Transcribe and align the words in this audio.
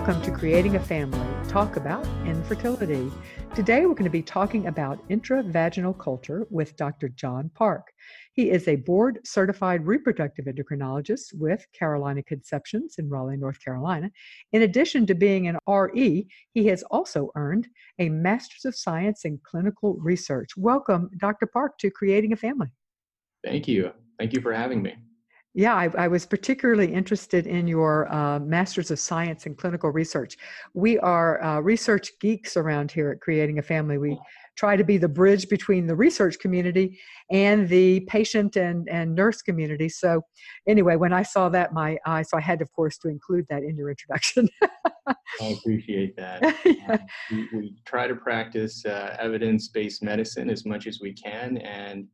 Welcome 0.00 0.22
to 0.22 0.30
Creating 0.30 0.76
a 0.76 0.80
Family, 0.80 1.20
talk 1.46 1.76
about 1.76 2.06
infertility. 2.24 3.12
Today 3.54 3.84
we're 3.84 3.92
going 3.92 4.04
to 4.04 4.10
be 4.10 4.22
talking 4.22 4.66
about 4.66 5.06
intravaginal 5.10 5.96
culture 5.98 6.46
with 6.48 6.74
Dr. 6.76 7.10
John 7.10 7.50
Park. 7.54 7.92
He 8.32 8.48
is 8.48 8.66
a 8.66 8.76
board 8.76 9.18
certified 9.24 9.86
reproductive 9.86 10.46
endocrinologist 10.46 11.34
with 11.34 11.66
Carolina 11.78 12.22
Conceptions 12.22 12.94
in 12.96 13.10
Raleigh, 13.10 13.36
North 13.36 13.62
Carolina. 13.62 14.10
In 14.54 14.62
addition 14.62 15.04
to 15.04 15.14
being 15.14 15.48
an 15.48 15.58
RE, 15.68 16.26
he 16.54 16.66
has 16.66 16.82
also 16.84 17.30
earned 17.34 17.68
a 17.98 18.08
Master's 18.08 18.64
of 18.64 18.74
Science 18.74 19.26
in 19.26 19.38
Clinical 19.44 19.98
Research. 20.00 20.56
Welcome, 20.56 21.10
Dr. 21.18 21.46
Park, 21.46 21.76
to 21.76 21.90
Creating 21.90 22.32
a 22.32 22.36
Family. 22.36 22.72
Thank 23.44 23.68
you. 23.68 23.92
Thank 24.18 24.32
you 24.32 24.40
for 24.40 24.54
having 24.54 24.80
me. 24.80 24.94
Yeah, 25.52 25.74
I, 25.74 25.90
I, 25.98 26.06
was 26.06 26.26
particularly 26.26 26.92
interested 26.92 27.48
in 27.48 27.66
your 27.66 28.12
uh, 28.12 28.38
Masters 28.38 28.92
of 28.92 29.00
Science 29.00 29.46
in 29.46 29.56
Clinical 29.56 29.90
Research. 29.90 30.36
We 30.74 30.96
are 31.00 31.42
uh, 31.42 31.58
research 31.58 32.12
geeks 32.20 32.56
around 32.56 32.92
here 32.92 33.10
at 33.10 33.20
Creating 33.20 33.58
a 33.58 33.62
Family. 33.62 33.98
We 33.98 34.16
try 34.56 34.76
to 34.76 34.84
be 34.84 34.96
the 34.96 35.08
bridge 35.08 35.48
between 35.48 35.88
the 35.88 35.96
research 35.96 36.38
community 36.38 37.00
and 37.32 37.68
the 37.68 38.00
patient 38.00 38.56
and, 38.56 38.88
and 38.88 39.14
nurse 39.14 39.42
community. 39.42 39.88
So, 39.88 40.22
anyway, 40.68 40.94
when 40.94 41.12
I 41.12 41.24
saw 41.24 41.48
that, 41.48 41.72
my 41.72 41.98
eye, 42.06 42.22
so 42.22 42.36
I 42.36 42.40
had, 42.40 42.62
of 42.62 42.70
course, 42.72 42.96
to 42.98 43.08
include 43.08 43.46
that 43.50 43.64
in 43.64 43.76
your 43.76 43.90
introduction. 43.90 44.48
I 45.08 45.46
appreciate 45.58 46.16
that. 46.16 46.42
yeah. 46.64 46.92
um, 46.92 46.98
we, 47.30 47.48
we, 47.58 47.74
try 47.86 48.06
to 48.06 48.14
practice 48.14 48.84
uh, 48.86 49.16
evidence 49.18 49.68
based 49.68 50.02
medicine 50.02 50.48
as 50.48 50.64
much 50.64 50.86
as 50.86 51.00
we 51.00 51.12
can. 51.12 51.56
And 51.58 52.06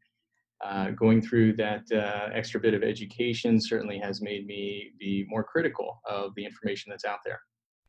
uh, 0.65 0.91
going 0.91 1.21
through 1.21 1.53
that 1.55 1.83
uh, 1.93 2.31
extra 2.33 2.61
bit 2.61 2.75
of 2.75 2.83
education 2.83 3.61
certainly 3.61 3.99
has 3.99 4.23
made 4.23 4.47
me 4.47 4.93
be 4.99 5.27
more 5.29 5.45
critical 5.45 6.01
of 6.09 6.35
the 6.35 6.45
information 6.45 6.91
that's 6.91 7.05
out 7.05 7.19
there. 7.25 7.41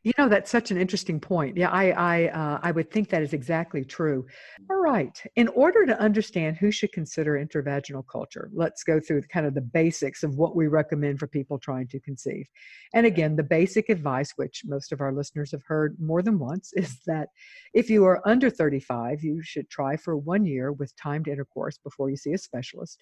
You 0.04 0.12
know, 0.16 0.28
that's 0.28 0.50
such 0.50 0.70
an 0.70 0.78
interesting 0.78 1.18
point. 1.18 1.56
Yeah, 1.56 1.70
I 1.70 1.90
I 1.90 2.28
uh, 2.28 2.60
I 2.62 2.70
would 2.70 2.90
think 2.90 3.08
that 3.10 3.22
is 3.22 3.32
exactly 3.32 3.84
true. 3.84 4.26
All 4.70 4.76
right. 4.76 5.20
In 5.34 5.48
order 5.48 5.84
to 5.86 6.00
understand 6.00 6.56
who 6.56 6.70
should 6.70 6.92
consider 6.92 7.32
intravaginal 7.32 8.04
culture, 8.10 8.48
let's 8.54 8.84
go 8.84 9.00
through 9.00 9.22
kind 9.22 9.44
of 9.44 9.54
the 9.54 9.60
basics 9.60 10.22
of 10.22 10.36
what 10.36 10.54
we 10.54 10.68
recommend 10.68 11.18
for 11.18 11.26
people 11.26 11.58
trying 11.58 11.88
to 11.88 12.00
conceive. 12.00 12.46
And 12.94 13.06
again, 13.06 13.34
the 13.34 13.42
basic 13.42 13.88
advice, 13.88 14.32
which 14.36 14.62
most 14.64 14.92
of 14.92 15.00
our 15.00 15.12
listeners 15.12 15.50
have 15.50 15.64
heard 15.66 15.96
more 16.00 16.22
than 16.22 16.38
once, 16.38 16.72
is 16.74 17.00
that 17.06 17.28
if 17.74 17.90
you 17.90 18.04
are 18.04 18.26
under 18.26 18.50
35, 18.50 19.24
you 19.24 19.42
should 19.42 19.68
try 19.68 19.96
for 19.96 20.16
one 20.16 20.46
year 20.46 20.70
with 20.72 20.94
timed 20.96 21.26
intercourse 21.26 21.76
before 21.76 22.08
you 22.08 22.16
see 22.16 22.32
a 22.32 22.38
specialist 22.38 22.98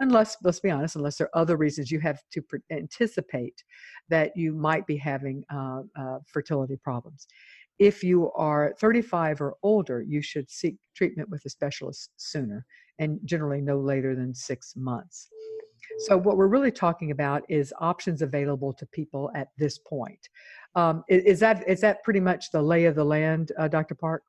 unless 0.00 0.36
let's 0.42 0.60
be 0.60 0.70
honest 0.70 0.96
unless 0.96 1.16
there 1.16 1.28
are 1.32 1.40
other 1.40 1.56
reasons 1.56 1.90
you 1.90 2.00
have 2.00 2.20
to 2.32 2.42
pre- 2.42 2.60
anticipate 2.70 3.62
that 4.08 4.32
you 4.36 4.52
might 4.52 4.86
be 4.86 4.96
having 4.96 5.44
uh, 5.52 5.82
uh, 5.98 6.18
fertility 6.26 6.76
problems. 6.76 7.26
If 7.78 8.02
you 8.02 8.30
are 8.32 8.74
35 8.80 9.40
or 9.40 9.56
older 9.62 10.02
you 10.02 10.20
should 10.22 10.50
seek 10.50 10.76
treatment 10.94 11.28
with 11.30 11.44
a 11.44 11.50
specialist 11.50 12.10
sooner 12.16 12.66
and 12.98 13.18
generally 13.24 13.60
no 13.60 13.78
later 13.78 14.14
than 14.14 14.34
six 14.34 14.74
months. 14.76 15.28
So 16.00 16.16
what 16.16 16.36
we're 16.36 16.46
really 16.46 16.70
talking 16.70 17.10
about 17.10 17.42
is 17.48 17.72
options 17.80 18.22
available 18.22 18.72
to 18.74 18.86
people 18.86 19.30
at 19.34 19.48
this 19.58 19.78
point. 19.78 20.28
Um, 20.74 21.04
is, 21.08 21.24
is, 21.24 21.40
that 21.40 21.68
is 21.68 21.80
that 21.80 22.02
pretty 22.04 22.20
much 22.20 22.50
the 22.52 22.62
lay 22.62 22.84
of 22.84 22.94
the 22.94 23.04
land 23.04 23.52
uh, 23.58 23.68
dr 23.68 23.94
park? 23.96 24.22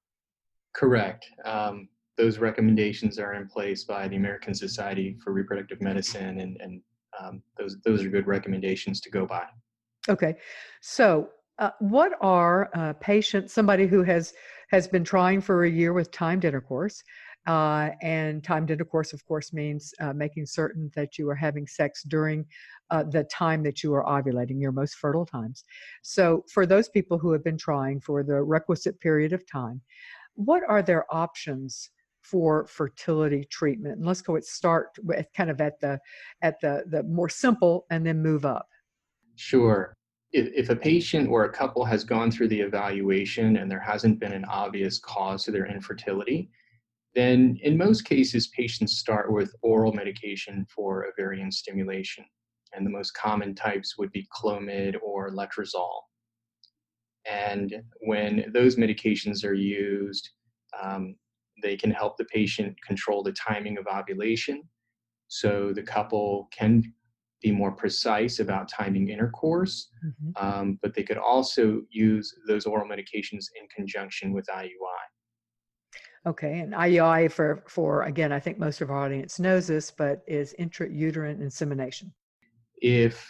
Correct. 0.73 1.27
Um, 1.45 1.89
those 2.21 2.37
recommendations 2.37 3.17
are 3.17 3.33
in 3.33 3.47
place 3.47 3.83
by 3.83 4.07
the 4.07 4.15
American 4.15 4.53
Society 4.53 5.17
for 5.23 5.33
Reproductive 5.33 5.81
Medicine, 5.81 6.39
and, 6.39 6.55
and 6.61 6.81
um, 7.19 7.41
those 7.57 7.77
those 7.83 8.03
are 8.03 8.09
good 8.09 8.27
recommendations 8.27 9.01
to 9.01 9.09
go 9.09 9.25
by. 9.25 9.45
Okay, 10.07 10.35
so 10.81 11.29
uh, 11.57 11.71
what 11.79 12.11
are 12.21 12.69
uh, 12.75 12.93
patients? 12.93 13.53
Somebody 13.53 13.87
who 13.87 14.03
has 14.03 14.33
has 14.69 14.87
been 14.87 15.03
trying 15.03 15.41
for 15.41 15.63
a 15.63 15.69
year 15.69 15.93
with 15.93 16.11
timed 16.11 16.45
intercourse, 16.45 17.01
uh, 17.47 17.89
and 18.03 18.43
timed 18.43 18.69
intercourse, 18.69 19.13
of 19.13 19.25
course, 19.25 19.51
means 19.51 19.91
uh, 19.99 20.13
making 20.13 20.45
certain 20.45 20.91
that 20.95 21.17
you 21.17 21.27
are 21.27 21.35
having 21.47 21.65
sex 21.65 22.03
during 22.03 22.45
uh, 22.91 23.01
the 23.01 23.23
time 23.23 23.63
that 23.63 23.81
you 23.81 23.95
are 23.95 24.05
ovulating, 24.05 24.61
your 24.61 24.71
most 24.71 24.93
fertile 24.93 25.25
times. 25.25 25.63
So, 26.03 26.45
for 26.53 26.67
those 26.67 26.87
people 26.87 27.17
who 27.17 27.31
have 27.31 27.43
been 27.43 27.57
trying 27.57 27.99
for 27.99 28.21
the 28.21 28.43
requisite 28.43 28.99
period 28.99 29.33
of 29.33 29.43
time, 29.51 29.81
what 30.35 30.61
are 30.67 30.83
their 30.83 31.05
options? 31.13 31.89
For 32.21 32.65
fertility 32.67 33.45
treatment. 33.49 33.97
And 33.97 34.05
let's 34.05 34.21
go 34.21 34.35
at 34.35 34.45
start 34.45 34.89
with 35.03 35.25
kind 35.35 35.49
of 35.49 35.59
at 35.61 35.79
the 35.79 35.99
at 36.41 36.59
the 36.61 36.83
the 36.87 37.03
more 37.03 37.29
simple 37.29 37.85
and 37.89 38.05
then 38.05 38.21
move 38.21 38.45
up. 38.45 38.67
Sure. 39.35 39.93
If, 40.33 40.47
if 40.53 40.69
a 40.69 40.75
patient 40.75 41.29
or 41.29 41.45
a 41.45 41.51
couple 41.51 41.83
has 41.83 42.03
gone 42.03 42.31
through 42.31 42.47
the 42.49 42.61
evaluation 42.61 43.57
and 43.57 43.69
there 43.69 43.79
hasn't 43.79 44.19
been 44.19 44.31
an 44.31 44.45
obvious 44.45 44.99
cause 44.99 45.43
to 45.45 45.51
their 45.51 45.65
infertility, 45.65 46.49
then 47.15 47.59
in 47.63 47.77
most 47.77 48.05
cases 48.05 48.47
patients 48.47 48.97
start 48.97 49.33
with 49.33 49.53
oral 49.61 49.91
medication 49.91 50.65
for 50.73 51.05
ovarian 51.05 51.51
stimulation. 51.51 52.23
And 52.73 52.85
the 52.85 52.91
most 52.91 53.11
common 53.11 53.53
types 53.53 53.97
would 53.97 54.11
be 54.13 54.27
Clomid 54.33 54.95
or 55.03 55.31
Letrozole. 55.31 56.03
And 57.29 57.83
when 58.01 58.45
those 58.53 58.77
medications 58.77 59.43
are 59.43 59.53
used, 59.53 60.29
um, 60.81 61.15
they 61.61 61.77
can 61.77 61.91
help 61.91 62.17
the 62.17 62.25
patient 62.25 62.75
control 62.85 63.23
the 63.23 63.33
timing 63.33 63.77
of 63.77 63.85
ovulation. 63.87 64.63
So 65.27 65.71
the 65.73 65.83
couple 65.83 66.49
can 66.51 66.83
be 67.41 67.51
more 67.51 67.71
precise 67.71 68.39
about 68.39 68.69
timing 68.69 69.09
intercourse, 69.09 69.89
mm-hmm. 70.05 70.45
um, 70.45 70.79
but 70.81 70.93
they 70.93 71.03
could 71.03 71.17
also 71.17 71.81
use 71.89 72.33
those 72.47 72.65
oral 72.65 72.87
medications 72.87 73.45
in 73.59 73.67
conjunction 73.75 74.31
with 74.31 74.45
IUI. 74.47 74.69
Okay, 76.27 76.59
and 76.59 76.73
IUI 76.73 77.31
for 77.31 77.63
for 77.67 78.03
again, 78.03 78.31
I 78.31 78.39
think 78.39 78.59
most 78.59 78.81
of 78.81 78.91
our 78.91 79.05
audience 79.05 79.39
knows 79.39 79.67
this, 79.67 79.89
but 79.89 80.21
is 80.27 80.53
intrauterine 80.59 81.41
insemination. 81.41 82.13
If 82.79 83.27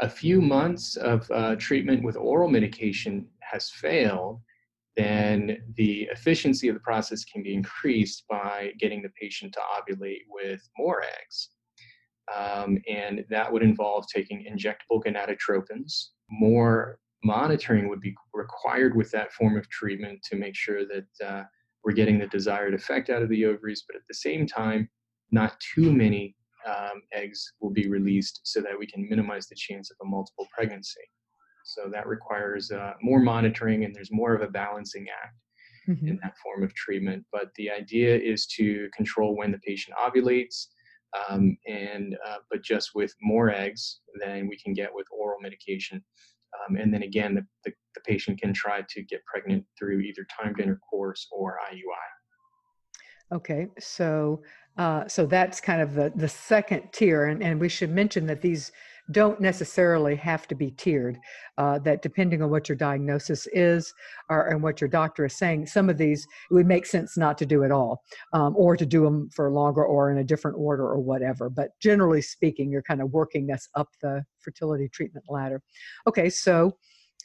a 0.00 0.08
few 0.08 0.40
months 0.40 0.96
of 0.96 1.28
uh, 1.32 1.56
treatment 1.56 2.04
with 2.04 2.16
oral 2.16 2.48
medication 2.48 3.26
has 3.40 3.70
failed, 3.70 4.40
then 4.96 5.58
the 5.76 6.08
efficiency 6.10 6.68
of 6.68 6.74
the 6.74 6.80
process 6.80 7.24
can 7.24 7.42
be 7.42 7.54
increased 7.54 8.24
by 8.28 8.72
getting 8.78 9.02
the 9.02 9.10
patient 9.20 9.52
to 9.54 9.60
ovulate 9.60 10.22
with 10.28 10.66
more 10.78 11.02
eggs. 11.02 11.50
Um, 12.34 12.78
and 12.88 13.24
that 13.30 13.52
would 13.52 13.62
involve 13.62 14.06
taking 14.12 14.44
injectable 14.50 15.02
gonadotropins. 15.04 16.08
More 16.30 16.98
monitoring 17.22 17.88
would 17.88 18.00
be 18.00 18.14
required 18.32 18.96
with 18.96 19.10
that 19.10 19.32
form 19.32 19.56
of 19.56 19.68
treatment 19.68 20.20
to 20.30 20.36
make 20.36 20.56
sure 20.56 20.82
that 20.86 21.26
uh, 21.26 21.44
we're 21.84 21.92
getting 21.92 22.18
the 22.18 22.26
desired 22.28 22.74
effect 22.74 23.10
out 23.10 23.22
of 23.22 23.28
the 23.28 23.44
ovaries, 23.44 23.84
but 23.86 23.96
at 23.96 24.02
the 24.08 24.14
same 24.14 24.46
time, 24.46 24.88
not 25.30 25.60
too 25.74 25.92
many 25.92 26.34
um, 26.66 27.02
eggs 27.12 27.52
will 27.60 27.70
be 27.70 27.88
released 27.88 28.40
so 28.44 28.60
that 28.60 28.78
we 28.78 28.86
can 28.86 29.08
minimize 29.08 29.46
the 29.46 29.54
chance 29.54 29.90
of 29.90 29.96
a 30.02 30.08
multiple 30.08 30.48
pregnancy. 30.52 31.00
So 31.66 31.90
that 31.92 32.06
requires 32.06 32.70
uh, 32.70 32.92
more 33.02 33.18
monitoring, 33.18 33.84
and 33.84 33.94
there's 33.94 34.12
more 34.12 34.34
of 34.34 34.42
a 34.42 34.46
balancing 34.46 35.06
act 35.24 35.34
mm-hmm. 35.88 36.06
in 36.06 36.18
that 36.22 36.38
form 36.38 36.62
of 36.62 36.72
treatment. 36.74 37.24
But 37.32 37.50
the 37.56 37.70
idea 37.70 38.16
is 38.16 38.46
to 38.58 38.88
control 38.96 39.36
when 39.36 39.50
the 39.50 39.58
patient 39.58 39.96
ovulates, 39.98 40.66
um, 41.28 41.56
and 41.66 42.16
uh, 42.26 42.36
but 42.50 42.62
just 42.62 42.90
with 42.94 43.12
more 43.20 43.50
eggs 43.50 44.00
than 44.24 44.48
we 44.48 44.56
can 44.56 44.74
get 44.74 44.90
with 44.94 45.06
oral 45.10 45.40
medication. 45.40 46.02
Um, 46.70 46.76
and 46.76 46.94
then 46.94 47.02
again, 47.02 47.34
the, 47.34 47.44
the, 47.64 47.72
the, 47.94 48.00
patient 48.06 48.40
can 48.40 48.52
try 48.54 48.82
to 48.88 49.02
get 49.02 49.24
pregnant 49.26 49.64
through 49.76 50.00
either 50.00 50.26
timed 50.40 50.60
intercourse 50.60 51.26
or 51.30 51.58
IUI. 51.70 53.36
Okay, 53.36 53.66
so 53.78 54.42
uh, 54.78 55.08
so 55.08 55.26
that's 55.26 55.60
kind 55.60 55.82
of 55.82 55.94
the 55.94 56.12
the 56.14 56.28
second 56.28 56.90
tier, 56.92 57.24
and, 57.24 57.42
and 57.42 57.60
we 57.60 57.68
should 57.68 57.90
mention 57.90 58.26
that 58.26 58.40
these 58.40 58.70
don't 59.12 59.40
necessarily 59.40 60.16
have 60.16 60.48
to 60.48 60.54
be 60.54 60.70
tiered. 60.72 61.18
Uh, 61.58 61.78
that 61.78 62.02
depending 62.02 62.42
on 62.42 62.50
what 62.50 62.68
your 62.68 62.76
diagnosis 62.76 63.46
is 63.52 63.92
or, 64.28 64.48
and 64.48 64.62
what 64.62 64.80
your 64.80 64.88
doctor 64.88 65.24
is 65.24 65.36
saying, 65.36 65.66
some 65.66 65.88
of 65.88 65.96
these 65.96 66.26
it 66.50 66.54
would 66.54 66.66
make 66.66 66.84
sense 66.84 67.16
not 67.16 67.38
to 67.38 67.46
do 67.46 67.64
at 67.64 67.70
all, 67.70 68.02
um, 68.32 68.54
or 68.56 68.76
to 68.76 68.84
do 68.84 69.04
them 69.04 69.28
for 69.34 69.50
longer 69.50 69.84
or 69.84 70.10
in 70.10 70.18
a 70.18 70.24
different 70.24 70.56
order 70.58 70.84
or 70.84 71.00
whatever. 71.00 71.48
But 71.48 71.70
generally 71.80 72.22
speaking, 72.22 72.70
you're 72.70 72.82
kind 72.82 73.00
of 73.00 73.10
working 73.12 73.50
us 73.50 73.68
up 73.74 73.88
the 74.02 74.24
fertility 74.40 74.88
treatment 74.88 75.26
ladder. 75.28 75.62
Okay, 76.06 76.28
so 76.28 76.76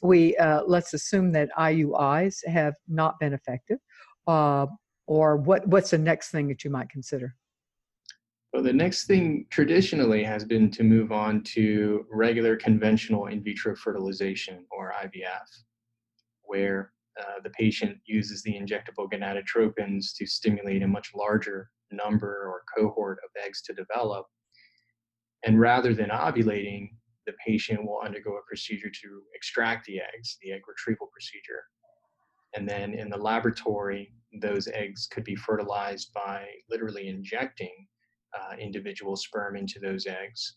we 0.02 0.36
uh, 0.36 0.62
let's 0.66 0.94
assume 0.94 1.32
that 1.32 1.50
IUIs 1.58 2.46
have 2.46 2.74
not 2.88 3.18
been 3.20 3.32
effective. 3.34 3.78
Uh, 4.26 4.66
or 5.06 5.36
what 5.36 5.66
what's 5.66 5.90
the 5.90 5.98
next 5.98 6.30
thing 6.30 6.48
that 6.48 6.64
you 6.64 6.70
might 6.70 6.88
consider? 6.88 7.34
Well, 8.52 8.62
the 8.62 8.72
next 8.72 9.06
thing 9.06 9.46
traditionally 9.48 10.22
has 10.24 10.44
been 10.44 10.70
to 10.72 10.82
move 10.82 11.10
on 11.10 11.42
to 11.54 12.04
regular 12.10 12.54
conventional 12.54 13.28
in 13.28 13.42
vitro 13.42 13.74
fertilization 13.74 14.66
or 14.70 14.92
IVF, 15.02 15.48
where 16.42 16.92
uh, 17.18 17.40
the 17.42 17.50
patient 17.50 17.96
uses 18.04 18.42
the 18.42 18.52
injectable 18.52 19.10
gonadotropins 19.10 20.14
to 20.16 20.26
stimulate 20.26 20.82
a 20.82 20.86
much 20.86 21.12
larger 21.14 21.70
number 21.90 22.46
or 22.46 22.62
cohort 22.76 23.20
of 23.24 23.30
eggs 23.42 23.62
to 23.62 23.72
develop. 23.72 24.26
And 25.44 25.58
rather 25.58 25.94
than 25.94 26.10
ovulating, 26.10 26.90
the 27.26 27.32
patient 27.46 27.82
will 27.82 28.02
undergo 28.04 28.36
a 28.36 28.46
procedure 28.46 28.90
to 28.90 29.22
extract 29.34 29.86
the 29.86 29.98
eggs, 30.00 30.36
the 30.42 30.52
egg 30.52 30.60
retrieval 30.68 31.08
procedure. 31.10 31.62
And 32.54 32.68
then 32.68 32.92
in 32.92 33.08
the 33.08 33.16
laboratory, 33.16 34.12
those 34.42 34.68
eggs 34.68 35.08
could 35.10 35.24
be 35.24 35.36
fertilized 35.36 36.12
by 36.12 36.46
literally 36.68 37.08
injecting 37.08 37.86
uh, 38.38 38.56
individual 38.58 39.16
sperm 39.16 39.56
into 39.56 39.78
those 39.80 40.06
eggs. 40.06 40.56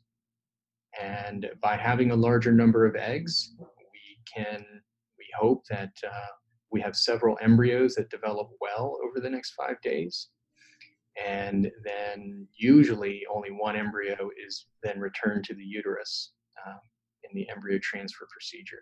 And 1.01 1.49
by 1.61 1.75
having 1.75 2.11
a 2.11 2.15
larger 2.15 2.51
number 2.51 2.85
of 2.85 2.95
eggs, 2.95 3.53
we 3.59 4.17
can, 4.33 4.63
we 5.17 5.25
hope 5.37 5.63
that 5.69 5.91
uh, 6.07 6.27
we 6.71 6.81
have 6.81 6.95
several 6.95 7.37
embryos 7.41 7.95
that 7.95 8.09
develop 8.09 8.49
well 8.61 8.97
over 9.03 9.19
the 9.19 9.29
next 9.29 9.53
five 9.53 9.81
days. 9.81 10.29
And 11.25 11.71
then 11.83 12.47
usually 12.57 13.23
only 13.33 13.49
one 13.49 13.75
embryo 13.75 14.29
is 14.45 14.67
then 14.83 14.99
returned 14.99 15.45
to 15.45 15.53
the 15.53 15.63
uterus 15.63 16.33
um, 16.65 16.79
in 17.23 17.35
the 17.35 17.49
embryo 17.49 17.79
transfer 17.81 18.27
procedure. 18.31 18.81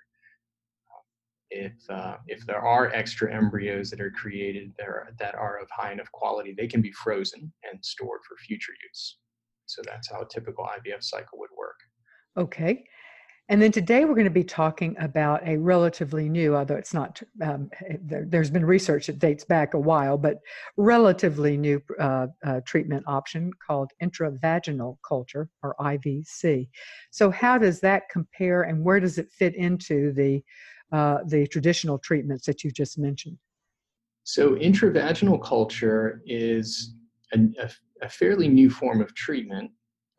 If, 1.56 1.74
uh, 1.90 2.18
if 2.28 2.46
there 2.48 2.62
are 2.62 2.92
extra 2.94 3.34
embryos 3.34 3.92
that 3.92 4.02
are 4.02 4.10
created 4.12 4.74
there 4.78 5.08
that 5.20 5.36
are 5.36 5.60
of 5.60 5.70
high 5.70 5.92
enough 5.92 6.12
quality, 6.12 6.56
they 6.58 6.68
can 6.68 6.82
be 6.82 6.92
frozen 6.92 7.54
and 7.70 7.84
stored 7.86 8.22
for 8.28 8.36
future 8.38 8.74
use. 8.90 9.18
So 9.68 9.82
that's 9.86 10.10
how 10.12 10.22
a 10.22 10.28
typical 10.28 10.66
IVF 10.66 11.04
cycle 11.04 11.38
would 11.40 11.52
work. 11.56 11.78
Okay. 12.38 12.84
And 13.50 13.62
then 13.62 13.74
today 13.74 14.06
we're 14.06 14.16
going 14.16 14.24
to 14.24 14.32
be 14.32 14.44
talking 14.44 14.96
about 15.00 15.46
a 15.46 15.58
relatively 15.58 16.30
new, 16.30 16.56
although 16.56 16.76
it's 16.76 16.94
not, 16.94 17.22
um, 17.42 17.70
eh, 17.90 17.98
there, 18.02 18.26
has 18.40 18.50
been 18.50 18.66
research 18.66 19.08
that 19.08 19.20
dates 19.20 19.44
back 19.44 19.74
a 19.74 19.80
while, 19.80 20.18
but 20.18 20.38
relatively 20.78 21.58
new 21.58 21.82
uh, 22.00 22.28
uh, 22.46 22.62
treatment 22.66 23.04
option 23.06 23.52
called 23.66 23.92
intravaginal 24.02 24.98
culture 25.06 25.50
or 25.62 25.76
IVC. 25.82 26.70
So, 27.12 27.30
how 27.30 27.58
does 27.58 27.82
that 27.82 28.04
compare 28.10 28.64
and 28.64 28.82
where 28.82 29.02
does 29.02 29.18
it 29.18 29.30
fit 29.30 29.56
into 29.56 30.14
the, 30.14 30.42
uh, 30.94 31.18
the 31.26 31.48
traditional 31.48 31.98
treatments 31.98 32.46
that 32.46 32.64
you 32.64 32.72
just 32.72 32.98
mentioned? 32.98 33.38
So, 34.24 34.56
intravaginal 34.56 35.44
culture 35.44 36.22
is 36.26 36.94
a, 37.34 37.40
a, 37.60 37.70
a 38.02 38.10
fairly 38.10 38.48
new 38.48 38.70
form 38.70 39.02
of 39.02 39.14
treatment 39.16 39.72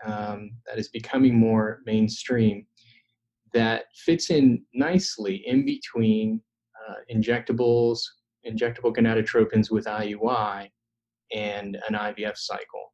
um, 0.05 0.51
that 0.67 0.79
is 0.79 0.89
becoming 0.89 1.39
more 1.39 1.81
mainstream 1.87 2.67
that 3.55 3.85
fits 3.95 4.31
in 4.31 4.63
nicely 4.75 5.45
in 5.47 5.65
between 5.65 6.41
uh, 6.89 6.95
injectables, 7.11 8.01
injectable 8.47 8.95
gonadotropins 8.95 9.71
with 9.71 9.87
IUI, 9.87 10.69
and 11.33 11.79
an 11.89 11.95
IVF 11.95 12.37
cycle. 12.37 12.93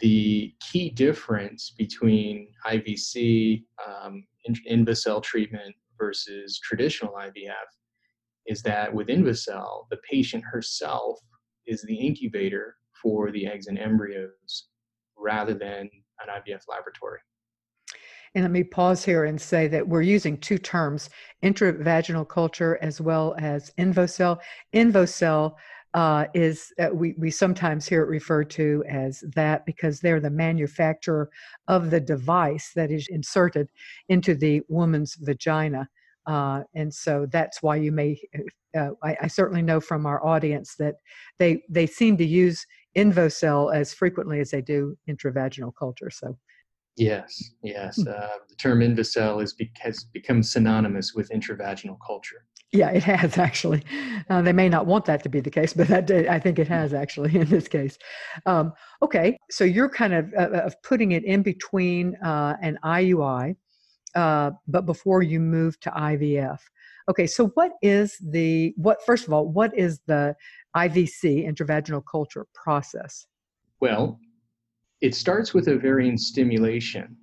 The 0.00 0.52
key 0.60 0.90
difference 0.90 1.72
between 1.78 2.48
IVC, 2.66 3.64
um, 3.86 4.24
INVOcell 4.68 5.22
treatment 5.22 5.74
versus 5.98 6.58
traditional 6.60 7.12
IVF 7.14 7.68
is 8.46 8.62
that 8.62 8.92
with 8.92 9.08
INVOcell, 9.08 9.86
the 9.90 9.98
patient 10.10 10.44
herself 10.50 11.18
is 11.66 11.82
the 11.82 11.96
incubator 11.96 12.76
for 13.02 13.30
the 13.30 13.46
eggs 13.46 13.66
and 13.66 13.78
embryos 13.78 14.68
rather 15.16 15.54
than 15.54 15.90
an 16.20 16.28
IVF 16.28 16.62
laboratory. 16.68 17.20
And 18.34 18.44
let 18.44 18.50
me 18.50 18.64
pause 18.64 19.04
here 19.04 19.24
and 19.24 19.40
say 19.40 19.68
that 19.68 19.88
we're 19.88 20.02
using 20.02 20.36
two 20.38 20.58
terms 20.58 21.10
intravaginal 21.42 22.28
culture 22.28 22.78
as 22.82 23.00
well 23.00 23.34
as 23.38 23.72
INVOcell. 23.78 24.38
INVOcell 24.74 25.54
uh, 25.94 26.26
is, 26.34 26.72
uh, 26.78 26.88
we, 26.92 27.14
we 27.18 27.30
sometimes 27.30 27.86
hear 27.86 28.02
it 28.02 28.08
referred 28.08 28.50
to 28.50 28.84
as 28.88 29.24
that 29.34 29.64
because 29.64 30.00
they're 30.00 30.20
the 30.20 30.30
manufacturer 30.30 31.30
of 31.66 31.90
the 31.90 32.00
device 32.00 32.72
that 32.76 32.90
is 32.90 33.08
inserted 33.08 33.68
into 34.08 34.34
the 34.34 34.60
woman's 34.68 35.16
vagina. 35.20 35.88
Uh, 36.26 36.62
and 36.74 36.92
so 36.92 37.26
that's 37.32 37.62
why 37.62 37.76
you 37.76 37.90
may, 37.90 38.18
uh, 38.76 38.90
I, 39.02 39.16
I, 39.22 39.26
certainly 39.28 39.62
know 39.62 39.80
from 39.80 40.04
our 40.04 40.24
audience 40.26 40.74
that 40.78 40.96
they, 41.38 41.62
they 41.70 41.86
seem 41.86 42.18
to 42.18 42.24
use 42.24 42.66
INVOcell 42.94 43.74
as 43.74 43.94
frequently 43.94 44.40
as 44.40 44.50
they 44.50 44.60
do 44.60 44.94
intravaginal 45.08 45.72
culture. 45.78 46.10
So 46.10 46.36
Yes, 46.98 47.52
yes. 47.62 47.96
Hmm. 47.96 48.08
Uh, 48.08 48.28
the 48.48 48.56
term 48.56 48.80
INVOcell 48.80 49.42
is 49.42 49.52
be- 49.54 49.70
has 49.80 50.04
become 50.04 50.42
synonymous 50.42 51.14
with 51.14 51.30
intravaginal 51.30 51.96
culture. 52.04 52.44
Yeah, 52.72 52.90
it 52.90 53.02
has 53.04 53.38
actually. 53.38 53.82
Uh, 54.28 54.42
they 54.42 54.52
may 54.52 54.68
not 54.68 54.86
want 54.86 55.06
that 55.06 55.22
to 55.22 55.28
be 55.28 55.40
the 55.40 55.50
case, 55.50 55.72
but 55.74 55.88
that 55.88 56.10
I 56.28 56.38
think 56.38 56.58
it 56.58 56.66
hmm. 56.66 56.72
has 56.74 56.92
actually 56.92 57.36
in 57.40 57.48
this 57.48 57.68
case. 57.68 57.98
Um, 58.46 58.72
okay, 59.02 59.38
so 59.50 59.64
you're 59.64 59.88
kind 59.88 60.12
of 60.12 60.32
uh, 60.36 60.50
of 60.64 60.80
putting 60.82 61.12
it 61.12 61.24
in 61.24 61.42
between 61.42 62.16
uh, 62.16 62.56
an 62.60 62.78
IUI, 62.84 63.56
uh, 64.14 64.50
but 64.66 64.84
before 64.84 65.22
you 65.22 65.40
move 65.40 65.78
to 65.80 65.90
IVF. 65.90 66.58
Okay, 67.08 67.26
so 67.26 67.46
what 67.48 67.72
is 67.80 68.18
the 68.20 68.74
what? 68.76 68.98
First 69.06 69.26
of 69.26 69.32
all, 69.32 69.48
what 69.48 69.76
is 69.78 70.00
the 70.06 70.34
IVC 70.76 71.48
intravaginal 71.48 72.02
culture 72.10 72.46
process? 72.52 73.26
Well, 73.80 74.18
it 75.00 75.14
starts 75.14 75.54
with 75.54 75.68
ovarian 75.68 76.18
stimulation, 76.18 77.16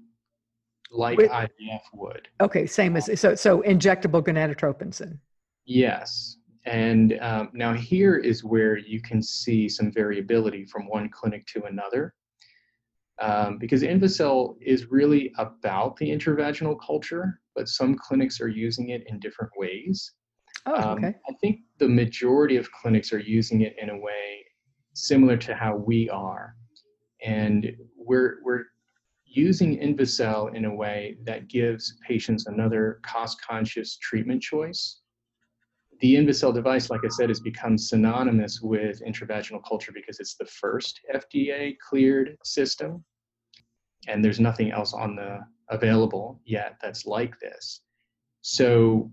like 0.91 1.17
with, 1.17 1.29
IVF 1.31 1.81
would. 1.93 2.27
Okay, 2.41 2.65
same 2.65 2.95
as 2.95 3.19
so. 3.19 3.35
So 3.35 3.61
injectable 3.63 4.23
gonadotropin. 4.23 5.19
Yes, 5.65 6.37
and 6.65 7.17
um, 7.21 7.49
now 7.53 7.73
here 7.73 8.17
is 8.17 8.43
where 8.43 8.77
you 8.77 9.01
can 9.01 9.21
see 9.21 9.67
some 9.67 9.91
variability 9.91 10.65
from 10.65 10.87
one 10.87 11.09
clinic 11.09 11.45
to 11.47 11.63
another. 11.63 12.13
Um, 13.21 13.57
because 13.57 13.81
INVOcell 13.81 14.57
is 14.59 14.91
really 14.91 15.31
about 15.37 15.95
the 15.95 16.09
intravaginal 16.09 16.77
culture, 16.85 17.39
but 17.55 17.69
some 17.69 17.95
clinics 17.95 18.41
are 18.41 18.49
using 18.49 18.89
it 18.89 19.05
in 19.07 19.19
different 19.19 19.53
ways. 19.55 20.11
Oh, 20.65 20.75
um, 20.75 20.97
okay. 20.97 21.15
I 21.29 21.33
think 21.39 21.61
the 21.77 21.87
majority 21.87 22.57
of 22.57 22.69
clinics 22.73 23.13
are 23.13 23.19
using 23.19 23.61
it 23.61 23.75
in 23.81 23.89
a 23.89 23.97
way 23.97 24.45
similar 24.93 25.37
to 25.37 25.55
how 25.55 25.77
we 25.77 26.09
are 26.09 26.55
and 27.25 27.75
we're 27.97 28.37
we're 28.43 28.65
using 29.25 29.77
INVOcell 29.79 30.55
in 30.55 30.65
a 30.65 30.73
way 30.73 31.17
that 31.23 31.49
gives 31.49 31.97
patients 32.07 32.45
another 32.45 33.01
cost-conscious 33.03 33.97
treatment 33.97 34.41
choice. 34.41 35.01
The 35.99 36.15
INVOcell 36.15 36.53
device, 36.53 36.89
like 36.89 37.01
I 37.03 37.09
said, 37.09 37.29
has 37.29 37.41
become 37.41 37.77
synonymous 37.77 38.61
with 38.61 39.01
intravaginal 39.05 39.61
culture 39.67 39.91
because 39.93 40.19
it's 40.21 40.35
the 40.35 40.45
first 40.45 41.01
FDA-cleared 41.13 42.37
system, 42.45 43.03
and 44.07 44.23
there's 44.23 44.39
nothing 44.39 44.71
else 44.71 44.93
on 44.93 45.15
the 45.15 45.39
available 45.69 46.39
yet 46.45 46.77
that's 46.81 47.05
like 47.05 47.37
this. 47.39 47.81
So, 48.41 49.11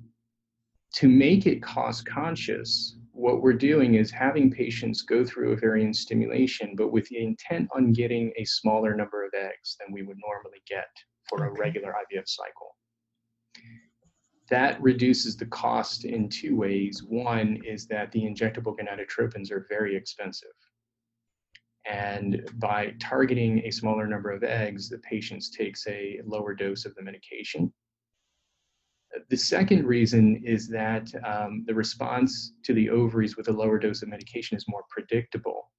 to 0.96 1.08
make 1.08 1.46
it 1.46 1.62
cost-conscious, 1.62 2.98
what 3.12 3.42
we're 3.42 3.52
doing 3.52 3.94
is 3.94 4.10
having 4.10 4.50
patients 4.50 5.02
go 5.02 5.24
through 5.24 5.52
ovarian 5.52 5.92
stimulation, 5.92 6.74
but 6.76 6.92
with 6.92 7.06
the 7.08 7.22
intent 7.22 7.68
on 7.74 7.92
getting 7.92 8.32
a 8.36 8.44
smaller 8.44 8.94
number 8.94 9.24
of 9.24 9.32
eggs 9.34 9.76
than 9.78 9.92
we 9.92 10.02
would 10.02 10.16
normally 10.26 10.62
get 10.66 10.88
for 11.28 11.46
a 11.46 11.52
regular 11.58 11.92
IVF 11.92 12.26
cycle. 12.26 12.76
That 14.48 14.82
reduces 14.82 15.36
the 15.36 15.46
cost 15.46 16.04
in 16.04 16.28
two 16.28 16.56
ways. 16.56 17.02
One 17.06 17.60
is 17.64 17.86
that 17.88 18.10
the 18.12 18.22
injectable 18.22 18.76
gonadotropins 18.76 19.50
are 19.50 19.66
very 19.68 19.94
expensive. 19.94 20.50
And 21.84 22.48
by 22.54 22.94
targeting 23.00 23.60
a 23.60 23.70
smaller 23.70 24.06
number 24.06 24.30
of 24.30 24.44
eggs, 24.44 24.88
the 24.88 24.98
patient 24.98 25.44
takes 25.56 25.86
a 25.86 26.20
lower 26.24 26.54
dose 26.54 26.84
of 26.84 26.94
the 26.94 27.02
medication 27.02 27.72
the 29.28 29.36
second 29.36 29.86
reason 29.86 30.42
is 30.44 30.68
that 30.68 31.10
um, 31.24 31.64
the 31.66 31.74
response 31.74 32.52
to 32.64 32.72
the 32.72 32.88
ovaries 32.88 33.36
with 33.36 33.48
a 33.48 33.52
lower 33.52 33.78
dose 33.78 34.02
of 34.02 34.08
medication 34.08 34.56
is 34.56 34.64
more 34.68 34.84
predictable, 34.88 35.70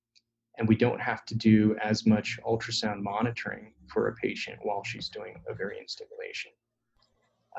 and 0.58 0.68
we 0.68 0.76
don't 0.76 1.02
have 1.02 1.26
to 1.26 1.36
do 1.36 1.76
as 1.82 2.06
much 2.06 2.40
ultrasound 2.46 3.02
monitoring 3.02 3.74
for 3.88 4.08
a 4.08 4.16
patient 4.16 4.60
while 4.62 4.84
she's 4.84 5.10
doing 5.10 5.36
ovarian 5.50 5.88
stimulation. 5.88 6.52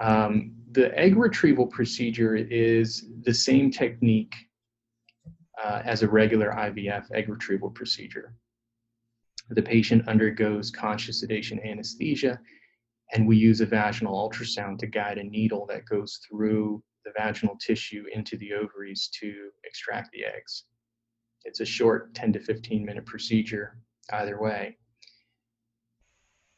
Um, 0.01 0.53
the 0.73 0.97
egg 0.99 1.17
retrieval 1.17 1.67
procedure 1.67 2.35
is 2.35 3.07
the 3.23 3.35
same 3.35 3.71
technique 3.71 4.35
uh, 5.63 5.83
as 5.85 6.03
a 6.03 6.09
regular 6.09 6.51
IVF 6.51 7.13
egg 7.13 7.29
retrieval 7.29 7.71
procedure. 7.71 8.35
The 9.51 9.63
patient 9.63 10.09
undergoes 10.09 10.71
conscious 10.71 11.21
sedation 11.21 11.61
anesthesia 11.61 12.41
and 13.13 13.27
we 13.27 13.37
use 13.37 13.61
a 13.61 13.67
vaginal 13.67 14.29
ultrasound 14.29 14.79
to 14.79 14.87
guide 14.87 15.19
a 15.19 15.25
needle 15.25 15.67
that 15.67 15.87
goes 15.87 16.21
through 16.29 16.83
the 17.05 17.13
vaginal 17.17 17.57
tissue 17.57 18.05
into 18.13 18.37
the 18.39 18.53
ovaries 18.53 19.09
to 19.21 19.51
extract 19.65 20.11
the 20.13 20.25
eggs. 20.25 20.65
It's 21.45 21.61
a 21.61 21.65
short 21.65 22.15
10 22.15 22.33
to 22.35 22.41
15 22.41 22.85
minute 22.85 23.07
procedure 23.07 23.79
either 24.13 24.41
way. 24.41 24.79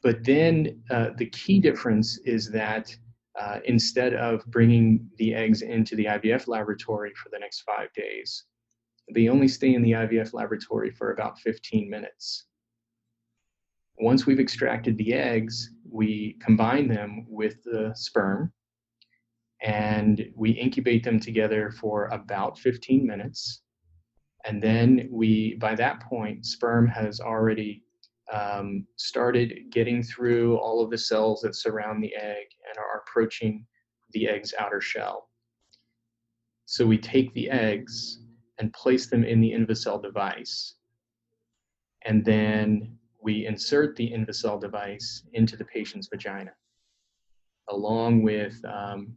But 0.02 0.24
then 0.24 0.82
uh, 0.90 1.10
the 1.16 1.26
key 1.26 1.58
difference 1.58 2.18
is 2.18 2.50
that 2.52 2.96
uh, 3.38 3.58
instead 3.64 4.14
of 4.14 4.44
bringing 4.46 5.10
the 5.18 5.34
eggs 5.34 5.62
into 5.62 5.96
the 5.96 6.04
IVF 6.04 6.46
laboratory 6.48 7.12
for 7.14 7.28
the 7.30 7.38
next 7.38 7.62
five 7.62 7.92
days, 7.94 8.44
they 9.12 9.28
only 9.28 9.48
stay 9.48 9.74
in 9.74 9.82
the 9.82 9.92
IVF 9.92 10.32
laboratory 10.32 10.90
for 10.90 11.12
about 11.12 11.38
15 11.40 11.88
minutes. 11.90 12.44
Once 13.98 14.26
we've 14.26 14.40
extracted 14.40 14.96
the 14.98 15.12
eggs, 15.12 15.70
we 15.90 16.36
combine 16.42 16.88
them 16.88 17.26
with 17.28 17.62
the 17.64 17.92
sperm 17.94 18.52
and 19.62 20.26
we 20.34 20.50
incubate 20.50 21.02
them 21.04 21.18
together 21.18 21.70
for 21.70 22.06
about 22.06 22.58
15 22.58 23.06
minutes. 23.06 23.62
And 24.44 24.62
then 24.62 25.08
we, 25.10 25.54
by 25.54 25.74
that 25.74 26.00
point, 26.00 26.46
sperm 26.46 26.86
has 26.88 27.20
already 27.20 27.82
um, 28.32 28.86
started 28.96 29.70
getting 29.70 30.02
through 30.02 30.58
all 30.58 30.82
of 30.82 30.90
the 30.90 30.98
cells 30.98 31.40
that 31.40 31.54
surround 31.54 32.02
the 32.02 32.14
egg 32.14 32.46
and 32.68 32.78
are 32.78 33.02
approaching 33.06 33.64
the 34.12 34.28
egg's 34.28 34.52
outer 34.58 34.80
shell. 34.80 35.30
So 36.66 36.84
we 36.84 36.98
take 36.98 37.32
the 37.34 37.48
eggs 37.50 38.20
and 38.58 38.72
place 38.72 39.06
them 39.06 39.24
in 39.24 39.40
the 39.40 39.52
INVOcell 39.52 40.02
device. 40.02 40.74
And 42.04 42.24
then 42.24 42.98
we 43.26 43.44
insert 43.44 43.96
the 43.96 44.12
INVOcell 44.12 44.60
device 44.60 45.24
into 45.32 45.56
the 45.56 45.64
patient's 45.64 46.06
vagina, 46.06 46.52
along 47.70 48.22
with 48.22 48.64
um, 48.64 49.16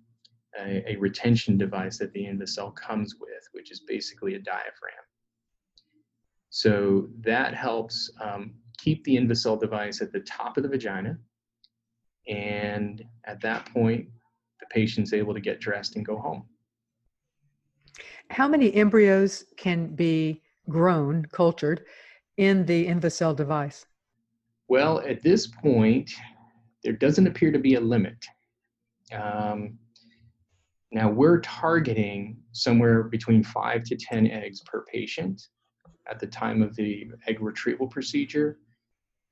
a, 0.60 0.94
a, 0.94 0.96
retention 0.96 1.60
device 1.60 2.00
that 2.00 2.12
the 2.14 2.26
INVOcell 2.26 2.76
comes 2.76 3.18
with, 3.22 3.48
which 3.52 3.70
is 3.72 3.82
basically 3.82 4.34
a 4.34 4.40
diaphragm. 4.40 5.06
So 6.50 7.08
that 7.20 7.54
helps 7.54 8.10
um, 8.20 8.56
keep 8.80 9.04
the 9.04 9.16
INVOcell 9.16 9.60
device 9.60 10.02
at 10.02 10.12
the 10.12 10.22
top 10.22 10.58
of 10.58 10.64
the 10.64 10.70
vagina. 10.70 11.16
And 12.28 13.04
at 13.26 13.40
that 13.42 13.72
point, 13.72 14.08
the 14.60 14.66
patient's 14.72 15.14
able 15.14 15.36
to 15.36 15.40
get 15.40 15.62
dressed 15.62 15.98
and 15.98 16.04
go 16.04 16.18
home. 16.18 16.46
How 18.32 18.48
many 18.48 18.74
embryos 18.74 19.46
can 19.56 19.94
be 19.94 20.42
grown, 20.68 21.26
cultured, 21.32 21.86
in 22.38 22.66
the 22.66 22.88
INVOcell 22.88 23.36
device? 23.36 23.86
Well, 24.70 25.00
at 25.00 25.24
this 25.24 25.48
point, 25.48 26.12
there 26.84 26.94
doesn't 26.94 27.26
appear 27.26 27.52
to 27.52 27.58
be 27.58 27.74
a 27.74 27.82
limit. 27.82 28.24
Um, 29.12 29.80
now, 30.92 31.10
we're 31.10 31.42
targeting 31.42 32.38
somewhere 32.52 33.04
between 33.04 33.44
five 33.44 33.84
to 33.86 33.96
10 33.96 34.28
eggs 34.28 34.62
per 34.62 34.86
patient 34.86 35.42
at 36.10 36.20
the 36.20 36.28
time 36.28 36.62
of 36.62 36.76
the 36.76 37.08
egg 37.28 37.42
retrieval 37.42 37.88
procedure. 37.88 38.60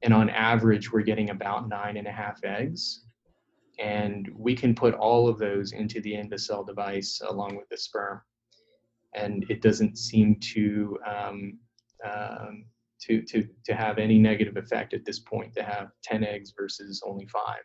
And 0.01 0.11
on 0.11 0.31
average, 0.31 0.91
we're 0.91 1.01
getting 1.01 1.29
about 1.29 1.69
nine 1.69 1.97
and 1.97 2.07
a 2.07 2.11
half 2.11 2.43
eggs. 2.43 3.05
And 3.79 4.27
we 4.35 4.55
can 4.55 4.73
put 4.73 4.95
all 4.95 5.27
of 5.27 5.37
those 5.37 5.71
into 5.71 6.01
the 6.01 6.13
INVOcell 6.13 6.65
device 6.65 7.21
along 7.27 7.57
with 7.57 7.69
the 7.69 7.77
sperm. 7.77 8.21
And 9.13 9.45
it 9.49 9.61
doesn't 9.61 9.99
seem 9.99 10.39
to, 10.53 10.97
um, 11.05 11.59
um, 12.03 12.65
to, 13.01 13.21
to, 13.23 13.47
to 13.65 13.73
have 13.73 13.97
any 13.97 14.17
negative 14.17 14.57
effect 14.57 14.93
at 14.93 15.05
this 15.05 15.19
point 15.19 15.53
to 15.55 15.63
have 15.63 15.89
10 16.03 16.23
eggs 16.23 16.53
versus 16.57 17.01
only 17.05 17.27
five. 17.27 17.63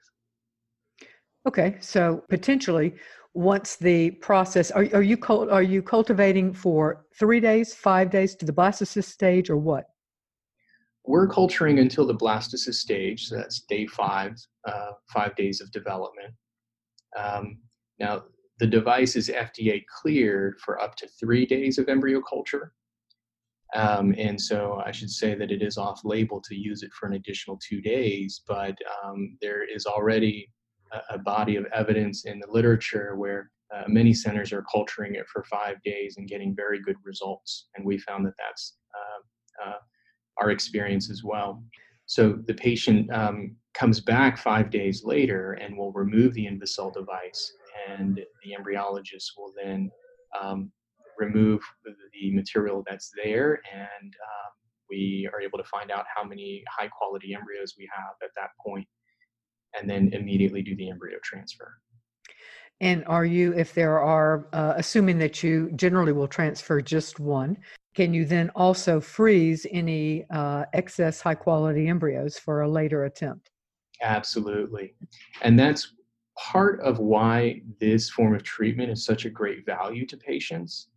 Okay, 1.46 1.76
so 1.80 2.22
potentially 2.28 2.94
once 3.34 3.76
the 3.76 4.10
process 4.12 4.70
are, 4.70 4.86
are 4.92 5.02
you 5.02 5.16
cult, 5.16 5.48
are 5.50 5.62
you 5.62 5.82
cultivating 5.82 6.52
for 6.52 7.06
three 7.18 7.40
days, 7.40 7.74
five 7.74 8.10
days 8.10 8.34
to 8.36 8.44
the 8.44 8.52
blastocyst 8.52 9.04
stage, 9.10 9.48
or 9.48 9.56
what? 9.56 9.86
We're 11.04 11.26
culturing 11.26 11.78
until 11.78 12.06
the 12.06 12.14
blastocyst 12.14 12.74
stage, 12.74 13.26
so 13.26 13.36
that's 13.36 13.60
day 13.62 13.86
five, 13.86 14.36
uh, 14.68 14.92
five 15.12 15.34
days 15.34 15.60
of 15.60 15.72
development. 15.72 16.34
Um, 17.18 17.58
now, 17.98 18.24
the 18.58 18.66
device 18.66 19.16
is 19.16 19.28
FDA 19.28 19.84
cleared 19.86 20.60
for 20.60 20.80
up 20.80 20.94
to 20.96 21.08
three 21.08 21.46
days 21.46 21.78
of 21.78 21.88
embryo 21.88 22.20
culture. 22.20 22.72
Um, 23.74 24.14
and 24.18 24.40
so 24.40 24.82
I 24.84 24.92
should 24.92 25.10
say 25.10 25.34
that 25.34 25.50
it 25.50 25.62
is 25.62 25.78
off 25.78 26.00
label 26.04 26.40
to 26.42 26.54
use 26.54 26.82
it 26.82 26.92
for 26.92 27.06
an 27.06 27.14
additional 27.14 27.58
two 27.66 27.80
days, 27.80 28.42
but 28.46 28.76
um, 29.02 29.38
there 29.40 29.64
is 29.64 29.86
already 29.86 30.50
a, 30.92 31.14
a, 31.14 31.18
body 31.18 31.56
of 31.56 31.64
evidence 31.74 32.26
in 32.26 32.38
the 32.38 32.50
literature 32.50 33.16
where 33.16 33.50
uh, 33.74 33.84
many 33.88 34.12
centers 34.12 34.52
are 34.52 34.64
culturing 34.70 35.14
it 35.14 35.26
for 35.26 35.42
five 35.44 35.82
days 35.82 36.16
and 36.18 36.28
getting 36.28 36.54
very 36.54 36.82
good 36.82 36.96
results. 37.02 37.68
And 37.74 37.86
we 37.86 37.96
found 37.96 38.26
that 38.26 38.34
that's 38.38 38.76
uh, 38.94 39.68
uh, 39.68 39.78
our 40.38 40.50
experience 40.50 41.10
as 41.10 41.24
well. 41.24 41.62
So 42.06 42.38
the 42.46 42.54
patient 42.54 43.10
um, 43.10 43.56
comes 43.72 44.00
back 44.00 44.36
five 44.36 44.70
days 44.70 45.02
later 45.04 45.52
and 45.54 45.78
will 45.78 45.92
remove 45.92 46.34
the 46.34 46.46
INVOcell 46.46 46.92
device, 46.92 47.52
and 47.88 48.20
the 48.44 48.54
embryologist 48.58 49.30
will 49.38 49.52
then 49.56 49.90
um, 50.38 50.70
remove 51.26 51.60
the 51.84 52.32
material 52.32 52.84
that's 52.88 53.10
there, 53.22 53.60
and 53.72 54.12
um, 54.30 54.52
we 54.90 55.28
are 55.32 55.40
able 55.40 55.58
to 55.58 55.64
find 55.64 55.90
out 55.90 56.04
how 56.14 56.24
many 56.24 56.62
high 56.76 56.88
quality 56.88 57.34
embryos 57.34 57.74
we 57.78 57.88
have 57.94 58.14
at 58.22 58.30
that 58.36 58.50
point, 58.64 58.86
and 59.78 59.88
then 59.88 60.10
immediately 60.12 60.62
do 60.62 60.74
the 60.76 60.90
embryo 60.90 61.18
transfer. 61.22 61.70
And 62.80 63.04
are 63.06 63.24
you, 63.24 63.54
if 63.54 63.74
there 63.74 64.00
are, 64.00 64.48
uh, 64.52 64.74
assuming 64.76 65.18
that 65.18 65.42
you 65.42 65.70
generally 65.76 66.12
will 66.12 66.26
transfer 66.26 66.80
just 66.80 67.20
one, 67.20 67.56
can 67.94 68.12
you 68.12 68.24
then 68.24 68.50
also 68.56 69.00
freeze 69.00 69.66
any 69.70 70.24
uh, 70.30 70.64
excess 70.72 71.20
high 71.20 71.36
quality 71.36 71.86
embryos 71.88 72.38
for 72.38 72.62
a 72.62 72.68
later 72.68 73.04
attempt? 73.04 73.50
Absolutely. 74.02 74.94
And 75.42 75.58
that's 75.58 75.94
part 76.36 76.80
of 76.80 76.98
why 76.98 77.60
this 77.78 78.10
form 78.10 78.34
of 78.34 78.42
treatment 78.42 78.90
is 78.90 79.04
such 79.04 79.26
a 79.26 79.30
great 79.30 79.64
value 79.64 80.06
to 80.06 80.16
patients 80.16 80.88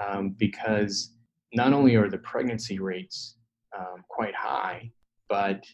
um, 0.00 0.34
because 0.38 1.14
not 1.52 1.72
only 1.72 1.96
are 1.96 2.08
the 2.08 2.18
pregnancy 2.18 2.78
rates 2.78 3.36
um, 3.78 4.02
quite 4.08 4.34
high, 4.34 4.90
but 5.28 5.64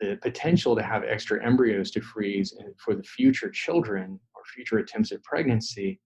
the 0.00 0.18
potential 0.22 0.74
to 0.74 0.82
have 0.82 1.04
extra 1.04 1.44
embryos 1.44 1.90
to 1.90 2.00
freeze 2.00 2.54
for 2.78 2.94
the 2.94 3.02
future 3.02 3.50
children 3.50 4.18
or 4.34 4.42
future 4.54 4.78
attempts 4.78 5.12
at 5.12 5.22
pregnancy 5.22 6.00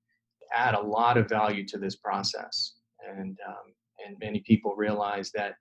add 0.54 0.74
a 0.74 0.80
lot 0.80 1.16
of 1.16 1.28
value 1.28 1.66
to 1.66 1.78
this 1.78 1.96
process. 1.96 2.74
And 3.08 3.38
um, 3.46 3.74
and 4.04 4.16
many 4.20 4.40
people 4.40 4.74
realize 4.76 5.30
that 5.32 5.54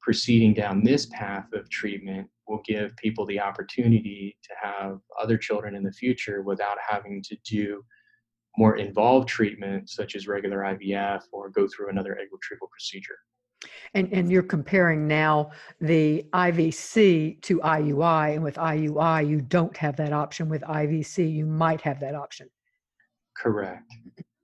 proceeding 0.00 0.52
down 0.54 0.82
this 0.82 1.06
path 1.06 1.52
of 1.52 1.68
treatment 1.70 2.28
will 2.46 2.60
give 2.66 2.96
people 2.96 3.24
the 3.26 3.40
opportunity 3.40 4.36
to 4.42 4.50
have 4.62 4.98
other 5.20 5.38
children 5.38 5.74
in 5.74 5.82
the 5.82 5.92
future 5.92 6.42
without 6.42 6.76
having 6.86 7.22
to 7.22 7.36
do 7.44 7.82
more 8.56 8.76
involved 8.76 9.28
treatment 9.28 9.90
such 9.90 10.14
as 10.14 10.28
regular 10.28 10.58
IVF 10.58 11.22
or 11.32 11.50
go 11.50 11.66
through 11.68 11.90
another 11.90 12.18
egg 12.18 12.28
retrieval 12.32 12.68
procedure. 12.68 13.18
And, 13.94 14.12
and 14.12 14.30
you're 14.30 14.42
comparing 14.42 15.06
now 15.08 15.50
the 15.80 16.24
IVC 16.32 17.40
to 17.42 17.60
IUI, 17.60 18.34
and 18.34 18.42
with 18.42 18.56
IUI, 18.56 19.28
you 19.28 19.40
don't 19.40 19.76
have 19.76 19.96
that 19.96 20.12
option. 20.12 20.48
With 20.48 20.62
IVC, 20.62 21.32
you 21.32 21.46
might 21.46 21.80
have 21.80 22.00
that 22.00 22.14
option. 22.14 22.48
Correct. 23.36 23.82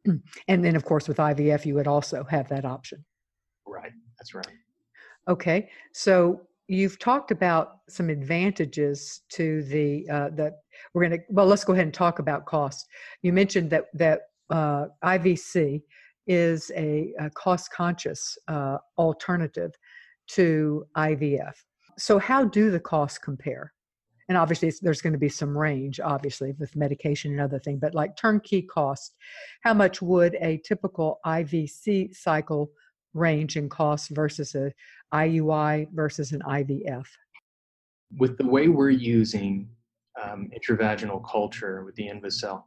And 0.49 0.64
then, 0.64 0.76
of 0.76 0.85
course, 0.87 1.07
with 1.07 1.19
IVF, 1.19 1.67
you 1.67 1.75
would 1.75 1.87
also 1.87 2.25
have 2.25 2.49
that 2.49 2.64
option. 2.64 3.05
Right. 3.67 3.93
That's 4.19 4.35
right. 4.35 4.47
Okay. 5.29 5.69
So 5.93 6.40
you've 6.71 7.00
talked 7.00 7.33
about 7.33 7.79
some 7.89 8.09
advantages 8.09 9.23
to 9.29 9.65
the 9.65 10.09
uh, 10.09 10.31
that 10.35 10.61
we're 10.95 11.07
going 11.09 11.19
to 11.19 11.25
well 11.29 11.47
let's 11.47 11.65
go 11.65 11.73
ahead 11.73 11.85
and 11.85 11.93
talk 11.95 12.21
about 12.21 12.47
cost. 12.47 12.87
You 13.23 13.33
mentioned 13.33 13.71
that 13.71 13.87
that 13.95 14.21
uh, 14.50 14.87
ivc 15.05 15.83
is 16.27 16.71
a, 16.77 17.12
a 17.19 17.29
cost 17.31 17.73
conscious 17.73 18.39
uh, 18.47 18.79
alternative 18.99 19.73
to 20.29 20.85
ivf 20.97 21.55
so 21.99 22.19
how 22.19 22.45
do 22.45 22.71
the 22.71 22.81
costs 22.81 23.19
compare? 23.19 23.73
And 24.29 24.39
obviously 24.39 24.73
there's 24.81 25.03
going 25.03 25.12
to 25.12 25.19
be 25.19 25.29
some 25.29 25.59
range 25.59 25.99
obviously 25.99 26.55
with 26.61 26.77
medication 26.77 27.33
and 27.33 27.41
other 27.41 27.59
things 27.59 27.81
but 27.81 27.97
like 27.97 28.17
turnkey 28.17 28.62
cost 28.62 29.17
how 29.62 29.75
much 29.75 30.00
would 30.00 30.37
a 30.41 30.59
typical 30.65 31.19
ivc 31.27 32.15
cycle 32.15 32.71
range 33.14 33.57
in 33.57 33.69
cost 33.69 34.11
versus 34.11 34.55
a 34.55 34.73
IUI 35.12 35.88
versus 35.93 36.33
an 36.33 36.40
IVF? 36.43 37.07
With 38.17 38.38
the 38.38 38.47
way 38.47 38.69
we're 38.69 38.90
using 38.90 39.69
um, 40.23 40.50
intravaginal 40.57 41.25
culture 41.29 41.85
with 41.85 41.95
the 41.95 42.09
INVOcell, 42.09 42.62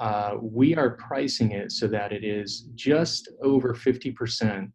uh, 0.00 0.36
we 0.40 0.74
are 0.74 0.90
pricing 0.90 1.52
it 1.52 1.70
so 1.70 1.86
that 1.86 2.12
it 2.12 2.24
is 2.24 2.68
just 2.74 3.28
over 3.42 3.74
50% 3.74 4.70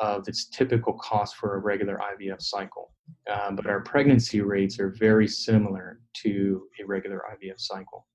of 0.00 0.28
its 0.28 0.48
typical 0.48 0.92
cost 0.94 1.36
for 1.36 1.54
a 1.54 1.58
regular 1.58 1.98
IVF 1.98 2.40
cycle. 2.40 2.92
Um, 3.32 3.56
but 3.56 3.66
our 3.66 3.80
pregnancy 3.80 4.40
rates 4.40 4.78
are 4.78 4.90
very 4.90 5.26
similar 5.26 6.00
to 6.22 6.62
a 6.80 6.86
regular 6.86 7.22
IVF 7.32 7.58
cycle. 7.58 8.06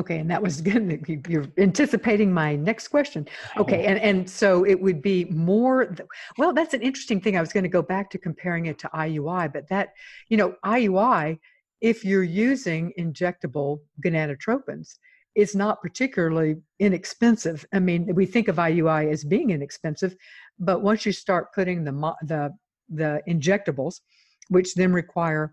Okay, 0.00 0.18
and 0.18 0.30
that 0.30 0.42
was 0.42 0.60
good. 0.70 1.24
You're 1.28 1.46
anticipating 1.58 2.32
my 2.32 2.56
next 2.56 2.88
question. 2.88 3.28
Okay, 3.58 3.84
and, 3.84 3.98
and 4.00 4.28
so 4.28 4.64
it 4.64 4.80
would 4.80 5.02
be 5.02 5.26
more, 5.26 5.94
well, 6.38 6.52
that's 6.54 6.74
an 6.74 6.80
interesting 6.80 7.20
thing. 7.20 7.36
I 7.36 7.40
was 7.40 7.52
going 7.52 7.64
to 7.64 7.68
go 7.68 7.82
back 7.82 8.10
to 8.10 8.18
comparing 8.18 8.66
it 8.66 8.78
to 8.80 8.88
IUI, 8.94 9.52
but 9.52 9.68
that, 9.68 9.90
you 10.28 10.38
know, 10.38 10.54
IUI, 10.64 11.38
if 11.82 12.04
you're 12.04 12.22
using 12.22 12.92
injectable 12.98 13.80
gonadotropins, 14.04 14.96
is 15.36 15.54
not 15.54 15.80
particularly 15.80 16.56
inexpensive. 16.80 17.64
I 17.72 17.78
mean, 17.78 18.12
we 18.14 18.26
think 18.26 18.48
of 18.48 18.56
IUI 18.56 19.12
as 19.12 19.22
being 19.22 19.50
inexpensive, 19.50 20.16
but 20.58 20.82
once 20.82 21.06
you 21.06 21.12
start 21.12 21.54
putting 21.54 21.84
the 21.84 21.92
the 22.22 22.50
the 22.88 23.22
injectables, 23.28 24.00
which 24.48 24.74
then 24.74 24.92
require 24.92 25.52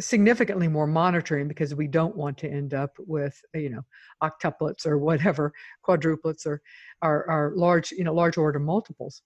significantly 0.00 0.68
more 0.68 0.86
monitoring 0.86 1.48
because 1.48 1.74
we 1.74 1.86
don't 1.86 2.16
want 2.16 2.38
to 2.38 2.48
end 2.48 2.74
up 2.74 2.90
with 2.98 3.40
you 3.54 3.70
know 3.70 3.82
octuplets 4.22 4.86
or 4.86 4.98
whatever 4.98 5.52
quadruplets 5.86 6.46
or 6.46 6.62
our 7.02 7.52
large 7.56 7.92
you 7.92 8.04
know 8.04 8.14
large 8.14 8.36
order 8.36 8.58
multiples. 8.58 9.22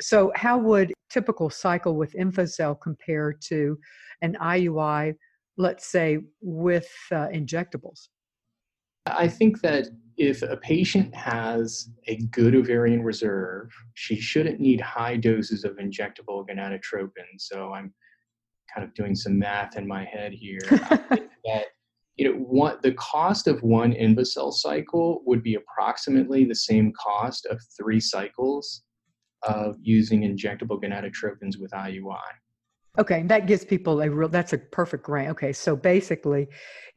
So 0.00 0.32
how 0.34 0.58
would 0.58 0.92
typical 1.10 1.50
cycle 1.50 1.96
with 1.96 2.14
INVOcell 2.14 2.80
compare 2.80 3.32
to 3.48 3.78
an 4.22 4.36
iui 4.40 5.14
let's 5.58 5.86
say 5.86 6.18
with 6.40 6.90
uh, 7.10 7.28
injectables? 7.28 8.08
I 9.06 9.28
think 9.28 9.60
that 9.60 9.88
if 10.16 10.42
a 10.42 10.56
patient 10.56 11.14
has 11.14 11.90
a 12.06 12.16
good 12.30 12.54
ovarian 12.54 13.02
reserve 13.02 13.70
she 13.94 14.16
shouldn't 14.16 14.60
need 14.60 14.80
high 14.80 15.16
doses 15.16 15.64
of 15.64 15.76
injectable 15.76 16.46
gonadotropin. 16.46 17.28
So 17.38 17.72
i'm 17.72 17.92
kind 18.74 18.86
of 18.86 18.94
doing 18.94 19.14
some 19.14 19.38
math 19.38 19.76
in 19.76 19.86
my 19.86 20.04
head 20.04 20.32
here. 20.32 20.60
that 20.70 21.66
you 22.16 22.30
know, 22.30 22.38
what 22.38 22.82
the 22.82 22.92
cost 22.92 23.46
of 23.46 23.62
one 23.62 23.92
InvoCell 23.92 24.52
cycle 24.52 25.22
would 25.26 25.42
be 25.42 25.54
approximately 25.54 26.44
the 26.44 26.54
same 26.54 26.92
cost 26.92 27.46
of 27.46 27.60
three 27.76 28.00
cycles 28.00 28.82
of 29.42 29.76
using 29.80 30.22
injectable 30.22 30.80
gonadotropins 30.80 31.58
with 31.58 31.70
IUI. 31.72 32.20
Okay, 32.98 33.22
that 33.22 33.46
gives 33.46 33.64
people 33.64 34.02
a 34.02 34.10
real. 34.10 34.28
That's 34.28 34.52
a 34.52 34.58
perfect 34.58 35.08
range. 35.08 35.30
Okay, 35.30 35.52
so 35.52 35.74
basically, 35.74 36.48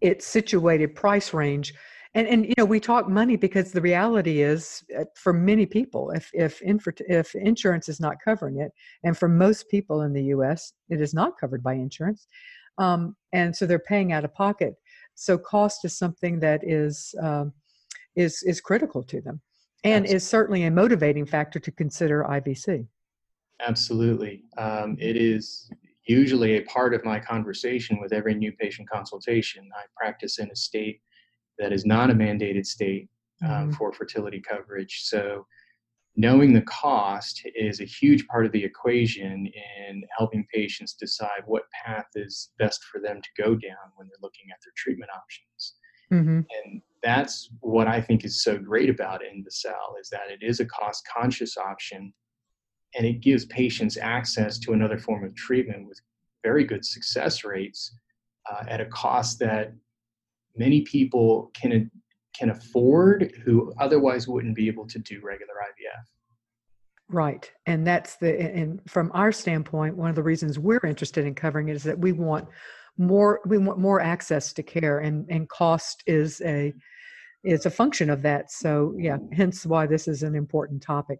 it's 0.02 0.26
situated 0.26 0.94
price 0.94 1.34
range 1.34 1.74
and 2.16 2.28
and 2.28 2.46
you 2.46 2.54
know 2.58 2.66
we 2.66 2.80
talk 2.80 3.08
money 3.08 3.36
because 3.36 3.72
the 3.72 3.82
reality 3.82 4.42
is 4.42 4.84
uh, 4.98 5.04
for 5.16 5.34
many 5.34 5.66
people 5.66 6.10
if 6.12 6.32
if 6.34 6.62
if 6.64 7.36
insurance 7.36 7.88
is 7.88 8.00
not 8.00 8.16
covering 8.24 8.60
it 8.60 8.72
and 9.04 9.18
for 9.18 9.28
most 9.28 9.70
people 9.70 10.02
in 10.02 10.14
the 10.14 10.24
us 10.24 10.74
it 10.90 11.02
is 11.02 11.14
not 11.14 11.38
covered 11.40 11.62
by 11.62 11.74
insurance 11.74 12.28
um, 12.78 13.16
and 13.34 13.56
so 13.56 13.66
they're 13.66 13.80
paying 13.80 14.12
out 14.12 14.26
of 14.26 14.34
pocket 14.34 14.74
so 15.14 15.38
cost 15.38 15.86
is 15.86 15.98
something 15.98 16.40
that 16.40 16.62
is 16.64 17.14
um, 17.22 17.54
is 18.16 18.42
is 18.44 18.60
critical 18.60 19.04
to 19.04 19.22
them 19.22 19.40
and 19.84 20.06
Absolutely. 20.06 20.16
is 20.16 20.28
certainly 20.28 20.64
a 20.64 20.72
motivating 20.72 21.26
factor 21.26 21.60
to 21.60 21.72
consider 21.72 22.26
ivc 22.30 22.88
Absolutely. 23.66 24.44
Um, 24.58 24.98
it 25.00 25.16
is 25.16 25.72
usually 26.08 26.58
a 26.58 26.64
part 26.64 26.94
of 26.94 27.06
my 27.06 27.20
conversation 27.20 28.00
with 28.02 28.12
every 28.12 28.36
new 28.36 28.52
patient 28.52 28.90
consultation. 28.90 29.70
I 29.74 29.84
practice 29.96 30.40
in 30.40 30.52
a 30.52 30.56
state 30.56 31.00
that 31.58 31.74
is 31.74 31.86
not 31.86 32.10
a 32.10 32.14
mandated 32.14 32.66
state 32.66 33.10
um, 33.44 33.50
mm-hmm. 33.50 33.72
for 33.72 33.94
fertility 33.94 34.42
coverage. 34.42 35.02
So, 35.04 35.46
knowing 36.18 36.54
the 36.54 36.62
cost 36.62 37.42
is 37.56 37.82
a 37.82 37.86
huge 37.86 38.26
part 38.28 38.46
of 38.46 38.52
the 38.54 38.64
equation 38.64 39.48
in 39.88 40.02
helping 40.18 40.48
patients 40.54 40.94
decide 40.94 41.44
what 41.46 41.64
path 41.86 42.06
is 42.16 42.52
best 42.58 42.84
for 42.86 43.02
them 43.02 43.22
to 43.22 43.44
go 43.44 43.50
down 43.50 43.92
when 43.98 44.08
they're 44.08 44.16
looking 44.22 44.46
at 44.52 44.60
their 44.64 44.72
treatment 44.78 45.12
options. 45.14 45.76
Mm-hmm. 46.14 46.40
And 46.64 46.82
that's 47.04 47.50
what 47.60 47.88
I 47.88 48.00
think 48.00 48.24
is 48.24 48.44
so 48.44 48.58
great 48.58 48.90
about 48.90 49.22
InvoCell 49.22 50.00
is 50.00 50.10
that 50.10 50.30
it 50.30 50.42
is 50.42 50.60
a 50.60 50.66
cost 50.66 51.06
conscious 51.14 51.58
option 51.58 52.14
and 52.96 53.06
it 53.06 53.22
gives 53.22 53.46
patients 53.46 53.98
access 53.98 54.58
to 54.60 54.74
another 54.74 54.98
form 54.98 55.26
of 55.26 55.36
treatment 55.36 55.88
with 55.88 56.00
very 56.44 56.64
good 56.64 56.86
success 56.86 57.44
rates 57.44 57.98
uh, 58.50 58.64
at 58.68 58.80
a 58.80 58.86
cost 58.86 59.40
that 59.40 59.74
many 60.58 60.82
people 60.82 61.52
can 61.54 61.90
can 62.38 62.50
afford 62.50 63.34
who 63.46 63.74
otherwise 63.80 64.28
wouldn't 64.28 64.56
be 64.56 64.68
able 64.68 64.86
to 64.86 65.00
do 65.00 65.22
regular 65.24 65.54
IVF. 65.54 66.04
Right. 67.08 67.50
And 67.66 67.86
that's 67.86 68.18
the 68.18 68.40
and 68.40 68.82
from 68.90 69.12
our 69.14 69.32
standpoint, 69.32 69.96
one 69.96 70.10
of 70.10 70.16
the 70.16 70.24
reasons 70.24 70.58
we're 70.58 70.86
interested 70.86 71.26
in 71.26 71.36
covering 71.36 71.70
it 71.70 71.76
is 71.76 71.84
that 71.84 72.00
we 72.00 72.12
want 72.12 72.48
more 72.98 73.42
we 73.46 73.58
want 73.58 73.80
more 73.80 74.02
access 74.02 74.54
to 74.54 74.64
care 74.64 75.00
and 75.00 75.26
and 75.30 75.48
cost 75.50 76.04
is 76.08 76.42
a 76.42 76.74
is 77.44 77.66
a 77.66 77.70
function 77.70 78.10
of 78.10 78.24
that. 78.24 78.52
So 78.52 78.96
yeah, 78.98 79.18
hence 79.34 79.66
why 79.66 79.86
this 79.86 80.08
is 80.08 80.24
an 80.24 80.36
important 80.36 80.82
topic. 80.82 81.20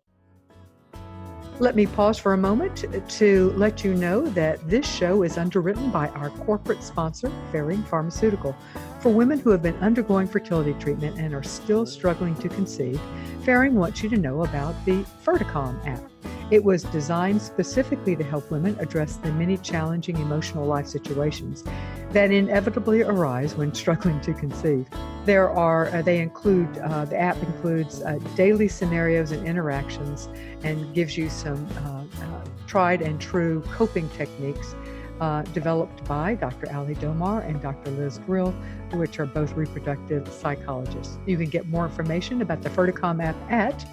Let 1.58 1.78
me 1.78 1.86
pause 1.86 2.18
for 2.18 2.34
a 2.34 2.38
moment 2.38 2.84
to 3.12 3.52
let 3.52 3.82
you 3.86 3.94
know 3.94 4.28
that 4.32 4.68
this 4.70 4.86
show 4.86 5.24
is 5.24 5.38
underwritten 5.38 5.90
by 5.90 6.10
our 6.10 6.30
corporate 6.30 6.84
sponsor, 6.84 7.32
Ferring 7.50 7.82
Pharmaceutical. 7.84 8.54
For 9.00 9.08
women 9.08 9.40
who 9.40 9.52
have 9.52 9.62
been 9.62 9.78
undergoing 9.78 10.28
fertility 10.28 10.74
treatment 10.74 11.18
and 11.18 11.34
are 11.34 11.44
still 11.44 11.86
struggling 11.86 12.36
to 12.36 12.50
conceive, 12.50 13.00
Ferring 13.44 13.76
wants 13.76 14.04
you 14.04 14.10
to 14.10 14.18
know 14.18 14.44
about 14.44 14.76
the 14.86 15.06
FertiCalm 15.24 15.88
app. 15.88 16.15
It 16.52 16.64
was 16.64 16.84
designed 16.84 17.42
specifically 17.42 18.16
to 18.16 18.24
help 18.24 18.52
women 18.52 18.78
address 18.80 19.16
the 19.16 19.32
many 19.32 19.58
challenging 19.58 20.18
emotional 20.18 20.66
life 20.68 20.86
situations 20.86 21.64
that 22.12 22.32
inevitably 22.32 23.02
arise 23.02 23.56
when 23.56 23.74
struggling 23.74 24.22
to 24.22 24.34
conceive. 24.34 24.88
There 25.26 25.50
are, 25.50 25.88
uh, 25.88 26.04
they 26.04 26.20
include, 26.20 26.78
uh, 26.78 27.06
the 27.06 27.18
app 27.18 27.42
includes 27.42 28.04
uh, 28.04 28.20
daily 28.36 28.68
scenarios 28.68 29.32
and 29.32 29.46
interactions 29.48 30.30
and 30.64 30.94
gives 30.94 31.18
you 31.18 31.30
some 31.30 31.68
uh, 31.78 32.04
uh, 32.24 32.46
tried 32.68 33.02
and 33.02 33.20
true 33.20 33.64
coping 33.72 34.08
techniques 34.10 34.76
uh, 35.22 35.42
developed 35.42 36.06
by 36.06 36.36
Dr. 36.36 36.72
Ali 36.72 36.94
Domar 36.96 37.44
and 37.48 37.60
Dr. 37.60 37.90
Liz 37.92 38.20
Grill, 38.20 38.52
which 38.94 39.20
are 39.20 39.26
both 39.26 39.54
reproductive 39.54 40.32
psychologists. 40.32 41.18
You 41.26 41.38
can 41.38 41.50
get 41.50 41.68
more 41.70 41.86
information 41.86 42.44
about 42.44 42.62
the 42.62 42.70
FertiCalm 42.70 43.24
app 43.24 43.36
at 43.52 43.84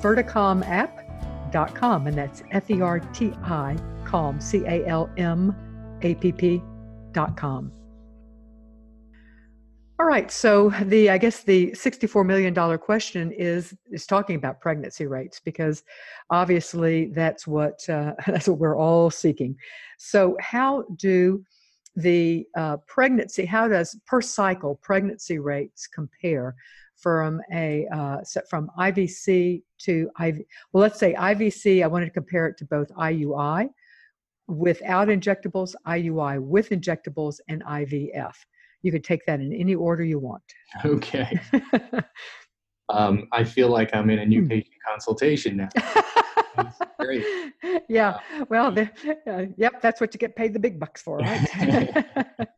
ferticalmapp.com 0.00 1.11
and 1.54 2.16
that's 2.16 2.42
F 2.50 2.70
E 2.70 2.80
R 2.80 3.00
T 3.12 3.32
I 3.42 3.76
calm, 4.04 4.40
C 4.40 4.64
A 4.66 4.86
L 4.86 5.10
M 5.16 5.54
A 6.02 6.14
P 6.14 6.32
P.com. 6.32 7.72
All 10.02 10.08
right, 10.08 10.32
so 10.32 10.70
the 10.82 11.10
I 11.10 11.18
guess 11.18 11.44
the 11.44 11.70
$64 11.72 12.26
million 12.26 12.78
question 12.78 13.30
is 13.30 13.72
is 13.90 14.04
talking 14.04 14.34
about 14.34 14.60
pregnancy 14.60 15.06
rates 15.06 15.40
because 15.44 15.84
obviously 16.30 17.06
that's 17.06 17.46
what 17.46 17.88
uh, 17.88 18.14
that's 18.26 18.48
what 18.48 18.58
we're 18.58 18.76
all 18.76 19.10
seeking. 19.10 19.56
So 19.98 20.36
how 20.40 20.84
do 20.96 21.44
the 21.94 22.46
uh, 22.56 22.78
pregnancy 22.88 23.44
how 23.44 23.68
does 23.68 23.94
per 24.06 24.20
cycle 24.20 24.80
pregnancy 24.82 25.38
rates 25.38 25.86
compare 25.86 26.56
from 27.02 27.40
a 27.52 27.86
uh, 27.92 28.18
from 28.48 28.70
IVC 28.78 29.62
to 29.80 30.10
IV. 30.22 30.38
Well, 30.72 30.82
let's 30.82 30.98
say 30.98 31.14
IVC. 31.14 31.82
I 31.82 31.86
wanted 31.86 32.06
to 32.06 32.12
compare 32.12 32.46
it 32.46 32.56
to 32.58 32.64
both 32.64 32.88
IUI 32.94 33.68
without 34.48 35.08
injectables, 35.08 35.74
IUI 35.86 36.40
with 36.40 36.70
injectables, 36.70 37.36
and 37.48 37.64
IVF. 37.64 38.34
You 38.82 38.92
could 38.92 39.04
take 39.04 39.24
that 39.26 39.40
in 39.40 39.52
any 39.52 39.74
order 39.74 40.04
you 40.04 40.18
want. 40.18 40.42
Okay. 40.84 41.38
um, 42.88 43.28
I 43.32 43.44
feel 43.44 43.68
like 43.68 43.94
I'm 43.94 44.10
in 44.10 44.20
a 44.20 44.26
new 44.26 44.42
hmm. 44.42 44.48
patient 44.48 44.74
consultation 44.88 45.56
now. 45.56 45.68
great. 46.98 47.24
Yeah. 47.88 48.18
Uh, 48.38 48.44
well, 48.48 48.72
the, 48.72 48.90
uh, 49.26 49.46
yep, 49.56 49.80
that's 49.80 50.00
what 50.00 50.12
you 50.12 50.18
get 50.18 50.34
paid 50.34 50.52
the 50.52 50.58
big 50.58 50.80
bucks 50.80 51.00
for, 51.00 51.18
right? 51.18 52.04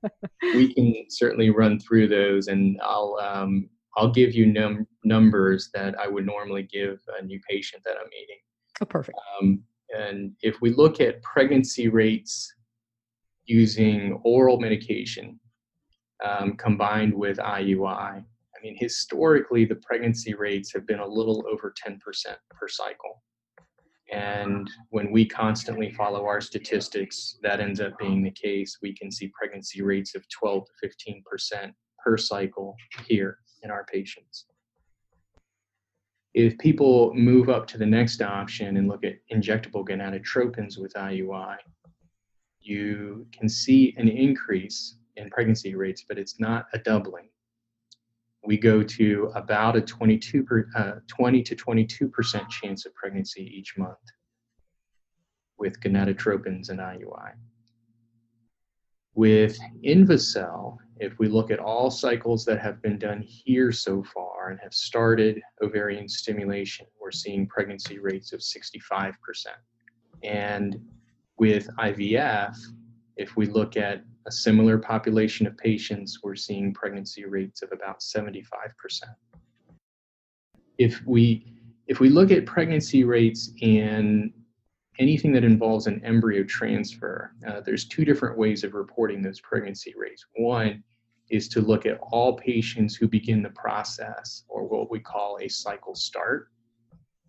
we 0.42 0.72
can 0.72 0.94
certainly 1.08 1.50
run 1.50 1.78
through 1.78 2.08
those, 2.08 2.48
and 2.48 2.80
I'll 2.82 3.18
um, 3.20 3.68
I'll 3.96 4.10
give 4.10 4.34
you 4.34 4.46
num- 4.46 4.86
numbers 5.04 5.70
that 5.74 5.98
I 5.98 6.08
would 6.08 6.26
normally 6.26 6.64
give 6.64 7.00
a 7.18 7.24
new 7.24 7.40
patient 7.48 7.82
that 7.84 7.96
I'm 8.00 8.08
meeting. 8.10 8.38
Oh, 8.80 8.86
perfect. 8.86 9.18
Um, 9.40 9.62
and 9.96 10.32
if 10.42 10.60
we 10.60 10.70
look 10.70 11.00
at 11.00 11.22
pregnancy 11.22 11.88
rates 11.88 12.52
using 13.44 14.20
oral 14.24 14.58
medication 14.58 15.38
um, 16.24 16.56
combined 16.56 17.14
with 17.14 17.38
IUI, 17.38 18.24
I 18.24 18.62
mean, 18.62 18.76
historically, 18.78 19.64
the 19.64 19.76
pregnancy 19.76 20.34
rates 20.34 20.72
have 20.72 20.86
been 20.86 21.00
a 21.00 21.06
little 21.06 21.44
over 21.50 21.72
10% 21.86 21.98
per 22.50 22.68
cycle. 22.68 23.22
And 24.12 24.68
when 24.90 25.10
we 25.10 25.26
constantly 25.26 25.90
follow 25.90 26.26
our 26.26 26.40
statistics, 26.40 27.38
that 27.42 27.60
ends 27.60 27.80
up 27.80 27.98
being 27.98 28.22
the 28.22 28.30
case. 28.30 28.78
We 28.82 28.94
can 28.94 29.10
see 29.10 29.32
pregnancy 29.38 29.82
rates 29.82 30.14
of 30.14 30.28
12 30.28 30.64
to 30.82 30.88
15% 30.88 31.72
per 32.04 32.16
cycle 32.16 32.76
here 33.06 33.38
in 33.64 33.70
our 33.70 33.84
patients. 33.84 34.44
If 36.34 36.58
people 36.58 37.12
move 37.14 37.48
up 37.48 37.66
to 37.68 37.78
the 37.78 37.86
next 37.86 38.20
option 38.20 38.76
and 38.76 38.88
look 38.88 39.04
at 39.04 39.18
injectable 39.32 39.86
gonadotropins 39.88 40.78
with 40.78 40.92
IUI, 40.94 41.56
you 42.60 43.26
can 43.32 43.48
see 43.48 43.94
an 43.96 44.08
increase 44.08 44.96
in 45.16 45.30
pregnancy 45.30 45.74
rates, 45.74 46.04
but 46.08 46.18
it's 46.18 46.40
not 46.40 46.66
a 46.72 46.78
doubling. 46.78 47.28
We 48.44 48.58
go 48.58 48.82
to 48.82 49.30
about 49.34 49.76
a 49.76 49.80
22 49.80 50.42
per, 50.42 50.68
uh, 50.76 50.92
20 51.08 51.42
to 51.44 51.56
22% 51.56 52.48
chance 52.50 52.84
of 52.84 52.94
pregnancy 52.94 53.42
each 53.42 53.78
month 53.78 53.96
with 55.56 55.80
gonadotropins 55.80 56.68
and 56.68 56.80
IUI. 56.80 57.32
With 59.14 59.56
InvoCell, 59.84 60.78
if 61.00 61.18
we 61.18 61.28
look 61.28 61.50
at 61.50 61.58
all 61.58 61.90
cycles 61.90 62.44
that 62.44 62.60
have 62.60 62.80
been 62.80 62.98
done 62.98 63.20
here 63.20 63.72
so 63.72 64.02
far 64.02 64.50
and 64.50 64.60
have 64.60 64.72
started 64.72 65.40
ovarian 65.62 66.08
stimulation, 66.08 66.86
we're 67.00 67.10
seeing 67.10 67.46
pregnancy 67.46 67.98
rates 67.98 68.32
of 68.32 68.40
65%. 68.40 69.14
And 70.22 70.80
with 71.38 71.68
IVF, 71.78 72.56
if 73.16 73.36
we 73.36 73.46
look 73.46 73.76
at 73.76 74.04
a 74.26 74.32
similar 74.32 74.78
population 74.78 75.46
of 75.46 75.56
patients, 75.56 76.20
we're 76.22 76.36
seeing 76.36 76.72
pregnancy 76.72 77.24
rates 77.24 77.62
of 77.62 77.70
about 77.72 78.00
75%. 78.00 78.38
If 80.78 81.02
we 81.06 81.50
if 81.86 82.00
we 82.00 82.08
look 82.08 82.30
at 82.30 82.46
pregnancy 82.46 83.04
rates 83.04 83.50
in 83.60 84.32
anything 84.98 85.32
that 85.32 85.44
involves 85.44 85.86
an 85.86 86.04
embryo 86.04 86.44
transfer, 86.44 87.32
uh, 87.46 87.60
there's 87.60 87.86
two 87.86 88.04
different 88.04 88.38
ways 88.38 88.64
of 88.64 88.74
reporting 88.74 89.22
those 89.22 89.40
pregnancy 89.40 89.94
rates. 89.96 90.24
One 90.36 90.82
is 91.30 91.48
to 91.48 91.60
look 91.60 91.86
at 91.86 91.98
all 92.00 92.36
patients 92.36 92.94
who 92.94 93.08
begin 93.08 93.42
the 93.42 93.50
process, 93.50 94.44
or 94.48 94.66
what 94.66 94.90
we 94.90 95.00
call 95.00 95.38
a 95.40 95.48
cycle 95.48 95.94
start. 95.94 96.48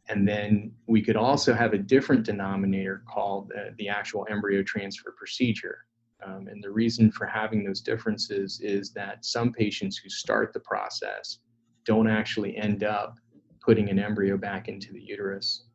And 0.08 0.28
then 0.28 0.72
we 0.86 1.02
could 1.02 1.16
also 1.16 1.54
have 1.54 1.74
a 1.74 1.78
different 1.78 2.24
denominator 2.26 3.04
called 3.08 3.52
uh, 3.58 3.72
the 3.78 3.90
actual 3.90 4.28
embryo 4.30 4.62
transfer 4.62 5.16
procedure. 5.18 5.86
Um, 6.26 6.48
and 6.48 6.64
the 6.64 6.70
reason 6.72 7.12
for 7.12 7.26
having 7.26 7.64
those 7.64 7.82
differences 7.82 8.60
is 8.62 8.92
that 8.92 9.26
some 9.26 9.52
patients 9.52 9.98
who 9.98 10.10
start 10.10 10.54
the 10.54 10.60
process 10.60 11.40
don't 11.86 12.08
actually 12.08 12.56
end 12.58 12.84
up 12.84 13.18
putting 13.62 13.90
an 13.90 14.00
embryo 14.00 14.38
back 14.38 14.68
into 14.68 14.94
the 14.94 15.02
uterus. 15.02 15.66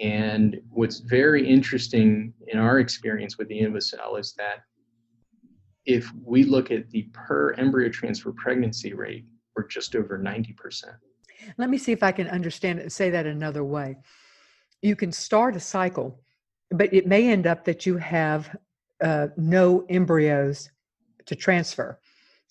And 0.00 0.60
what's 0.70 1.00
very 1.00 1.46
interesting 1.46 2.32
in 2.48 2.58
our 2.58 2.78
experience 2.78 3.36
with 3.36 3.48
the 3.48 3.60
INVOcell 3.60 4.18
is 4.18 4.32
that 4.38 4.64
if 5.84 6.10
we 6.24 6.44
look 6.44 6.70
at 6.70 6.88
the 6.90 7.02
per 7.12 7.52
embryo 7.54 7.90
transfer 7.90 8.32
pregnancy 8.32 8.94
rate, 8.94 9.26
we're 9.54 9.66
just 9.66 9.94
over 9.94 10.18
90%. 10.18 10.84
Let 11.58 11.70
me 11.70 11.78
see 11.78 11.92
if 11.92 12.02
I 12.02 12.12
can 12.12 12.28
understand 12.28 12.78
it 12.78 12.82
and 12.82 12.92
say 12.92 13.10
that 13.10 13.26
another 13.26 13.64
way. 13.64 13.96
You 14.82 14.96
can 14.96 15.12
start 15.12 15.56
a 15.56 15.60
cycle, 15.60 16.20
but 16.70 16.92
it 16.92 17.06
may 17.06 17.28
end 17.28 17.46
up 17.46 17.64
that 17.64 17.84
you 17.84 17.96
have 17.98 18.56
uh, 19.02 19.28
no 19.36 19.84
embryos 19.88 20.70
to 21.26 21.34
transfer. 21.34 21.98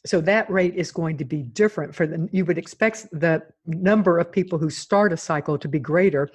So 0.06 0.22
that 0.22 0.50
rate 0.50 0.76
is 0.76 0.92
going 0.92 1.18
to 1.18 1.26
be 1.26 1.44
different 1.44 1.94
for 1.94 2.08
the, 2.08 2.30
you 2.32 2.46
would 2.46 2.58
expect 2.58 3.08
the 3.12 3.44
number 3.66 4.18
of 4.18 4.32
people 4.32 4.58
who 4.58 4.70
start 4.70 5.14
a 5.14 5.18
cycle 5.18 5.58
to 5.58 5.68
be 5.68 5.80
greater 5.80 6.30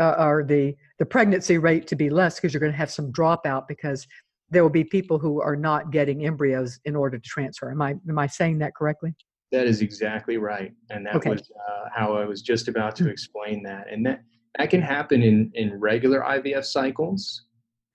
uh, 0.00 0.14
or 0.18 0.44
the, 0.44 0.74
the 0.98 1.06
pregnancy 1.06 1.58
rate 1.58 1.86
to 1.86 1.96
be 1.96 2.10
less 2.10 2.36
because 2.36 2.52
you're 2.52 2.60
going 2.60 2.72
to 2.72 2.78
have 2.78 2.90
some 2.90 3.12
dropout 3.12 3.68
because 3.68 4.06
there 4.50 4.62
will 4.62 4.70
be 4.70 4.84
people 4.84 5.18
who 5.18 5.40
are 5.40 5.56
not 5.56 5.90
getting 5.90 6.26
embryos 6.26 6.78
in 6.84 6.94
order 6.94 7.18
to 7.18 7.28
transfer. 7.28 7.70
Am 7.70 7.80
I, 7.80 7.94
am 8.08 8.18
I 8.18 8.26
saying 8.26 8.58
that 8.58 8.74
correctly? 8.74 9.14
That 9.50 9.66
is 9.66 9.82
exactly 9.82 10.36
right. 10.38 10.72
And 10.90 11.06
that 11.06 11.16
okay. 11.16 11.30
was 11.30 11.40
uh, 11.40 11.88
how 11.94 12.14
I 12.16 12.24
was 12.24 12.42
just 12.42 12.68
about 12.68 12.96
to 12.96 13.04
hmm. 13.04 13.10
explain 13.10 13.62
that. 13.64 13.86
And 13.90 14.04
that, 14.06 14.22
that 14.58 14.70
can 14.70 14.82
happen 14.82 15.22
in, 15.22 15.50
in 15.54 15.78
regular 15.78 16.20
IVF 16.20 16.64
cycles 16.64 17.44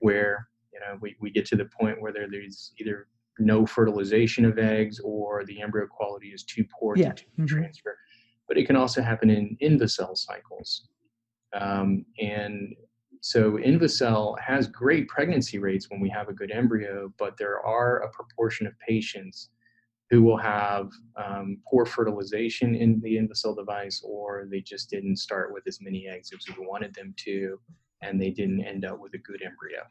where 0.00 0.48
you 0.72 0.80
know 0.80 0.98
we, 1.00 1.16
we 1.20 1.30
get 1.30 1.46
to 1.46 1.56
the 1.56 1.68
point 1.80 2.00
where 2.00 2.12
there, 2.12 2.28
there's 2.30 2.72
either 2.78 3.08
no 3.38 3.64
fertilization 3.66 4.44
of 4.44 4.58
eggs 4.58 5.00
or 5.00 5.44
the 5.44 5.60
embryo 5.60 5.86
quality 5.86 6.28
is 6.28 6.42
too 6.42 6.64
poor 6.78 6.96
yeah. 6.96 7.12
to 7.12 7.24
mm-hmm. 7.24 7.46
transfer. 7.46 7.96
But 8.46 8.58
it 8.58 8.66
can 8.66 8.76
also 8.76 9.02
happen 9.02 9.30
in 9.30 9.56
INVOcell 9.62 10.16
cycles. 10.16 10.88
Um, 11.52 12.04
and 12.20 12.74
so 13.20 13.52
INVOcell 13.58 14.38
has 14.40 14.68
great 14.68 15.08
pregnancy 15.08 15.58
rates 15.58 15.86
when 15.90 16.00
we 16.00 16.08
have 16.10 16.28
a 16.28 16.32
good 16.32 16.50
embryo, 16.50 17.12
but 17.18 17.36
there 17.36 17.60
are 17.64 17.98
a 17.98 18.10
proportion 18.10 18.66
of 18.66 18.78
patients 18.78 19.50
who 20.10 20.22
will 20.22 20.38
have 20.38 20.88
um, 21.16 21.58
poor 21.68 21.84
fertilization 21.84 22.74
in 22.74 23.00
the 23.00 23.16
INVOcell 23.16 23.56
device, 23.56 24.02
or 24.04 24.46
they 24.50 24.60
just 24.60 24.88
didn't 24.88 25.16
start 25.16 25.52
with 25.52 25.64
as 25.66 25.80
many 25.80 26.06
eggs 26.08 26.30
as 26.32 26.56
we 26.56 26.66
wanted 26.66 26.94
them 26.94 27.14
to, 27.18 27.60
and 28.02 28.20
they 28.20 28.30
didn't 28.30 28.64
end 28.64 28.84
up 28.84 28.98
with 28.98 29.12
a 29.14 29.18
good 29.18 29.42
embryo. 29.42 29.82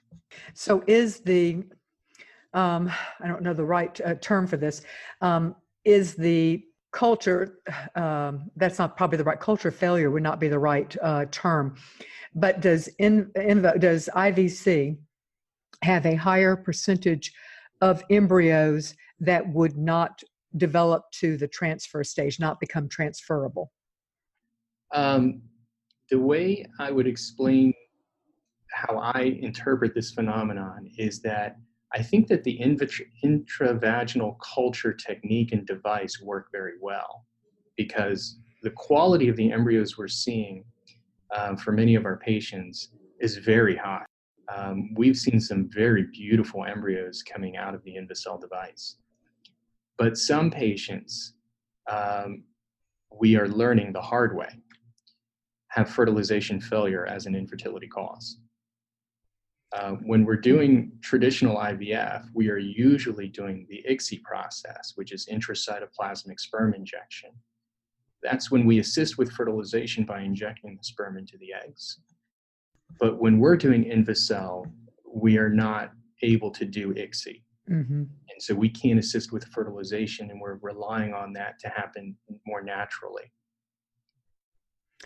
So, 0.54 0.84
is 0.88 1.20
the 1.20 1.64
um, 2.54 2.92
I 3.22 3.28
don't 3.28 3.44
know 3.44 3.54
the 3.54 3.66
right 3.66 4.00
uh, 4.04 4.16
term 4.16 4.48
for 4.48 4.58
this 4.58 4.82
um, 5.22 5.56
is 5.86 6.16
the 6.16 6.64
culture 6.92 7.60
um, 7.96 8.50
that's 8.56 8.80
not 8.80 8.98
probably 8.98 9.18
the 9.18 9.24
right 9.24 9.40
culture 9.40 9.72
failure 9.72 10.10
would 10.10 10.24
not 10.24 10.40
be 10.40 10.48
the 10.48 10.60
right 10.60 10.96
uh, 11.02 11.26
term. 11.32 11.76
But 12.34 12.62
does 12.62 12.88
in, 13.00 13.32
in 13.36 13.62
does 13.80 14.10
ivc 14.16 14.98
have 15.84 16.06
a 16.06 16.16
higher 16.16 16.56
percentage 16.56 17.34
of 17.82 18.04
embryos 18.10 18.96
that 19.20 19.48
would 19.54 19.78
not 19.78 20.22
develop 20.56 21.04
to 21.12 21.38
the 21.38 21.48
transfer 21.48 22.04
stage 22.04 22.40
not 22.40 22.60
become 22.60 22.88
transferable? 22.88 23.72
Um, 24.94 25.42
the 26.10 26.20
way 26.20 26.66
i 26.80 26.90
would 26.92 27.08
explain 27.08 27.74
how 28.72 28.98
i 28.98 29.38
interpret 29.42 29.94
this 29.94 30.12
phenomenon 30.12 30.90
is 30.98 31.22
that 31.22 31.58
I 31.94 32.04
think 32.04 32.28
that 32.28 32.44
the 32.44 32.60
intravaginal 33.24 34.36
culture 34.40 34.94
technique 34.94 35.54
and 35.54 35.66
device 35.66 36.20
work 36.22 36.48
very 36.52 36.74
well 36.82 37.26
because 37.78 38.38
the 38.64 38.72
quality 38.72 39.30
of 39.30 39.38
the 39.38 39.52
embryos 39.52 39.98
we're 39.98 40.08
seeing 40.08 40.66
um, 41.36 41.56
for 41.58 41.72
many 41.72 41.96
of 41.96 42.06
our 42.06 42.18
patients 42.18 42.90
is 43.20 43.38
very 43.38 43.76
high. 43.76 44.04
Um, 44.54 44.94
we've 44.96 45.18
seen 45.18 45.40
some 45.40 45.70
very 45.74 46.08
beautiful 46.12 46.66
embryos 46.66 47.24
coming 47.24 47.58
out 47.58 47.76
of 47.76 47.84
the 47.84 47.96
INVOcell 47.96 48.40
device. 48.40 48.98
But 49.98 50.18
some 50.18 50.52
patients, 50.52 51.34
um, 51.90 52.44
we 53.20 53.36
are 53.36 53.48
learning 53.48 53.94
the 53.94 54.02
hard 54.02 54.36
way, 54.36 54.50
have 55.70 55.90
fertilization 55.90 56.62
failure 56.62 57.06
as 57.06 57.26
an 57.26 57.36
infertility 57.36 57.88
cause. 57.88 58.40
Uh, 59.74 59.92
when 60.06 60.24
we're 60.24 60.38
doing 60.38 60.92
traditional 61.02 61.58
IVF, 61.58 62.26
we 62.34 62.50
are 62.50 62.58
usually 62.58 63.28
doing 63.28 63.66
the 63.70 63.84
ICSI 63.90 64.22
process, 64.24 64.94
which 64.96 65.12
is 65.12 65.28
intracytoplasmic 65.32 66.40
sperm 66.40 66.74
injection. 66.74 67.32
That's 68.24 68.50
when 68.50 68.66
we 68.66 68.80
assist 68.80 69.18
with 69.18 69.32
fertilization 69.32 70.06
by 70.06 70.22
injecting 70.22 70.76
the 70.76 70.84
sperm 70.84 71.18
into 71.18 71.38
the 71.38 71.54
eggs. 71.54 72.00
But 73.00 73.20
when 73.20 73.40
we're 73.40 73.58
doing 73.58 73.84
INVOcell, 73.84 74.72
we 75.06 75.38
are 75.38 75.50
not 75.50 75.92
able 76.22 76.52
to 76.52 76.66
do 76.66 76.94
ICSI. 76.94 77.44
Mm-hmm. 77.70 78.04
And 78.04 78.40
so 78.40 78.56
we 78.56 78.70
can't 78.70 79.00
assist 79.00 79.34
with 79.34 79.46
fertilization, 79.46 80.32
and 80.32 80.40
we're 80.40 80.60
relying 80.62 81.14
on 81.14 81.34
that 81.34 81.60
to 81.60 81.70
happen 81.70 82.16
more 82.46 82.64
naturally. 82.64 83.32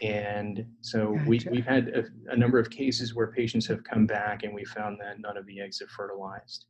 And 0.02 0.66
so 0.82 1.14
gotcha. 1.14 1.30
we, 1.30 1.40
we've 1.52 1.66
had 1.66 1.90
a, 1.90 2.32
a, 2.32 2.36
number 2.36 2.58
of 2.58 2.70
cases 2.70 3.14
where 3.14 3.28
patients 3.28 3.68
have 3.68 3.84
come 3.84 4.08
back 4.08 4.44
and 4.44 4.54
we 4.54 4.64
found 4.64 4.98
that 5.02 5.20
none 5.20 5.38
of 5.38 5.46
the 5.46 5.60
eggs 5.60 5.80
have 5.80 5.90
fertilized. 5.90 6.66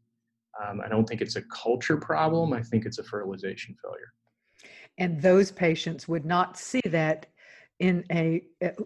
Um, 0.61 0.81
I 0.83 0.89
don't 0.89 1.07
think 1.07 1.21
it's 1.21 1.35
a 1.35 1.43
culture 1.43 1.97
problem. 1.97 2.51
I 2.51 2.61
think 2.61 2.85
it's 2.85 2.97
a 2.97 3.03
fertilization 3.03 3.75
failure. 3.81 4.13
And 4.97 5.21
those 5.21 5.51
patients 5.51 6.07
would 6.07 6.25
not 6.25 6.57
see 6.57 6.81
that 6.85 7.27
in 7.79 8.03
a 8.11 8.43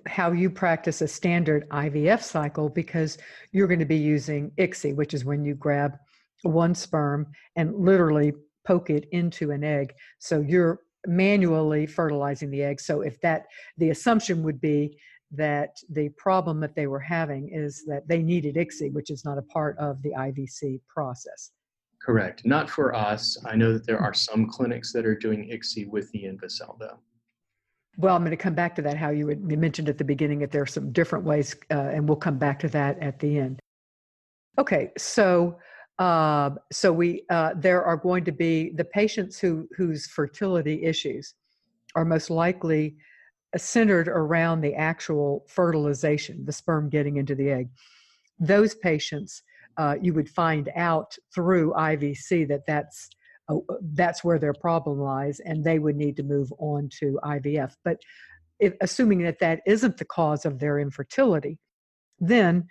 how 0.08 0.32
you 0.32 0.50
practice 0.50 1.02
a 1.02 1.08
standard 1.08 1.68
IVF 1.70 2.22
cycle 2.22 2.70
because 2.70 3.18
you're 3.52 3.68
going 3.68 3.80
to 3.80 3.86
be 3.86 3.98
using 3.98 4.52
ICSI, 4.58 4.96
which 4.96 5.14
is 5.14 5.26
when 5.26 5.44
you 5.44 5.56
grab 5.56 5.98
one 6.44 6.74
sperm 6.76 7.28
and 7.56 7.76
literally 7.76 8.34
poke 8.66 8.90
it 8.90 9.08
into 9.12 9.52
an 9.52 9.64
egg. 9.64 9.94
So 10.20 10.40
you're 10.40 10.80
manually 11.08 11.86
fertilizing 11.86 12.50
the 12.52 12.64
eggs. 12.64 12.86
So 12.86 13.02
if 13.02 13.20
that, 13.22 13.46
the 13.78 13.90
assumption 13.90 14.44
would 14.44 14.62
be 14.62 14.98
that 15.32 15.78
the 15.90 16.10
problem 16.10 16.60
that 16.62 16.76
they 16.76 16.88
were 16.88 17.00
having 17.00 17.50
is 17.52 17.84
that 17.88 18.08
they 18.08 18.22
needed 18.22 18.56
ICSI, 18.56 18.94
which 18.94 19.10
is 19.10 19.26
not 19.26 19.38
a 19.38 19.42
part 19.44 19.78
of 19.78 20.02
the 20.02 20.12
IVC 20.12 20.82
process. 20.88 21.52
Correct. 22.02 22.46
Not 22.46 22.70
for 22.70 22.94
us. 22.94 23.38
I 23.46 23.56
know 23.56 23.74
that 23.74 23.88
there 23.88 24.00
are 24.00 24.14
some 24.14 24.48
clinics 24.48 24.94
that 24.94 25.06
are 25.06 25.16
doing 25.16 25.50
ICSI 25.52 25.88
with 25.90 26.12
the 26.12 26.24
INVOcell, 26.26 26.78
though. 26.80 27.00
Well, 27.98 28.16
I'm 28.16 28.22
going 28.22 28.32
to 28.32 28.38
come 28.38 28.54
back 28.54 28.76
to 28.76 28.82
that. 28.84 28.98
How 28.98 29.10
you, 29.10 29.30
you 29.30 29.58
mentioned 29.58 29.90
at 29.90 29.98
the 29.98 30.04
beginning 30.04 30.40
that 30.40 30.52
there 30.52 30.62
are 30.62 30.68
some 30.68 30.92
different 30.92 31.26
ways, 31.26 31.56
uh, 31.72 31.90
and 31.94 32.08
we'll 32.08 32.18
come 32.18 32.38
back 32.38 32.60
to 32.60 32.68
that 32.70 33.00
at 33.00 33.20
the 33.20 33.40
end. 33.40 33.60
Okay, 34.58 34.92
so 34.98 35.58
uh, 36.00 36.50
so 36.72 36.92
we 36.92 37.24
uh, 37.30 37.54
there 37.56 37.84
are 37.84 37.98
going 37.98 38.26
to 38.26 38.32
be 38.32 38.72
the 38.76 38.84
patients 38.84 39.40
who 39.40 39.68
whose 39.78 40.08
fertility 40.08 40.84
issues 40.84 41.34
are 41.96 42.04
most 42.04 42.30
likely 42.30 42.96
uh, 43.54 43.58
centered 43.58 44.10
around 44.10 44.62
the 44.62 44.76
actual 44.76 45.46
fertilization, 45.48 46.44
the 46.44 46.52
sperm 46.52 46.90
getting 46.90 47.18
into 47.18 47.34
the 47.34 47.50
egg. 47.50 47.70
Those 48.40 48.76
patients, 48.76 49.42
uh, 49.78 49.96
you 50.02 50.14
would 50.14 50.30
find 50.30 50.70
out 50.76 51.16
through 51.34 51.74
IVC 51.74 52.48
that 52.50 52.66
that's 52.68 53.10
uh, 53.48 53.56
that's 53.94 54.24
where 54.24 54.40
their 54.40 54.54
problem 54.54 55.00
lies, 55.00 55.40
and 55.40 55.64
they 55.64 55.80
would 55.80 55.96
need 55.96 56.18
to 56.18 56.24
move 56.24 56.52
on 56.58 56.90
to 57.00 57.20
IVF. 57.24 57.74
But 57.86 58.00
if, 58.60 58.74
assuming 58.82 59.22
that 59.24 59.40
that 59.40 59.62
isn't 59.66 59.98
the 59.98 60.06
cause 60.06 60.46
of 60.46 60.60
their 60.60 60.80
infertility, 60.80 61.58
then 62.20 62.68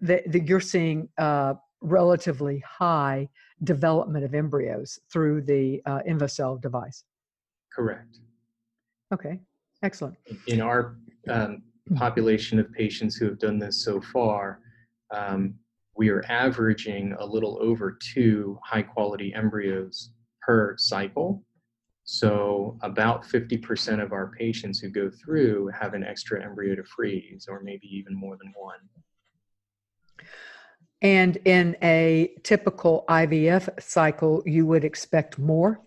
the, 0.00 0.22
the, 0.26 0.40
you're 0.40 0.60
seeing 0.60 1.08
uh, 1.18 1.54
relatively 1.84 2.62
high 2.66 3.28
development 3.62 4.24
of 4.24 4.34
embryos 4.34 4.98
through 5.12 5.42
the 5.42 5.80
uh, 5.86 6.00
INVOcell 6.08 6.60
device. 6.60 7.04
Correct. 7.72 8.18
Okay, 9.12 9.38
excellent. 9.82 10.16
In 10.46 10.60
our 10.60 10.96
um, 11.28 11.62
population 11.94 12.58
of 12.58 12.72
patients 12.72 13.16
who 13.16 13.26
have 13.26 13.38
done 13.38 13.58
this 13.58 13.84
so 13.84 14.00
far, 14.00 14.60
um, 15.14 15.54
we 15.96 16.08
are 16.08 16.24
averaging 16.28 17.14
a 17.18 17.24
little 17.24 17.58
over 17.60 17.98
two 18.14 18.58
high 18.64 18.82
quality 18.82 19.32
embryos 19.34 20.10
per 20.42 20.76
cycle. 20.78 21.44
So, 22.06 22.78
about 22.82 23.24
50% 23.24 24.02
of 24.02 24.12
our 24.12 24.30
patients 24.38 24.78
who 24.78 24.90
go 24.90 25.10
through 25.10 25.68
have 25.68 25.94
an 25.94 26.04
extra 26.04 26.42
embryo 26.44 26.74
to 26.74 26.84
freeze, 26.84 27.46
or 27.48 27.62
maybe 27.62 27.86
even 27.86 28.14
more 28.14 28.36
than 28.36 28.52
one. 28.56 28.80
And 31.02 31.36
in 31.44 31.76
a 31.82 32.34
typical 32.42 33.04
IVF 33.08 33.82
cycle, 33.82 34.42
you 34.46 34.66
would 34.66 34.84
expect 34.84 35.38
more? 35.38 35.80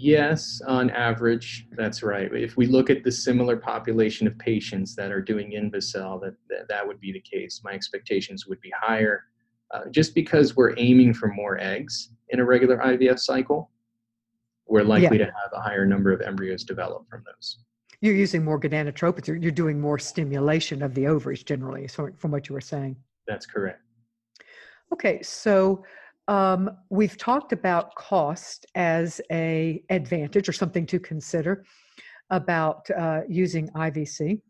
Yes, 0.00 0.60
on 0.66 0.90
average, 0.90 1.66
that's 1.72 2.04
right. 2.04 2.32
If 2.32 2.56
we 2.56 2.66
look 2.66 2.88
at 2.88 3.02
the 3.02 3.10
similar 3.10 3.56
population 3.56 4.28
of 4.28 4.38
patients 4.38 4.94
that 4.94 5.10
are 5.10 5.20
doing 5.20 5.50
INVOcell, 5.52 6.20
that, 6.20 6.34
that, 6.48 6.68
that 6.68 6.86
would 6.86 7.00
be 7.00 7.10
the 7.10 7.20
case. 7.20 7.62
My 7.64 7.72
expectations 7.72 8.46
would 8.46 8.60
be 8.60 8.72
higher 8.80 9.24
uh, 9.72 9.88
just 9.90 10.14
because 10.14 10.54
we're 10.54 10.74
aiming 10.78 11.14
for 11.14 11.28
more 11.28 11.58
eggs 11.58 12.10
in 12.28 12.38
a 12.38 12.44
regular 12.44 12.78
IVF 12.78 13.18
cycle. 13.18 13.72
We're 14.66 14.84
likely 14.84 15.18
yeah. 15.18 15.26
to 15.26 15.32
have 15.32 15.52
a 15.52 15.60
higher 15.60 15.84
number 15.84 16.12
of 16.12 16.20
embryos 16.20 16.62
develop 16.62 17.08
from 17.10 17.24
those. 17.26 17.58
You're 18.00 18.14
using 18.14 18.44
more 18.44 18.60
gonadotropins. 18.60 19.26
You're, 19.26 19.36
you're 19.36 19.50
doing 19.50 19.80
more 19.80 19.98
stimulation 19.98 20.82
of 20.82 20.94
the 20.94 21.06
ovaries 21.06 21.42
generally, 21.42 21.88
from 21.88 22.30
what 22.30 22.48
you 22.48 22.54
were 22.54 22.60
saying. 22.60 22.96
That's 23.26 23.46
correct. 23.46 23.82
Okay, 24.92 25.20
so 25.22 25.84
um, 26.28 26.70
we've 26.90 27.16
talked 27.16 27.52
about 27.52 27.94
cost 27.94 28.66
as 28.74 29.20
a 29.32 29.82
advantage 29.90 30.48
or 30.48 30.52
something 30.52 30.86
to 30.86 30.98
consider 30.98 31.64
about 32.30 32.88
uh, 32.90 33.22
using 33.28 33.68
IVC. 33.70 34.40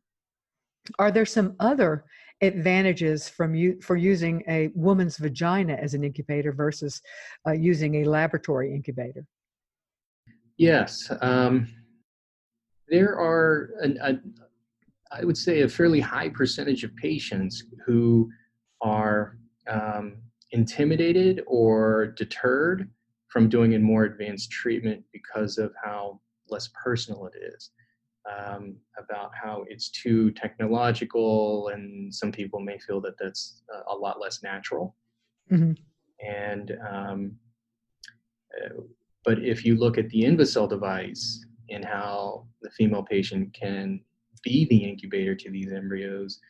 Are 0.98 1.10
there 1.10 1.26
some 1.26 1.54
other 1.60 2.04
advantages 2.40 3.28
from 3.28 3.54
you 3.54 3.80
for 3.80 3.96
using 3.96 4.42
a 4.48 4.70
woman's 4.74 5.16
vagina 5.16 5.74
as 5.74 5.94
an 5.94 6.04
incubator 6.04 6.52
versus 6.52 7.00
uh, 7.46 7.52
using 7.52 7.96
a 7.96 8.04
laboratory 8.04 8.74
incubator? 8.74 9.24
Yes, 10.56 11.10
um, 11.20 11.68
there 12.90 13.18
are, 13.18 13.70
an, 13.80 13.98
a, 14.02 14.14
I 15.12 15.24
would 15.24 15.36
say, 15.36 15.62
a 15.62 15.68
fairly 15.68 16.00
high 16.00 16.28
percentage 16.28 16.84
of 16.84 16.94
patients 16.96 17.64
who 17.84 18.30
are 18.80 19.38
um, 19.68 20.18
intimidated 20.52 21.42
or 21.46 22.08
deterred 22.16 22.90
from 23.28 23.48
doing 23.48 23.74
a 23.74 23.78
more 23.78 24.04
advanced 24.04 24.50
treatment 24.50 25.04
because 25.12 25.58
of 25.58 25.72
how 25.82 26.20
less 26.48 26.70
personal 26.82 27.26
it 27.26 27.38
is. 27.54 27.70
Um, 28.28 28.76
about 28.98 29.30
how 29.32 29.64
it's 29.68 29.88
too 29.88 30.30
technological, 30.32 31.68
and 31.68 32.14
some 32.14 32.30
people 32.30 32.60
may 32.60 32.78
feel 32.78 33.00
that 33.00 33.14
that's 33.18 33.62
a, 33.88 33.94
lot 33.94 34.20
less 34.20 34.42
natural. 34.42 34.94
Mm-hmm. 35.50 35.72
And 36.26 36.76
um, 36.86 37.32
uh, 38.54 38.82
but 39.24 39.38
if 39.42 39.64
you 39.64 39.76
look 39.76 39.98
at 39.98 40.08
the 40.10 40.24
INVOcell 40.24 40.68
device 40.68 41.44
and 41.70 41.84
how 41.84 42.46
the 42.62 42.70
female 42.70 43.02
patient 43.02 43.52
can 43.54 44.00
be 44.42 44.66
the 44.70 44.84
incubator 44.84 45.34
to 45.34 45.50
these 45.50 45.72
embryos, 45.72 46.40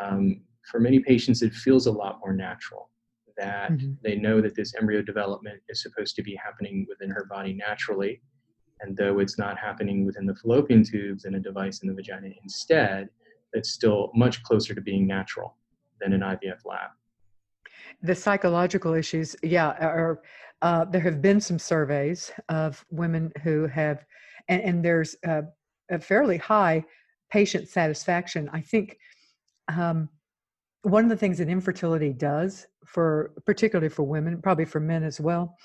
um, 0.00 0.40
for 0.70 0.80
many 0.80 0.98
patients 0.98 1.42
it 1.42 1.52
feels 1.52 1.86
a 1.86 1.92
lot 1.92 2.18
more 2.20 2.32
natural 2.32 2.90
that 3.36 3.72
mm-hmm. 3.72 3.92
they 4.02 4.16
know 4.16 4.40
that 4.40 4.54
this 4.54 4.74
embryo 4.74 5.02
development 5.02 5.60
is 5.68 5.82
supposed 5.82 6.16
to 6.16 6.22
be 6.22 6.34
happening 6.42 6.86
within 6.88 7.10
her 7.10 7.26
body 7.30 7.52
naturally. 7.52 8.20
And 8.80 8.96
though 8.96 9.18
it's 9.20 9.38
not 9.38 9.58
happening 9.58 10.04
within 10.04 10.26
the 10.26 10.34
fallopian 10.34 10.84
tubes 10.84 11.24
and 11.24 11.36
a 11.36 11.40
device 11.40 11.82
in 11.82 11.88
the 11.88 11.94
vagina 11.94 12.28
instead, 12.42 13.08
it's 13.52 13.70
still 13.70 14.10
much 14.14 14.42
closer 14.42 14.74
to 14.74 14.80
being 14.80 15.06
natural 15.06 15.56
than 16.00 16.12
an 16.12 16.20
IVF 16.20 16.64
lab. 16.64 16.90
The 18.02 18.14
psychological 18.14 18.94
issues, 18.94 19.36
yeah, 19.42 19.68
are, 19.80 20.22
uh, 20.60 20.84
there 20.84 21.00
have 21.00 21.22
been 21.22 21.40
some 21.40 21.58
surveys 21.58 22.32
of 22.48 22.84
women 22.90 23.32
who 23.42 23.66
have, 23.66 24.04
and, 24.48 24.62
and 24.62 24.84
there's 24.84 25.16
a, 25.24 25.44
a, 25.90 25.98
fairly 25.98 26.36
high 26.36 26.84
patient 27.30 27.68
satisfaction. 27.68 28.48
I 28.52 28.60
think 28.60 28.98
um, 29.68 30.08
one 30.82 31.04
of 31.04 31.10
the 31.10 31.16
things 31.16 31.38
that 31.38 31.48
infertility 31.48 32.12
does 32.12 32.66
for 32.86 33.32
particularly 33.44 33.88
for 33.88 34.04
women 34.04 34.40
probably 34.40 34.64
for 34.64 34.78
men 34.78 35.02
as 35.02 35.20
well 35.20 35.56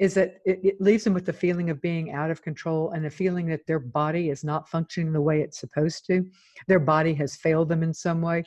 is 0.00 0.14
that 0.14 0.40
it, 0.44 0.58
it, 0.64 0.80
leaves 0.80 1.04
them 1.04 1.14
with 1.14 1.24
the 1.24 1.32
feeling 1.32 1.70
of 1.70 1.80
being 1.80 2.12
out 2.12 2.30
of 2.30 2.42
control 2.42 2.90
and 2.90 3.06
a 3.06 3.10
feeling 3.10 3.46
that 3.46 3.64
their 3.68 3.78
body 3.78 4.30
is 4.30 4.42
not 4.42 4.68
functioning 4.68 5.12
the 5.12 5.20
way 5.20 5.40
it's 5.40 5.60
supposed 5.60 6.04
to 6.06 6.24
their 6.66 6.80
body 6.80 7.14
has 7.14 7.36
failed 7.36 7.68
them 7.68 7.84
in 7.84 7.94
some 7.94 8.20
way 8.20 8.42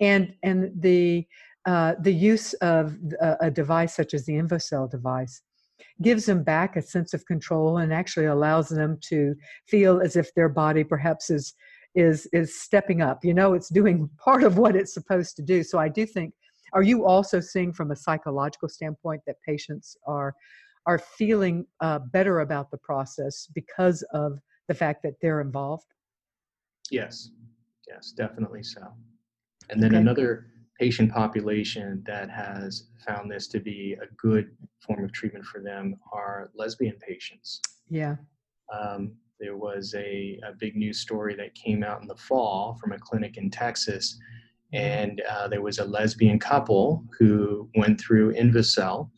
and 0.00 0.34
and 0.42 0.72
the 0.80 1.26
uh, 1.66 1.94
the 2.00 2.12
use 2.12 2.54
of 2.54 2.96
a, 3.20 3.36
a 3.42 3.50
device 3.50 3.94
such 3.94 4.14
as 4.14 4.24
the 4.24 4.32
INVOcell 4.32 4.90
device 4.90 5.42
gives 6.02 6.26
them 6.26 6.42
back 6.42 6.76
a 6.76 6.82
sense 6.82 7.14
of 7.14 7.24
control 7.26 7.78
and 7.78 7.92
actually 7.92 8.26
allows 8.26 8.68
them 8.68 8.98
to 9.02 9.34
feel 9.66 10.00
as 10.00 10.16
if 10.16 10.34
their 10.34 10.48
body 10.48 10.84
perhaps 10.84 11.30
is 11.30 11.54
is 11.94 12.28
is 12.32 12.60
stepping 12.60 13.00
up 13.00 13.24
you 13.24 13.32
know 13.32 13.54
it's 13.54 13.68
doing 13.68 14.08
part 14.18 14.42
of 14.42 14.58
what 14.58 14.76
it's 14.76 14.94
supposed 14.94 15.36
to 15.36 15.42
do. 15.42 15.62
So 15.62 15.78
i 15.78 15.88
do 15.88 16.06
think 16.06 16.34
are 16.72 16.82
you 16.82 17.06
also 17.06 17.40
seeing 17.40 17.72
from 17.72 17.90
a 17.90 17.96
psychological 17.96 18.68
standpoint 18.68 19.22
that 19.26 19.36
patients 19.46 19.96
are 20.06 20.34
are 20.86 20.98
feeling 20.98 21.66
uh, 21.80 21.98
better 21.98 22.40
about 22.40 22.70
the 22.70 22.78
process 22.78 23.48
because 23.54 24.02
of 24.14 24.38
the 24.68 24.74
fact 24.74 25.02
that 25.02 25.14
they're 25.20 25.40
involved? 25.40 25.86
Yes. 26.90 27.30
Yes 27.86 28.12
definitely 28.12 28.62
so. 28.62 28.82
And 29.70 29.82
then 29.82 29.90
okay. 29.90 30.00
another 30.00 30.46
patient 30.78 31.12
population 31.12 32.02
that 32.06 32.30
has 32.30 32.88
found 33.06 33.30
this 33.30 33.48
to 33.48 33.58
be 33.60 33.96
a 34.02 34.06
good 34.16 34.50
form 34.80 35.04
of 35.04 35.12
treatment 35.12 35.44
for 35.44 35.60
them 35.60 35.96
are 36.12 36.50
lesbian 36.54 36.96
patients 37.06 37.60
yeah 37.90 38.16
um, 38.72 39.12
there 39.40 39.56
was 39.56 39.94
a, 39.94 40.38
a 40.46 40.52
big 40.58 40.76
news 40.76 41.00
story 41.00 41.34
that 41.36 41.54
came 41.54 41.84
out 41.84 42.02
in 42.02 42.08
the 42.08 42.16
fall 42.16 42.76
from 42.80 42.92
a 42.92 42.98
clinic 42.98 43.36
in 43.36 43.50
Texas. 43.50 44.18
And 44.72 45.22
uh, 45.30 45.48
there 45.48 45.62
was 45.62 45.78
a 45.78 45.84
lesbian 45.84 46.38
couple 46.38 47.04
who 47.18 47.70
went 47.76 48.00
through 48.00 48.34
INVOcell, 48.34 49.08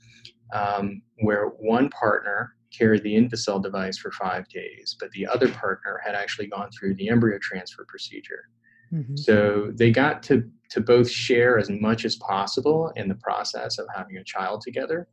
um, 0.54 1.02
where 1.22 1.46
one 1.58 1.88
partner 1.88 2.54
carried 2.70 3.02
the 3.02 3.16
INVOcell 3.16 3.62
device 3.62 3.98
for 3.98 4.12
five 4.12 4.48
days, 4.48 4.96
but 5.00 5.10
the 5.10 5.26
other 5.26 5.48
partner 5.48 6.00
had 6.04 6.14
actually 6.14 6.46
gone 6.46 6.70
through 6.70 6.94
the 6.94 7.08
embryo 7.08 7.38
transfer 7.40 7.84
procedure. 7.88 8.44
Mm-hmm. 8.92 9.16
So 9.16 9.72
they 9.74 9.90
got 9.90 10.22
to, 10.24 10.48
to 10.70 10.80
both 10.80 11.10
share 11.10 11.58
as 11.58 11.70
much 11.70 12.04
as 12.04 12.16
possible 12.16 12.92
in 12.96 13.08
the 13.08 13.14
process 13.16 13.78
of 13.78 13.86
having 13.94 14.16
a 14.16 14.24
child 14.24 14.62
together. 14.62 15.08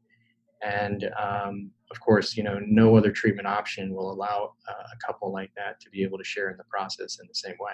And 0.62 1.10
um, 1.20 1.72
of 1.92 2.00
course, 2.00 2.36
you 2.36 2.44
know, 2.44 2.60
no 2.66 2.98
other 2.98 3.12
treatment 3.12 3.48
option 3.48 3.94
will 3.94 4.12
allow 4.12 4.54
uh, 4.68 4.84
a 4.94 5.06
couple 5.06 5.32
like 5.32 5.52
that 5.56 5.80
to 5.82 5.90
be 5.90 6.04
able 6.04 6.18
to 6.18 6.24
share 6.24 6.50
in 6.50 6.58
the 6.58 6.64
process 6.64 7.20
in 7.22 7.28
the 7.28 7.36
same 7.36 7.56
way. 7.60 7.74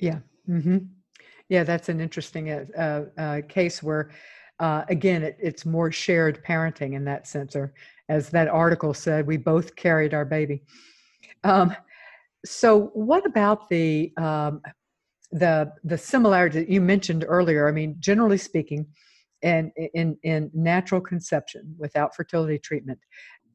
Yeah. 0.00 0.18
Mm-hmm. 0.48 0.78
Yeah, 1.48 1.62
that's 1.62 1.88
an 1.88 2.00
interesting 2.00 2.50
uh, 2.50 2.64
uh, 2.76 3.20
uh 3.20 3.40
case 3.48 3.80
where, 3.82 4.10
uh, 4.58 4.84
again, 4.88 5.22
it, 5.22 5.36
it's 5.40 5.64
more 5.64 5.92
shared 5.92 6.44
parenting 6.44 6.94
in 6.94 7.04
that 7.04 7.28
sense, 7.28 7.54
or 7.54 7.72
as 8.08 8.30
that 8.30 8.48
article 8.48 8.92
said, 8.92 9.26
we 9.26 9.36
both 9.36 9.76
carried 9.76 10.12
our 10.12 10.24
baby. 10.24 10.62
Um, 11.44 11.74
so, 12.44 12.90
what 12.94 13.24
about 13.26 13.68
the 13.68 14.12
um, 14.16 14.60
the 15.32 15.72
the 15.84 15.98
similarity 15.98 16.60
that 16.60 16.68
you 16.68 16.80
mentioned 16.80 17.24
earlier? 17.26 17.68
I 17.68 17.72
mean, 17.72 17.96
generally 17.98 18.38
speaking, 18.38 18.86
and 19.42 19.70
in 19.94 20.16
in 20.22 20.50
natural 20.54 21.00
conception 21.00 21.74
without 21.78 22.14
fertility 22.14 22.58
treatment, 22.58 22.98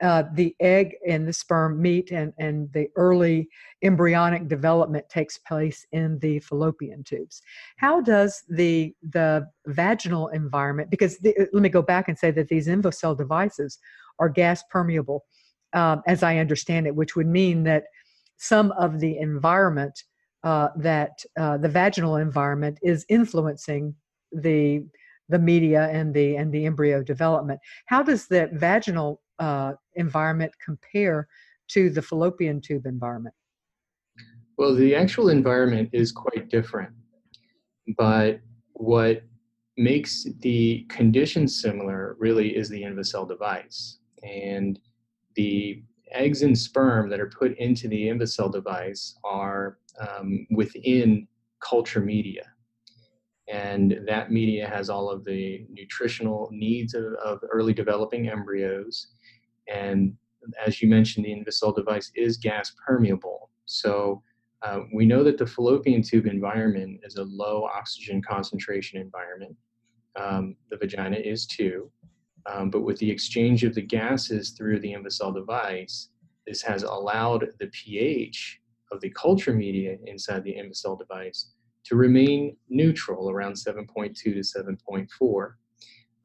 uh, 0.01 0.23
the 0.33 0.55
egg 0.59 0.95
and 1.07 1.27
the 1.27 1.33
sperm 1.33 1.79
meet 1.81 2.11
and, 2.11 2.33
and 2.39 2.71
the 2.73 2.87
early 2.95 3.47
embryonic 3.83 4.47
development 4.47 5.07
takes 5.09 5.37
place 5.37 5.85
in 5.91 6.17
the 6.19 6.39
fallopian 6.39 7.03
tubes. 7.03 7.41
How 7.77 8.01
does 8.01 8.43
the, 8.49 8.95
the 9.07 9.47
vaginal 9.67 10.29
environment, 10.29 10.89
because 10.89 11.19
the, 11.19 11.35
let 11.53 11.61
me 11.61 11.69
go 11.69 11.83
back 11.83 12.07
and 12.07 12.17
say 12.17 12.31
that 12.31 12.47
these 12.47 12.67
INVOcell 12.67 13.15
devices 13.15 13.77
are 14.17 14.29
gas 14.29 14.63
permeable, 14.71 15.25
um, 15.73 16.01
as 16.07 16.23
I 16.23 16.37
understand 16.37 16.87
it, 16.87 16.95
which 16.95 17.15
would 17.15 17.27
mean 17.27 17.63
that 17.63 17.83
some 18.37 18.71
of 18.71 18.99
the 18.99 19.19
environment 19.19 20.03
uh, 20.43 20.69
that 20.75 21.23
uh, 21.39 21.57
the 21.57 21.69
vaginal 21.69 22.15
environment 22.15 22.79
is 22.81 23.05
influencing 23.09 23.95
the 24.31 24.83
the 25.29 25.39
media 25.39 25.89
and 25.91 26.13
the 26.13 26.35
and 26.35 26.53
the 26.53 26.65
embryo 26.65 27.03
development. 27.03 27.59
How 27.85 28.03
does 28.03 28.27
the 28.27 28.49
vaginal 28.53 29.21
uh, 29.39 29.73
environment 29.95 30.51
compare 30.63 31.27
to 31.69 31.89
the 31.89 32.01
fallopian 32.01 32.61
tube 32.61 32.85
environment? 32.85 33.35
Well, 34.57 34.75
the 34.75 34.95
actual 34.95 35.29
environment 35.29 35.89
is 35.93 36.11
quite 36.11 36.49
different, 36.49 36.93
but 37.97 38.41
what 38.73 39.23
makes 39.77 40.27
the 40.41 40.85
conditions 40.89 41.61
similar 41.61 42.15
really 42.19 42.55
is 42.55 42.69
the 42.69 42.83
INVOcell 42.83 43.27
device. 43.27 43.97
And 44.23 44.79
the 45.35 45.83
eggs 46.11 46.41
and 46.41 46.57
sperm 46.57 47.09
that 47.09 47.19
are 47.19 47.31
put 47.37 47.57
into 47.57 47.87
the 47.87 48.07
INVOcell 48.07 48.51
device 48.51 49.15
are 49.23 49.77
um, 49.99 50.45
within 50.51 51.27
culture 51.59 52.01
media. 52.01 52.43
And 53.51 53.99
that 54.07 54.31
media 54.31 54.67
has 54.67 54.89
all 54.89 55.09
of 55.09 55.25
the 55.25 55.65
nutritional 55.69 56.49
needs 56.51 56.93
of, 56.93 57.13
of 57.23 57.39
early 57.51 57.73
developing 57.73 58.29
embryos. 58.29 59.07
And 59.67 60.13
as 60.65 60.81
you 60.81 60.89
mentioned, 60.89 61.25
the 61.25 61.31
INVOcell 61.33 61.75
device 61.75 62.11
is 62.15 62.37
gas 62.37 62.73
permeable. 62.85 63.49
So 63.65 64.23
uh, 64.61 64.81
we 64.93 65.05
know 65.05 65.23
that 65.23 65.37
the 65.37 65.45
fallopian 65.45 66.01
tube 66.01 66.27
environment 66.27 66.99
is 67.03 67.15
a 67.15 67.23
low 67.23 67.65
oxygen 67.73 68.21
concentration 68.21 68.99
environment. 68.99 69.55
Um, 70.15 70.55
the 70.69 70.77
vagina 70.77 71.17
is 71.17 71.45
too. 71.45 71.91
Um, 72.45 72.69
but 72.69 72.81
with 72.81 72.97
the 72.99 73.09
exchange 73.09 73.63
of 73.63 73.75
the 73.75 73.81
gases 73.81 74.51
through 74.51 74.79
the 74.79 74.93
INVOcell 74.93 75.35
device, 75.35 76.09
this 76.47 76.61
has 76.63 76.83
allowed 76.83 77.47
the 77.59 77.67
pH 77.67 78.59
of 78.91 78.99
the 79.01 79.09
culture 79.11 79.53
media 79.53 79.97
inside 80.05 80.43
the 80.43 80.55
INVOcell 80.55 80.99
device 80.99 81.53
to 81.83 81.95
remain 81.95 82.55
neutral 82.69 83.29
around 83.29 83.53
7.2 83.53 84.15
to 84.15 84.39
7.4. 84.39 85.53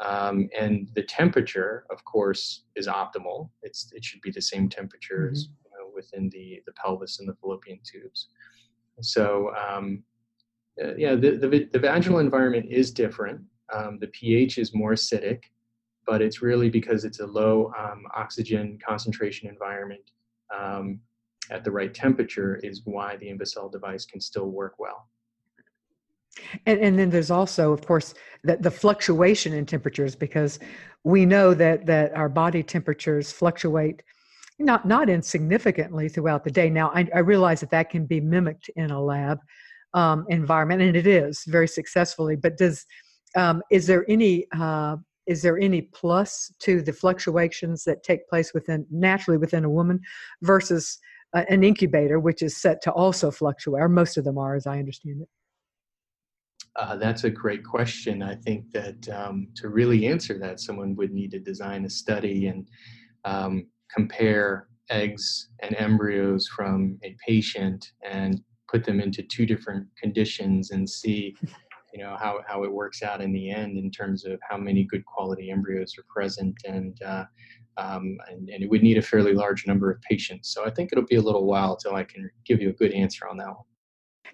Um, 0.00 0.48
and 0.58 0.88
the 0.94 1.02
temperature, 1.02 1.86
of 1.90 2.04
course, 2.04 2.64
is 2.74 2.86
optimal. 2.86 3.48
It's, 3.62 3.90
it 3.94 4.04
should 4.04 4.20
be 4.20 4.30
the 4.30 4.42
same 4.42 4.68
temperature 4.68 5.26
mm-hmm. 5.26 5.32
as 5.32 5.48
you 5.64 5.70
know, 5.70 5.90
within 5.94 6.28
the, 6.30 6.60
the 6.66 6.72
pelvis 6.72 7.18
and 7.18 7.28
the 7.28 7.34
fallopian 7.34 7.80
tubes. 7.84 8.28
So, 9.00 9.52
um, 9.54 10.02
uh, 10.82 10.94
yeah, 10.96 11.14
the, 11.14 11.32
the, 11.32 11.68
the, 11.72 11.78
vaginal 11.78 12.18
environment 12.18 12.66
is 12.70 12.90
different. 12.90 13.40
Um, 13.72 13.98
the 13.98 14.08
pH 14.08 14.58
is 14.58 14.74
more 14.74 14.92
acidic, 14.92 15.44
but 16.06 16.22
it's 16.22 16.40
really 16.42 16.70
because 16.70 17.04
it's 17.04 17.20
a 17.20 17.26
low 17.26 17.72
um, 17.78 18.04
oxygen 18.14 18.78
concentration 18.86 19.48
environment 19.48 20.10
um, 20.56 21.00
at 21.50 21.64
the 21.64 21.70
right 21.70 21.92
temperature 21.94 22.56
is 22.62 22.82
why 22.84 23.16
the 23.16 23.26
INVOcell 23.26 23.70
device 23.70 24.04
can 24.04 24.20
still 24.20 24.46
work 24.46 24.74
well. 24.78 25.08
And, 26.66 26.80
and 26.80 26.98
then 26.98 27.10
there's 27.10 27.30
also, 27.30 27.72
of 27.72 27.86
course, 27.86 28.14
that 28.44 28.62
the 28.62 28.70
fluctuation 28.70 29.52
in 29.52 29.64
temperatures 29.64 30.14
because 30.14 30.58
we 31.02 31.24
know 31.24 31.54
that 31.54 31.86
that 31.86 32.14
our 32.14 32.28
body 32.28 32.62
temperatures 32.62 33.32
fluctuate 33.32 34.02
not 34.58 34.86
not 34.86 35.08
insignificantly 35.08 36.08
throughout 36.08 36.44
the 36.44 36.50
day. 36.50 36.68
Now, 36.68 36.90
I, 36.94 37.08
I 37.14 37.18
realize 37.20 37.60
that 37.60 37.70
that 37.70 37.90
can 37.90 38.06
be 38.06 38.20
mimicked 38.20 38.70
in 38.76 38.90
a 38.90 39.00
lab 39.00 39.38
um, 39.94 40.26
environment, 40.28 40.82
and 40.82 40.96
it 40.96 41.06
is 41.06 41.44
very 41.46 41.68
successfully. 41.68 42.36
But 42.36 42.58
does 42.58 42.84
um, 43.34 43.62
is 43.70 43.86
there 43.86 44.04
any 44.08 44.46
uh, 44.52 44.96
is 45.26 45.42
there 45.42 45.58
any 45.58 45.82
plus 45.82 46.52
to 46.60 46.82
the 46.82 46.92
fluctuations 46.92 47.84
that 47.84 48.02
take 48.02 48.28
place 48.28 48.54
within 48.54 48.86
naturally 48.90 49.38
within 49.38 49.64
a 49.64 49.70
woman 49.70 50.00
versus 50.42 50.98
uh, 51.34 51.44
an 51.48 51.64
incubator, 51.64 52.20
which 52.20 52.42
is 52.42 52.56
set 52.56 52.80
to 52.82 52.92
also 52.92 53.30
fluctuate, 53.30 53.82
or 53.82 53.88
most 53.88 54.16
of 54.16 54.24
them 54.24 54.38
are, 54.38 54.54
as 54.54 54.66
I 54.66 54.78
understand 54.78 55.22
it? 55.22 55.28
Uh, 56.76 56.96
that's 56.96 57.24
a 57.24 57.30
great 57.30 57.64
question. 57.64 58.22
I 58.22 58.34
think 58.34 58.70
that 58.72 59.08
um, 59.08 59.48
to 59.56 59.68
really 59.68 60.06
answer 60.06 60.38
that, 60.38 60.60
someone 60.60 60.94
would 60.96 61.10
need 61.10 61.30
to 61.32 61.38
design 61.38 61.84
a 61.84 61.90
study 61.90 62.48
and 62.48 62.68
um, 63.24 63.66
compare 63.94 64.68
eggs 64.90 65.48
and 65.62 65.74
embryos 65.78 66.46
from 66.48 66.98
a 67.02 67.16
patient 67.26 67.92
and 68.08 68.40
put 68.68 68.84
them 68.84 69.00
into 69.00 69.22
two 69.22 69.46
different 69.46 69.86
conditions 70.00 70.70
and 70.70 70.88
see 70.88 71.34
you 71.96 72.02
know 72.02 72.16
how, 72.20 72.40
how 72.46 72.62
it 72.62 72.72
works 72.72 73.02
out 73.02 73.22
in 73.22 73.32
the 73.32 73.50
end 73.50 73.78
in 73.78 73.90
terms 73.90 74.26
of 74.26 74.38
how 74.48 74.58
many 74.58 74.84
good 74.84 75.04
quality 75.06 75.50
embryos 75.50 75.94
are 75.98 76.04
present 76.08 76.54
and 76.66 77.00
uh, 77.02 77.24
um, 77.78 78.18
and, 78.30 78.48
and, 78.50 78.62
it 78.62 78.70
would 78.70 78.82
need 78.82 78.98
a 78.98 79.02
fairly 79.02 79.32
large 79.32 79.66
number 79.66 79.90
of 79.90 80.00
patients 80.02 80.52
so 80.52 80.66
i 80.66 80.70
think 80.70 80.90
it'll 80.92 81.06
be 81.06 81.16
a 81.16 81.22
little 81.22 81.46
while 81.46 81.74
till 81.74 81.94
i 81.94 82.04
can 82.04 82.30
give 82.44 82.60
you 82.60 82.68
a 82.68 82.72
good 82.74 82.92
answer 82.92 83.26
on 83.26 83.38
that 83.38 83.48
one 83.48 83.64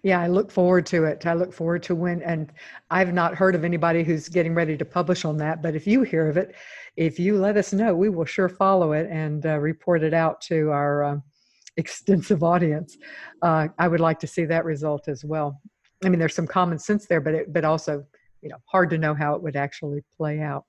yeah, 0.05 0.21
I 0.21 0.27
look 0.27 0.51
forward 0.51 0.85
to 0.87 1.05
it. 1.05 1.27
I 1.27 1.35
look 1.35 1.53
forward 1.53 1.85
to 1.85 1.95
when, 1.95 2.23
and 2.23 2.53
I've 2.91 3.13
not 3.13 3.37
heard 3.37 3.55
of 3.55 3.63
anybody 3.63 4.03
who's 4.03 4.29
getting 4.29 4.53
ready 4.53 4.77
to 4.77 4.85
publish 4.85 5.25
on 5.25 5.37
that. 5.37 5.63
But 5.63 5.77
if 5.77 5.87
you 5.87 6.03
hear 6.03 6.29
of 6.29 6.37
it, 6.37 6.57
if 6.97 7.21
you 7.21 7.39
let 7.39 7.57
us 7.57 7.73
know, 7.73 7.95
we 7.95 8.09
will 8.09 8.25
sure 8.25 8.49
follow 8.49 8.93
it 8.95 9.09
and 9.11 9.47
uh, 9.47 9.59
report 9.59 10.03
it 10.03 10.13
out 10.13 10.41
to 10.49 10.71
our 10.71 11.05
uh, 11.05 11.17
extensive 11.77 12.43
audience. 12.43 12.97
Uh, 13.43 13.69
I 13.79 13.87
would 13.87 14.01
like 14.01 14.19
to 14.21 14.27
see 14.27 14.45
that 14.47 14.65
result 14.65 15.07
as 15.07 15.25
well. 15.25 15.61
I 16.05 16.09
mean, 16.09 16.19
there's 16.19 16.35
some 16.35 16.47
common 16.47 16.79
sense 16.79 17.07
there, 17.07 17.21
but 17.21 17.35
it, 17.35 17.53
but 17.53 17.65
also, 17.65 18.05
you 18.41 18.49
know, 18.49 18.57
hard 18.67 18.91
to 18.91 18.99
know 18.99 19.15
how 19.15 19.35
it 19.35 19.43
would 19.43 19.57
actually 19.57 20.03
play 20.17 20.41
out. 20.41 20.65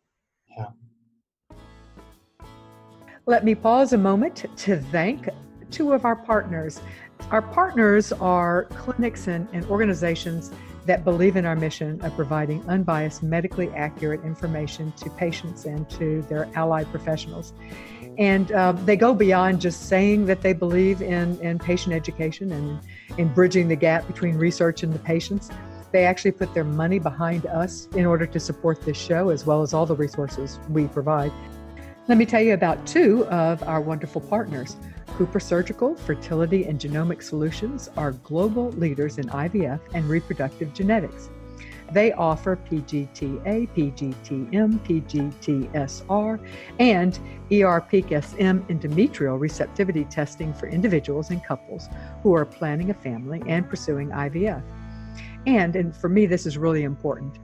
Yeah. 0.56 0.67
Let 3.26 3.46
me 3.46 3.56
pause 3.56 3.93
a 3.93 3.98
moment 3.98 4.46
to 4.58 4.78
thank 4.78 5.30
two 5.72 5.93
of 5.93 6.06
our 6.06 6.15
partners. 6.15 6.82
Our 7.32 7.41
partners 7.41 8.12
are 8.12 8.65
clinics 8.65 9.28
and, 9.28 9.48
and 9.54 9.65
organizations 9.65 10.52
that 10.86 11.04
believe 11.04 11.36
in 11.36 11.46
our 11.46 11.56
mission 11.56 12.02
of 12.02 12.15
providing 12.15 12.63
unbiased, 12.67 13.24
medically 13.24 13.69
accurate 13.69 14.24
information 14.24 14.91
to 14.93 15.10
patients 15.12 15.65
and 15.65 15.89
to 15.91 16.22
their 16.24 16.50
allied 16.56 16.89
professionals. 16.91 17.54
And 18.17 18.52
uh, 18.52 18.74
they 18.74 18.96
go 18.96 19.13
beyond 19.13 19.62
just 19.62 19.88
saying 19.88 20.26
that 20.28 20.41
they 20.41 20.54
believe 20.54 21.02
in, 21.02 21.39
in 21.39 21.58
patient 21.58 21.96
education 21.96 22.52
and 22.52 22.80
in 23.17 23.34
bridging 23.34 23.67
the 23.67 23.76
gap 23.76 24.06
between 24.08 24.36
research 24.36 24.84
and 24.84 24.93
the 24.93 25.00
patients. 25.00 25.50
They 25.91 26.06
actually 26.06 26.32
put 26.32 26.54
their 26.54 26.63
money 26.63 27.00
behind 27.00 27.46
us 27.46 27.88
in 27.96 28.06
order 28.06 28.26
to 28.26 28.39
support 28.39 28.82
this 28.82 28.98
show 28.98 29.30
as 29.30 29.46
well 29.46 29.62
as 29.62 29.74
all 29.74 29.86
the 29.86 29.96
resources 29.96 30.60
we 30.69 30.88
provide. 30.88 31.32
Let 32.08 32.17
me 32.17 32.26
tell 32.26 32.41
you 32.41 32.54
about 32.54 32.86
two 32.86 33.26
of 33.28 33.63
our 33.63 33.80
wonderful 33.80 34.22
partners. 34.22 34.76
Cooper 35.17 35.39
Surgical 35.39 35.95
Fertility 35.95 36.65
and 36.65 36.80
Genomic 36.80 37.21
Solutions 37.21 37.88
are 37.97 38.13
global 38.13 38.71
leaders 38.71 39.19
in 39.19 39.28
IVF 39.30 39.80
and 39.93 40.10
reproductive 40.10 40.73
genetics. 40.73 41.30
They 41.91 42.13
offer 42.13 42.56
PGTA, 42.56 43.69
PGTM, 43.76 44.80
PGTSR, 44.80 46.39
and 46.80 47.19
ER-PEAK-SM 47.52 48.60
endometrial 48.67 49.39
receptivity 49.39 50.06
testing 50.06 50.52
for 50.52 50.67
individuals 50.67 51.30
and 51.30 51.43
couples 51.43 51.89
who 52.23 52.34
are 52.34 52.45
planning 52.45 52.89
a 52.89 52.95
family 52.95 53.43
and 53.47 53.69
pursuing 53.69 54.10
IVF. 54.10 54.63
And, 55.45 55.76
and 55.76 55.95
for 55.95 56.10
me, 56.10 56.26
this 56.26 56.47
is 56.47 56.58
really 56.58 56.82
important. 56.82 57.38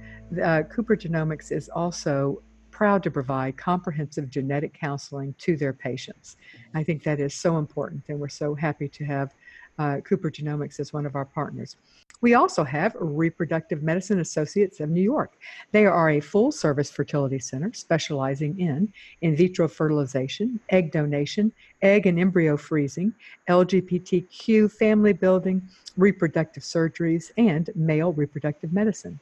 Uh, 0.43 0.63
Cooper 0.63 0.97
Genomics 0.97 1.51
is 1.51 1.69
also 1.69 2.41
proud 2.79 3.03
to 3.03 3.11
provide 3.11 3.57
comprehensive 3.57 4.29
genetic 4.29 4.73
counseling 4.73 5.35
to 5.37 5.57
their 5.57 5.73
patients. 5.73 6.37
I 6.73 6.81
think 6.81 7.03
that 7.03 7.19
is 7.19 7.33
so 7.33 7.57
important, 7.57 8.05
and 8.07 8.17
we're 8.17 8.29
so 8.29 8.55
happy 8.55 8.87
to 8.87 9.03
have 9.03 9.33
uh, 9.79 9.97
Cooper 10.05 10.31
Genomics 10.31 10.79
as 10.79 10.93
one 10.93 11.05
of 11.05 11.13
our 11.13 11.25
partners. 11.25 11.75
We 12.21 12.35
also 12.35 12.63
have 12.63 12.95
Reproductive 12.97 13.83
Medicine 13.83 14.21
Associates 14.21 14.79
of 14.79 14.89
New 14.89 15.01
York. 15.01 15.33
They 15.73 15.87
are 15.87 16.11
a 16.11 16.21
full 16.21 16.53
service 16.53 16.89
fertility 16.89 17.39
center 17.39 17.73
specializing 17.73 18.57
in 18.57 18.93
in 19.19 19.35
vitro 19.35 19.67
fertilization, 19.67 20.57
egg 20.69 20.93
donation, 20.93 21.51
egg 21.81 22.07
and 22.07 22.17
embryo 22.17 22.55
freezing, 22.55 23.13
LGBTQ 23.49 24.71
family 24.71 25.11
building, 25.11 25.61
reproductive 25.97 26.63
surgeries, 26.63 27.31
and 27.35 27.71
male 27.75 28.13
reproductive 28.13 28.71
medicine. 28.71 29.19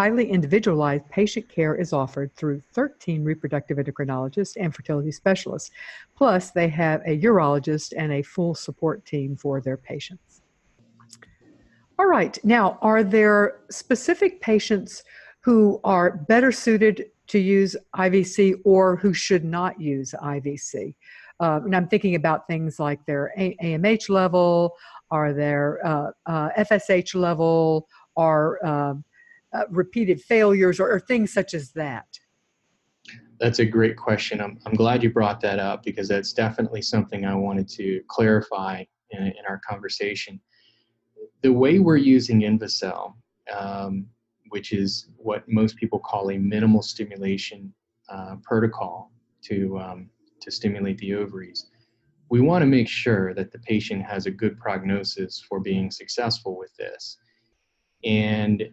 Highly 0.00 0.30
individualized 0.30 1.06
patient 1.10 1.46
care 1.50 1.74
is 1.74 1.92
offered 1.92 2.34
through 2.34 2.62
13 2.72 3.22
reproductive 3.22 3.76
endocrinologists 3.76 4.56
and 4.58 4.74
fertility 4.74 5.12
specialists. 5.12 5.72
Plus, 6.16 6.52
they 6.52 6.68
have 6.68 7.02
a 7.04 7.20
urologist 7.20 7.92
and 7.94 8.10
a 8.10 8.22
full 8.22 8.54
support 8.54 9.04
team 9.04 9.36
for 9.36 9.60
their 9.60 9.76
patients. 9.76 10.40
All 11.98 12.06
right, 12.06 12.38
now, 12.42 12.78
are 12.80 13.04
there 13.04 13.58
specific 13.70 14.40
patients 14.40 15.04
who 15.40 15.78
are 15.84 16.12
better 16.12 16.50
suited 16.50 17.10
to 17.26 17.38
use 17.38 17.76
IVC 17.94 18.54
or 18.64 18.96
who 18.96 19.12
should 19.12 19.44
not 19.44 19.78
use 19.78 20.14
IVC? 20.22 20.94
Uh, 21.40 21.60
and 21.62 21.76
I'm 21.76 21.88
thinking 21.88 22.14
about 22.14 22.46
things 22.46 22.80
like 22.80 23.04
their 23.04 23.34
AMH 23.38 24.08
level, 24.08 24.72
are 25.10 25.34
their 25.34 25.86
uh, 25.86 26.10
uh, 26.24 26.48
FSH 26.56 27.14
level, 27.14 27.86
are 28.16 28.64
um, 28.64 29.04
uh, 29.52 29.64
repeated 29.70 30.20
failures 30.20 30.78
or, 30.80 30.90
or, 30.90 31.00
things 31.00 31.32
such 31.32 31.54
as 31.54 31.72
that? 31.72 32.06
That's 33.40 33.58
a 33.58 33.64
great 33.64 33.96
question. 33.96 34.40
I'm, 34.40 34.58
I'm 34.66 34.74
glad 34.74 35.02
you 35.02 35.10
brought 35.10 35.40
that 35.40 35.58
up 35.58 35.82
because 35.82 36.08
that's 36.08 36.32
definitely 36.32 36.82
something 36.82 37.24
I 37.24 37.34
wanted 37.34 37.68
to 37.70 38.00
clarify 38.08 38.84
in, 39.10 39.22
in 39.22 39.44
our 39.48 39.60
conversation. 39.68 40.40
The 41.42 41.52
way 41.52 41.78
we're 41.78 41.96
using 41.96 42.42
INVOcell, 42.42 43.14
um, 43.56 44.06
which 44.50 44.72
is 44.72 45.08
what 45.16 45.48
most 45.48 45.76
people 45.76 45.98
call 45.98 46.30
a 46.30 46.38
minimal 46.38 46.82
stimulation 46.82 47.72
uh, 48.08 48.36
protocol 48.42 49.10
to, 49.42 49.78
um, 49.78 50.10
to 50.42 50.50
stimulate 50.50 50.98
the 50.98 51.14
ovaries, 51.14 51.70
we 52.30 52.40
want 52.40 52.62
to 52.62 52.66
make 52.66 52.88
sure 52.88 53.34
that 53.34 53.50
the 53.50 53.58
patient 53.58 54.04
has 54.04 54.26
a 54.26 54.30
good 54.30 54.58
prognosis 54.58 55.44
for 55.48 55.60
being 55.60 55.90
successful 55.90 56.56
with 56.56 56.74
this. 56.76 57.16
And 58.04 58.70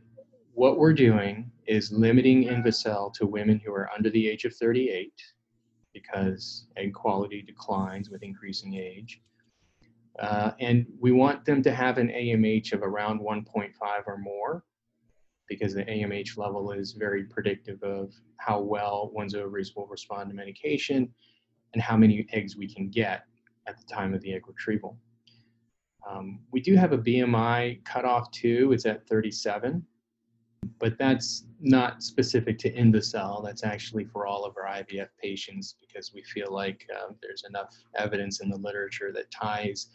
what 0.58 0.80
we're 0.80 0.92
doing 0.92 1.52
is 1.68 1.92
limiting 1.92 2.46
INVOcell 2.46 3.14
to 3.14 3.28
women 3.28 3.62
who 3.64 3.72
are 3.72 3.92
under 3.96 4.10
the 4.10 4.28
age 4.28 4.44
of 4.44 4.56
38 4.56 5.14
because 5.94 6.66
egg 6.78 6.96
quality 6.96 7.44
declines 7.44 8.10
with 8.10 8.24
increasing 8.24 8.74
age. 8.74 9.22
Uh, 10.18 10.54
and 10.60 10.88
we 11.00 11.12
want 11.12 11.46
them 11.46 11.62
to 11.62 11.72
have 11.72 12.00
an 12.00 12.08
AMH 12.08 12.74
of 12.74 12.82
around 12.82 13.20
1.5 13.20 13.72
or 14.08 14.18
more. 14.18 14.64
because 15.48 15.76
the 15.76 15.86
AMH 15.86 16.40
level 16.40 16.72
is 16.72 16.94
very 16.94 17.26
predictive 17.26 17.82
of 17.84 18.12
how 18.38 18.60
well 18.60 19.12
one's 19.14 19.36
ovaries 19.36 19.76
will 19.76 19.86
respond 19.86 20.28
to 20.28 20.36
medication 20.36 21.08
and 21.74 21.84
how 21.84 21.96
many 21.96 22.26
eggs 22.34 22.58
we 22.58 22.68
can 22.68 22.90
get 22.90 23.26
at 23.68 23.78
the 23.78 23.86
time 23.86 24.12
of 24.16 24.22
the 24.22 24.34
egg 24.34 24.48
retrieval. 24.48 24.98
Um, 26.10 26.40
we 26.52 26.62
do 26.62 26.76
have 26.76 26.94
a 26.94 26.98
BMI 26.98 27.86
cutoff 27.86 28.32
too, 28.32 28.72
it's 28.74 28.88
at 28.88 29.08
37, 29.08 29.86
but 30.80 30.98
that's 30.98 31.46
not 31.60 32.04
specific 32.04 32.58
to 32.60 32.72
INVOcell. 32.72 33.44
That's 33.44 33.64
actually 33.64 34.06
for 34.06 34.28
all 34.28 34.46
of 34.46 34.56
our 34.58 34.66
IVF 34.66 35.10
patients 35.22 35.76
because 35.80 36.14
we 36.14 36.24
feel 36.24 36.52
like 36.52 36.88
uh, 36.96 37.14
there's 37.22 37.44
enough 37.48 37.76
evidence 37.96 38.42
in 38.42 38.50
the 38.50 38.58
literature 38.58 39.12
that 39.14 39.32
ties 39.32 39.90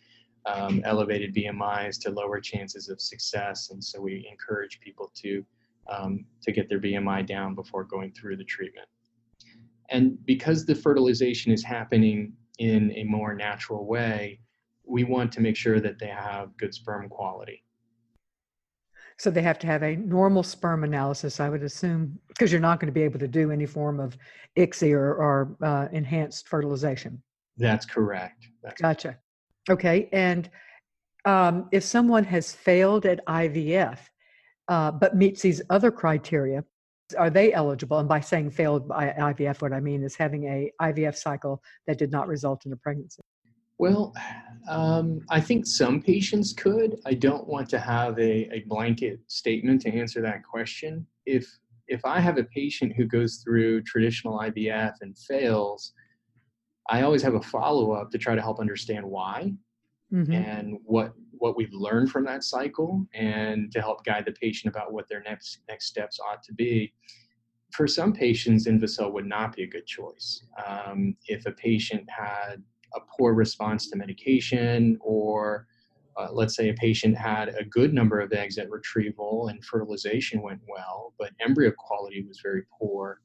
um, 0.47 0.83
elevated 0.85 1.35
BMIs 1.35 2.01
to 2.01 2.11
lower 2.11 2.41
chances 2.41 2.89
of 2.89 3.01
success, 3.01 3.71
and 3.71 3.83
so 3.83 4.01
we 4.01 4.27
encourage 4.31 4.81
people 4.81 5.13
to 5.15 5.45
um, 5.89 6.25
to 6.43 6.53
get 6.53 6.69
their 6.69 6.81
BMI 6.81 7.27
down 7.27 7.55
before 7.55 7.85
going 7.85 8.13
through 8.13 8.37
the 8.37 8.45
treatment. 8.45 8.89
And 9.91 10.25
because 10.25 10.65
the 10.65 10.75
fertilization 10.75 11.53
is 11.53 11.63
happening 11.63 12.33
in 12.59 12.93
a 12.93 13.05
more 13.05 13.35
natural 13.35 13.87
way, 13.87 14.41
we 14.85 15.05
want 15.05 15.33
to 15.33 15.41
make 15.41 15.57
sure 15.57 15.81
that 15.81 15.99
they 15.99 16.09
have 16.09 16.57
good 16.57 16.75
sperm 16.75 17.09
quality. 17.09 17.65
So 19.23 19.31
they 19.31 19.43
have 19.43 19.61
to 19.61 19.69
have 19.69 19.85
a 19.85 19.95
normal 19.95 20.43
sperm 20.43 20.83
analysis, 20.83 21.39
I 21.39 21.49
would 21.49 21.63
assume, 21.63 22.19
because 22.27 22.51
you're 22.51 22.61
not 22.61 22.81
going 22.81 22.89
to 22.89 22.93
be 22.93 23.05
able 23.05 23.21
to 23.21 23.29
do 23.29 23.53
any 23.53 23.67
form 23.67 24.01
of 24.01 24.19
ICSI 24.59 24.93
or, 24.95 25.15
or 25.15 25.57
uh, 25.63 25.87
enhanced 25.93 26.49
fertilization. 26.49 27.23
That's 27.57 27.87
correct. 27.87 28.49
That's 28.65 28.81
gotcha. 28.81 29.09
Correct. 29.09 29.21
Okay. 29.71 30.09
And 30.11 30.51
um, 31.25 31.69
if 31.71 31.85
someone 31.85 32.25
has 32.25 32.53
failed 32.53 33.07
at 33.07 33.25
IVF 33.27 33.99
uh, 34.67 34.91
but 34.91 35.15
meets 35.15 35.41
these 35.41 35.63
other 35.71 35.93
criteria, 35.93 36.65
are 37.17 37.31
they 37.31 37.53
eligible? 37.53 38.01
And 38.01 38.09
by 38.09 38.19
saying 38.19 38.51
failed 38.51 38.89
by 38.89 39.15
IVF, 39.17 39.63
what 39.63 39.73
I 39.73 39.79
mean 39.79 40.03
is 40.03 40.17
having 40.17 40.47
a 40.47 40.73
IVF 40.83 41.15
cycle 41.15 41.63
that 41.87 41.97
did 41.97 42.11
not 42.11 42.27
result 42.27 42.67
in 42.67 42.73
a 42.73 42.77
pregnancy. 42.77 43.23
Well, 43.83 44.15
um, 44.69 45.23
I 45.29 45.41
think 45.41 45.67
some 45.67 46.01
patients 46.01 46.53
could. 46.53 47.01
I 47.05 47.15
don't 47.15 47.49
want 47.49 47.69
to 47.71 47.81
have 47.81 48.17
a, 48.17 48.49
a 48.55 48.61
blanket 48.69 49.19
statement 49.27 49.81
to 49.81 49.93
answer 49.93 50.23
that 50.23 50.45
question. 50.45 51.05
If 51.27 51.45
if 51.89 52.05
I 52.05 52.21
have 52.21 52.39
a 52.39 52.45
patient 52.45 52.93
who 52.97 53.07
goes 53.07 53.43
through 53.43 53.83
traditional 53.83 54.39
IVF 54.39 54.93
and 55.01 55.19
fails, 55.19 55.95
I 56.91 57.03
always 57.03 57.23
have 57.23 57.35
a 57.35 57.43
follow 57.43 57.91
up 57.91 58.13
to 58.13 58.19
try 58.19 58.37
to 58.37 58.41
help 58.41 58.61
understand 58.61 59.05
why 59.05 59.53
mm-hmm. 60.13 60.33
and 60.33 60.79
what 60.85 61.15
what 61.33 61.57
we've 61.57 61.73
learned 61.73 62.13
from 62.13 62.25
that 62.27 62.45
cycle 62.45 63.05
and 63.15 63.73
to 63.73 63.81
help 63.81 64.05
guide 64.05 64.27
the 64.27 64.39
patient 64.41 64.73
about 64.73 64.93
what 64.93 65.09
their 65.09 65.25
next 65.25 65.59
next 65.69 65.87
steps 65.87 66.21
ought 66.21 66.45
to 66.45 66.55
be. 66.55 66.95
For 67.73 67.89
some 67.89 68.13
patients, 68.13 68.69
INVOcell 68.69 69.13
would 69.13 69.27
not 69.27 69.57
be 69.57 69.65
a 69.65 69.67
good 69.67 69.87
choice. 69.87 70.45
Um, 70.69 71.17
if 71.27 71.47
a 71.47 71.53
patient 71.53 72.09
had 72.09 72.63
a 72.95 73.01
poor 73.17 73.35
response 73.35 73.89
to 73.91 73.97
medication 73.97 74.99
or 75.01 75.67
uh, 76.17 76.29
let's 76.31 76.55
say 76.55 76.69
a 76.69 76.75
patient 76.75 77.17
had 77.17 77.49
a 77.59 77.65
good 77.65 77.95
number 77.95 78.21
of 78.21 78.33
eggs 78.33 78.59
at 78.59 78.71
retrieval 78.71 79.49
and 79.49 79.65
fertilization 79.65 80.43
went 80.43 80.61
well, 80.69 81.15
but 81.19 81.31
embryo 81.41 81.73
quality 81.79 82.23
was 82.23 82.41
very 82.43 82.63
poor. 82.79 83.21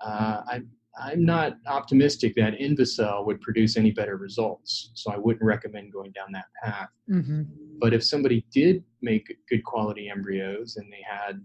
Uh, 0.00 0.40
I, 0.48 0.62
I'm 1.00 1.24
not 1.24 1.58
optimistic 1.66 2.34
that 2.36 2.54
INVOcell 2.58 3.26
would 3.26 3.40
produce 3.40 3.76
any 3.76 3.90
better 3.90 4.16
results, 4.16 4.90
so 4.94 5.10
I 5.10 5.16
wouldn't 5.16 5.44
recommend 5.44 5.92
going 5.92 6.12
down 6.12 6.32
that 6.32 6.46
path. 6.62 6.88
Mm-hmm. 7.10 7.42
But 7.80 7.94
if 7.94 8.04
somebody 8.04 8.44
did 8.52 8.84
make 9.02 9.36
good 9.48 9.64
quality 9.64 10.08
embryos 10.08 10.76
and 10.76 10.92
they 10.92 11.04
had 11.08 11.44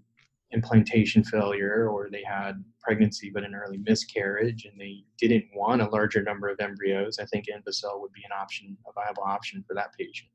implantation 0.52 1.24
failure 1.24 1.89
or 1.89 2.10
they 2.12 2.24
had 2.24 2.64
pregnancy 2.82 3.30
but 3.32 3.43
an 3.43 3.54
early 3.54 3.78
miscarriage 3.78 4.66
and 4.66 4.80
they 4.80 5.04
didn't 5.18 5.45
want 5.54 5.82
a 5.82 5.89
larger 5.89 6.24
number 6.24 6.50
of 6.50 6.60
embryos, 6.60 7.20
I 7.20 7.26
think 7.26 7.45
INVOcell 7.45 8.02
would 8.02 8.14
be 8.14 8.24
an 8.26 8.32
option, 8.32 8.76
a 8.88 8.93
viable 8.93 9.24
option 9.24 9.64
for 9.68 9.76
that 9.76 9.93
patient. 9.97 10.30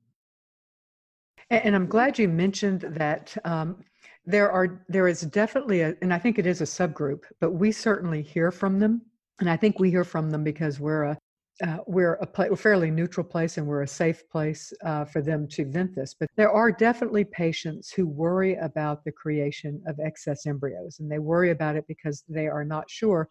And 1.50 1.74
I'm 1.74 1.86
glad 1.86 2.18
you 2.18 2.28
mentioned 2.28 2.82
that 2.82 3.36
um, 3.44 3.84
there 4.26 4.50
are 4.50 4.84
there 4.88 5.08
is 5.08 5.22
definitely 5.22 5.80
a 5.82 5.94
and 6.00 6.12
i 6.12 6.18
think 6.18 6.38
it 6.38 6.46
is 6.46 6.60
a 6.60 6.64
subgroup 6.64 7.24
but 7.40 7.52
we 7.52 7.70
certainly 7.70 8.22
hear 8.22 8.50
from 8.50 8.78
them 8.78 9.02
and 9.40 9.50
i 9.50 9.56
think 9.56 9.78
we 9.78 9.90
hear 9.90 10.04
from 10.04 10.30
them 10.30 10.42
because 10.42 10.80
we're 10.80 11.04
a 11.04 11.18
uh, 11.62 11.78
we're 11.86 12.14
a, 12.14 12.28
a, 12.52 12.56
fairly 12.56 12.90
neutral 12.90 13.24
place 13.24 13.58
and 13.58 13.66
we're 13.66 13.82
a 13.82 13.88
safe 13.88 14.28
place 14.28 14.72
uh, 14.84 15.04
for 15.04 15.22
them 15.22 15.46
to 15.46 15.64
vent 15.64 15.94
this. 15.94 16.14
But 16.18 16.28
there 16.36 16.50
are 16.50 16.72
definitely 16.72 17.24
patients 17.24 17.92
who 17.92 18.06
worry 18.06 18.56
about 18.56 19.04
the 19.04 19.12
creation 19.12 19.80
of 19.86 20.00
excess 20.00 20.46
embryos, 20.46 20.98
and 20.98 21.10
they 21.10 21.20
worry 21.20 21.50
about 21.50 21.76
it 21.76 21.84
because 21.86 22.24
they 22.28 22.48
are 22.48 22.64
not 22.64 22.90
sure 22.90 23.28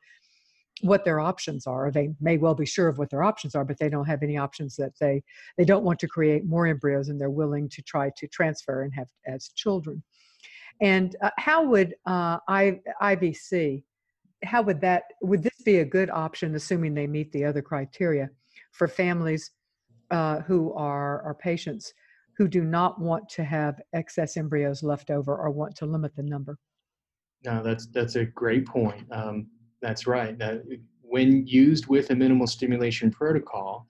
what 0.81 1.03
their 1.03 1.19
options 1.19 1.67
are. 1.67 1.91
They 1.91 2.09
may 2.21 2.37
well 2.37 2.55
be 2.55 2.65
sure 2.65 2.87
of 2.87 2.97
what 2.97 3.09
their 3.09 3.23
options 3.23 3.55
are, 3.55 3.65
but 3.65 3.77
they 3.77 3.89
don't 3.89 4.07
have 4.07 4.23
any 4.23 4.37
options 4.37 4.75
that 4.77 4.93
they 4.99 5.21
they 5.57 5.65
don't 5.65 5.83
want 5.83 5.99
to 5.99 6.07
create 6.07 6.45
more 6.45 6.65
embryos, 6.65 7.09
and 7.09 7.19
they're 7.19 7.29
willing 7.29 7.67
to 7.69 7.81
try 7.81 8.09
to 8.15 8.27
transfer 8.27 8.83
and 8.83 8.93
have 8.93 9.07
as 9.27 9.49
children. 9.49 10.01
And 10.81 11.15
uh, 11.21 11.29
how 11.37 11.63
would 11.63 11.95
uh, 12.05 12.39
I, 12.47 12.79
IVC, 13.01 13.83
how 14.43 14.61
would 14.61 14.81
that, 14.81 15.03
would 15.21 15.43
this 15.43 15.61
be 15.65 15.79
a 15.79 15.85
good 15.85 16.09
option, 16.09 16.55
assuming 16.55 16.93
they 16.93 17.07
meet 17.07 17.31
the 17.31 17.45
other 17.45 17.61
criteria, 17.61 18.29
for 18.71 18.87
families 18.87 19.51
uh, 20.11 20.39
who 20.41 20.73
are, 20.73 21.21
are 21.23 21.35
patients 21.35 21.93
who 22.37 22.47
do 22.47 22.63
not 22.63 22.99
want 22.99 23.29
to 23.29 23.43
have 23.43 23.79
excess 23.93 24.37
embryos 24.37 24.83
left 24.83 25.11
over 25.11 25.35
or 25.35 25.51
want 25.51 25.75
to 25.75 25.85
limit 25.85 26.15
the 26.15 26.23
number? 26.23 26.57
No, 27.45 27.61
that's 27.61 27.87
that's 27.87 28.15
a 28.15 28.25
great 28.25 28.65
point. 28.65 29.05
Um, 29.11 29.47
that's 29.81 30.07
right. 30.07 30.35
when 31.01 31.45
used 31.45 31.87
with 31.87 32.09
a 32.09 32.15
minimal 32.15 32.47
stimulation 32.47 33.11
protocol, 33.11 33.85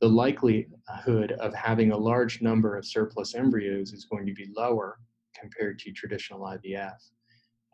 the 0.00 0.08
likelihood 0.08 1.32
of 1.40 1.54
having 1.54 1.92
a 1.92 1.96
large 1.96 2.42
number 2.42 2.76
of 2.76 2.84
surplus 2.84 3.34
embryos 3.34 3.92
is 3.92 4.04
going 4.04 4.26
to 4.26 4.34
be 4.34 4.50
lower 4.54 4.98
compared 5.38 5.78
to 5.80 5.92
traditional 5.92 6.40
IVF. 6.40 6.96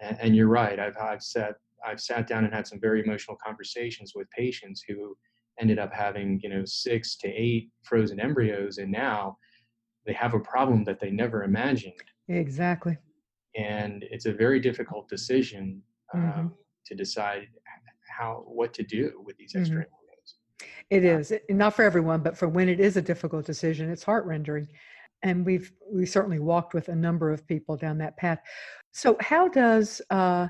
And, 0.01 0.17
and 0.21 0.37
you're 0.37 0.49
right. 0.49 0.79
I've, 0.79 0.97
I've 0.97 1.23
sat 1.23 1.57
I've 1.87 2.01
sat 2.01 2.27
down 2.27 2.45
and 2.45 2.53
had 2.53 2.67
some 2.67 2.81
very 2.81 3.03
emotional 3.03 3.37
conversations 3.45 4.13
with 4.15 4.31
patients 4.31 4.83
who 4.87 5.17
ended 5.61 5.79
up 5.79 5.93
having 5.93 6.41
you 6.43 6.49
know 6.49 6.65
six 6.65 7.17
to 7.19 7.29
eight 7.29 7.71
frozen 7.83 8.21
embryos, 8.21 8.79
and 8.79 8.91
now 8.91 9.37
they 10.07 10.13
have 10.13 10.35
a 10.35 10.41
problem 10.41 10.85
that 10.85 11.01
they 11.01 11.11
never 11.11 11.45
imagined. 11.45 11.95
Exactly. 12.29 12.97
And 13.57 14.05
it's 14.11 14.27
a 14.27 14.33
very 14.33 14.61
difficult 14.61 15.09
decision 15.09 15.83
um, 16.15 16.21
mm-hmm. 16.21 16.47
to 16.87 16.95
decide 16.95 17.49
how 18.09 18.45
what 18.47 18.73
to 18.75 18.83
do 18.83 19.23
with 19.25 19.37
these 19.37 19.55
extra 19.57 19.79
mm-hmm. 19.79 19.83
embryos. 19.83 20.37
It 20.91 21.05
is 21.05 21.33
not 21.49 21.75
for 21.75 21.85
everyone, 21.85 22.23
but 22.23 22.37
for 22.37 22.49
when 22.49 22.69
it 22.69 22.81
is 22.81 22.97
a 22.97 23.03
difficult 23.03 23.45
decision, 23.45 23.91
it's 23.91 24.05
heart 24.05 24.25
rendering 24.25 24.69
and 25.23 25.45
we've 25.45 25.73
we 25.91 26.07
certainly 26.07 26.39
walked 26.39 26.75
with 26.75 26.89
a 26.89 26.95
number 26.95 27.31
of 27.31 27.47
people 27.47 27.77
down 27.77 27.99
that 27.99 28.17
path. 28.17 28.41
So, 28.93 29.17
how 29.21 29.49
does 29.49 30.01
uh, 30.11 30.49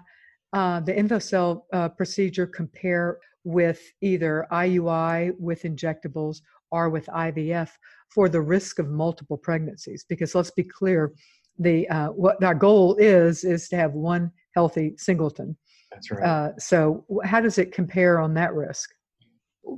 uh, 0.52 0.80
the 0.80 0.92
INVOcell 0.92 1.62
uh, 1.72 1.88
procedure 1.90 2.46
compare 2.46 3.18
with 3.44 3.80
either 4.02 4.46
IUI 4.52 5.32
with 5.38 5.62
injectables 5.62 6.38
or 6.70 6.90
with 6.90 7.06
IVF 7.06 7.70
for 8.14 8.28
the 8.28 8.40
risk 8.40 8.78
of 8.78 8.88
multiple 8.88 9.36
pregnancies? 9.36 10.04
Because 10.08 10.34
let's 10.34 10.50
be 10.50 10.64
clear, 10.64 11.12
the 11.58 11.88
uh, 11.88 12.08
what 12.08 12.42
our 12.42 12.54
goal 12.54 12.96
is 12.96 13.44
is 13.44 13.68
to 13.68 13.76
have 13.76 13.92
one 13.92 14.30
healthy 14.54 14.94
singleton. 14.96 15.56
That's 15.92 16.10
right. 16.10 16.24
Uh, 16.24 16.58
so, 16.58 17.04
how 17.24 17.40
does 17.40 17.58
it 17.58 17.72
compare 17.72 18.20
on 18.20 18.34
that 18.34 18.54
risk? 18.54 18.90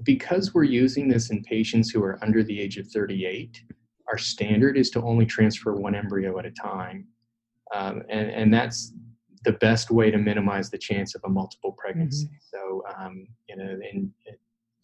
Because 0.04 0.54
we're 0.54 0.64
using 0.64 1.08
this 1.08 1.30
in 1.30 1.42
patients 1.42 1.90
who 1.90 2.02
are 2.02 2.18
under 2.22 2.42
the 2.42 2.58
age 2.58 2.78
of 2.78 2.86
38, 2.88 3.60
our 4.10 4.18
standard 4.18 4.76
is 4.76 4.90
to 4.90 5.02
only 5.02 5.26
transfer 5.26 5.74
one 5.74 5.94
embryo 5.94 6.38
at 6.38 6.46
a 6.46 6.50
time. 6.50 7.06
Um, 7.74 8.02
and, 8.08 8.30
and 8.30 8.54
that's 8.54 8.92
the 9.44 9.52
best 9.52 9.90
way 9.90 10.10
to 10.10 10.18
minimize 10.18 10.70
the 10.70 10.78
chance 10.78 11.14
of 11.14 11.22
a 11.24 11.28
multiple 11.28 11.72
pregnancy. 11.72 12.26
Mm-hmm. 12.26 12.36
So, 12.40 12.82
um, 12.96 13.26
you 13.48 13.56
know, 13.56 13.78
in, 13.90 14.12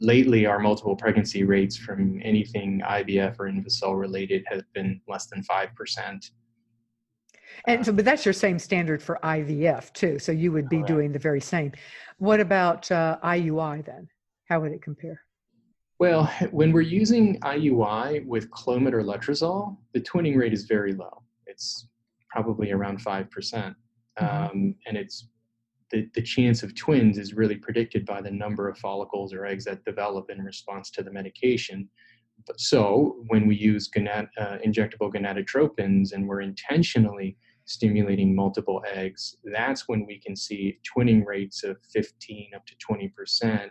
lately 0.00 0.46
our 0.46 0.58
multiple 0.58 0.96
pregnancy 0.96 1.44
rates 1.44 1.76
from 1.76 2.20
anything 2.22 2.80
IVF 2.84 3.36
or 3.38 3.50
INVOcell 3.50 3.98
related 3.98 4.44
have 4.46 4.62
been 4.72 5.00
less 5.08 5.26
than 5.26 5.42
5%. 5.42 6.30
And 7.66 7.84
so, 7.84 7.92
but 7.92 8.04
that's 8.04 8.24
your 8.24 8.34
same 8.34 8.58
standard 8.58 9.02
for 9.02 9.18
IVF 9.24 9.92
too. 9.92 10.18
So 10.18 10.32
you 10.32 10.52
would 10.52 10.68
be 10.68 10.76
Correct. 10.76 10.88
doing 10.88 11.12
the 11.12 11.18
very 11.18 11.40
same. 11.40 11.72
What 12.18 12.40
about 12.40 12.90
uh, 12.90 13.18
IUI 13.24 13.84
then? 13.84 14.08
How 14.48 14.60
would 14.60 14.72
it 14.72 14.82
compare? 14.82 15.20
Well, 15.98 16.26
when 16.52 16.72
we're 16.72 16.82
using 16.82 17.40
IUI 17.40 18.24
with 18.24 18.50
Clomid 18.50 18.92
or 18.92 19.02
Letrozole, 19.02 19.76
the 19.92 20.00
twinning 20.00 20.36
rate 20.36 20.52
is 20.52 20.64
very 20.64 20.92
low. 20.92 21.22
It's 21.46 21.88
probably 22.30 22.70
around 22.70 23.02
5%. 23.02 23.74
Mm-hmm. 24.20 24.58
Um, 24.58 24.74
and 24.86 24.96
it's 24.96 25.28
the, 25.90 26.08
the 26.14 26.22
chance 26.22 26.62
of 26.62 26.74
twins 26.74 27.18
is 27.18 27.34
really 27.34 27.56
predicted 27.56 28.04
by 28.04 28.20
the 28.20 28.30
number 28.30 28.68
of 28.68 28.78
follicles 28.78 29.32
or 29.32 29.46
eggs 29.46 29.64
that 29.64 29.84
develop 29.84 30.30
in 30.30 30.42
response 30.42 30.90
to 30.92 31.02
the 31.02 31.10
medication. 31.10 31.88
But 32.46 32.60
so 32.60 33.16
when 33.28 33.46
we 33.46 33.56
use 33.56 33.88
gonad, 33.88 34.28
uh, 34.38 34.58
injectable 34.64 35.12
gonadotropins 35.12 36.12
and 36.12 36.28
we're 36.28 36.42
intentionally 36.42 37.36
stimulating 37.64 38.34
multiple 38.34 38.82
eggs, 38.92 39.36
that's 39.44 39.88
when 39.88 40.06
we 40.06 40.18
can 40.18 40.36
see 40.36 40.78
twinning 40.96 41.24
rates 41.24 41.64
of 41.64 41.76
15 41.92 42.50
up 42.54 42.64
to 42.66 42.74
20%. 42.76 43.70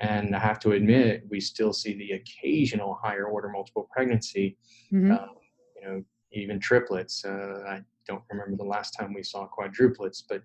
And 0.00 0.34
I 0.34 0.38
have 0.40 0.58
to 0.60 0.72
admit, 0.72 1.24
we 1.30 1.40
still 1.40 1.72
see 1.72 1.96
the 1.96 2.12
occasional 2.12 2.98
higher 3.00 3.26
order 3.26 3.48
multiple 3.48 3.88
pregnancy, 3.92 4.58
mm-hmm. 4.92 5.12
um, 5.12 5.28
you 5.76 5.88
know, 5.88 6.04
even 6.32 6.58
triplets. 6.58 7.24
Uh, 7.24 7.62
I 7.66 7.80
don't 8.06 8.22
remember 8.30 8.56
the 8.56 8.68
last 8.68 8.92
time 8.92 9.14
we 9.14 9.22
saw 9.22 9.48
quadruplets, 9.48 10.22
but 10.28 10.42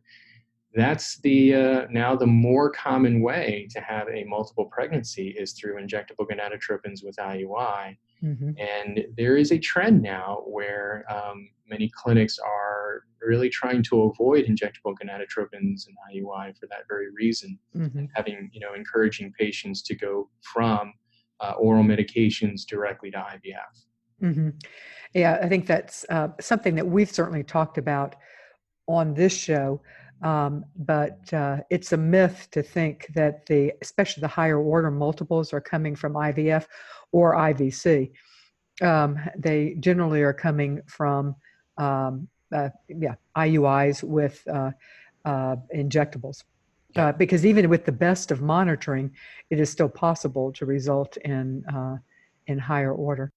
that's 0.75 1.19
the 1.21 1.55
uh, 1.55 1.87
now 1.89 2.15
the 2.15 2.27
more 2.27 2.69
common 2.69 3.21
way 3.21 3.67
to 3.71 3.79
have 3.79 4.07
a 4.09 4.23
multiple 4.25 4.65
pregnancy 4.65 5.35
is 5.37 5.53
through 5.53 5.81
injectable 5.81 6.27
gonadotropins 6.29 7.03
with 7.03 7.15
IUI. 7.15 7.97
Mm-hmm. 8.23 8.51
And 8.59 9.05
there 9.17 9.37
is 9.37 9.51
a 9.51 9.57
trend 9.57 10.01
now 10.01 10.43
where 10.45 11.05
um, 11.09 11.49
many 11.67 11.89
clinics 11.95 12.37
are 12.37 13.03
really 13.21 13.49
trying 13.49 13.81
to 13.83 14.03
avoid 14.03 14.45
injectable 14.45 14.93
gonadotropins 15.01 15.87
and 15.87 15.95
IUI 16.13 16.55
for 16.57 16.67
that 16.67 16.83
very 16.87 17.07
reason, 17.15 17.57
mm-hmm. 17.75 18.05
having 18.13 18.49
you 18.53 18.59
know 18.59 18.75
encouraging 18.75 19.33
patients 19.39 19.81
to 19.83 19.95
go 19.95 20.29
from 20.41 20.93
uh, 21.39 21.53
oral 21.53 21.83
medications 21.83 22.65
directly 22.67 23.09
to 23.09 23.17
IVF. 23.17 24.21
Mm-hmm. 24.21 24.49
Yeah, 25.13 25.39
I 25.41 25.49
think 25.49 25.65
that's 25.65 26.05
uh, 26.09 26.29
something 26.39 26.75
that 26.75 26.87
we've 26.87 27.09
certainly 27.09 27.43
talked 27.43 27.77
about 27.77 28.15
on 28.87 29.13
this 29.13 29.33
show. 29.33 29.81
Um, 30.21 30.65
but 30.75 31.33
uh, 31.33 31.59
it's 31.69 31.93
a 31.93 31.97
myth 31.97 32.47
to 32.51 32.61
think 32.61 33.07
that 33.15 33.45
the, 33.45 33.73
especially 33.81 34.21
the 34.21 34.27
higher 34.27 34.59
order 34.59 34.91
multiples, 34.91 35.53
are 35.53 35.61
coming 35.61 35.95
from 35.95 36.13
IVF 36.13 36.65
or 37.11 37.35
IVC. 37.35 38.11
Um, 38.81 39.17
they 39.37 39.75
generally 39.79 40.21
are 40.21 40.33
coming 40.33 40.81
from, 40.87 41.35
um, 41.77 42.27
uh, 42.53 42.69
yeah, 42.89 43.15
IUIs 43.37 44.03
with 44.03 44.45
uh, 44.51 44.71
uh, 45.25 45.55
injectables. 45.73 46.43
Uh, 46.95 47.11
because 47.13 47.45
even 47.45 47.69
with 47.69 47.85
the 47.85 47.91
best 47.91 48.31
of 48.31 48.41
monitoring, 48.41 49.11
it 49.49 49.59
is 49.59 49.69
still 49.69 49.89
possible 49.89 50.51
to 50.51 50.65
result 50.65 51.17
in 51.17 51.63
uh, 51.67 51.97
in 52.47 52.57
higher 52.57 52.91
order. 52.91 53.31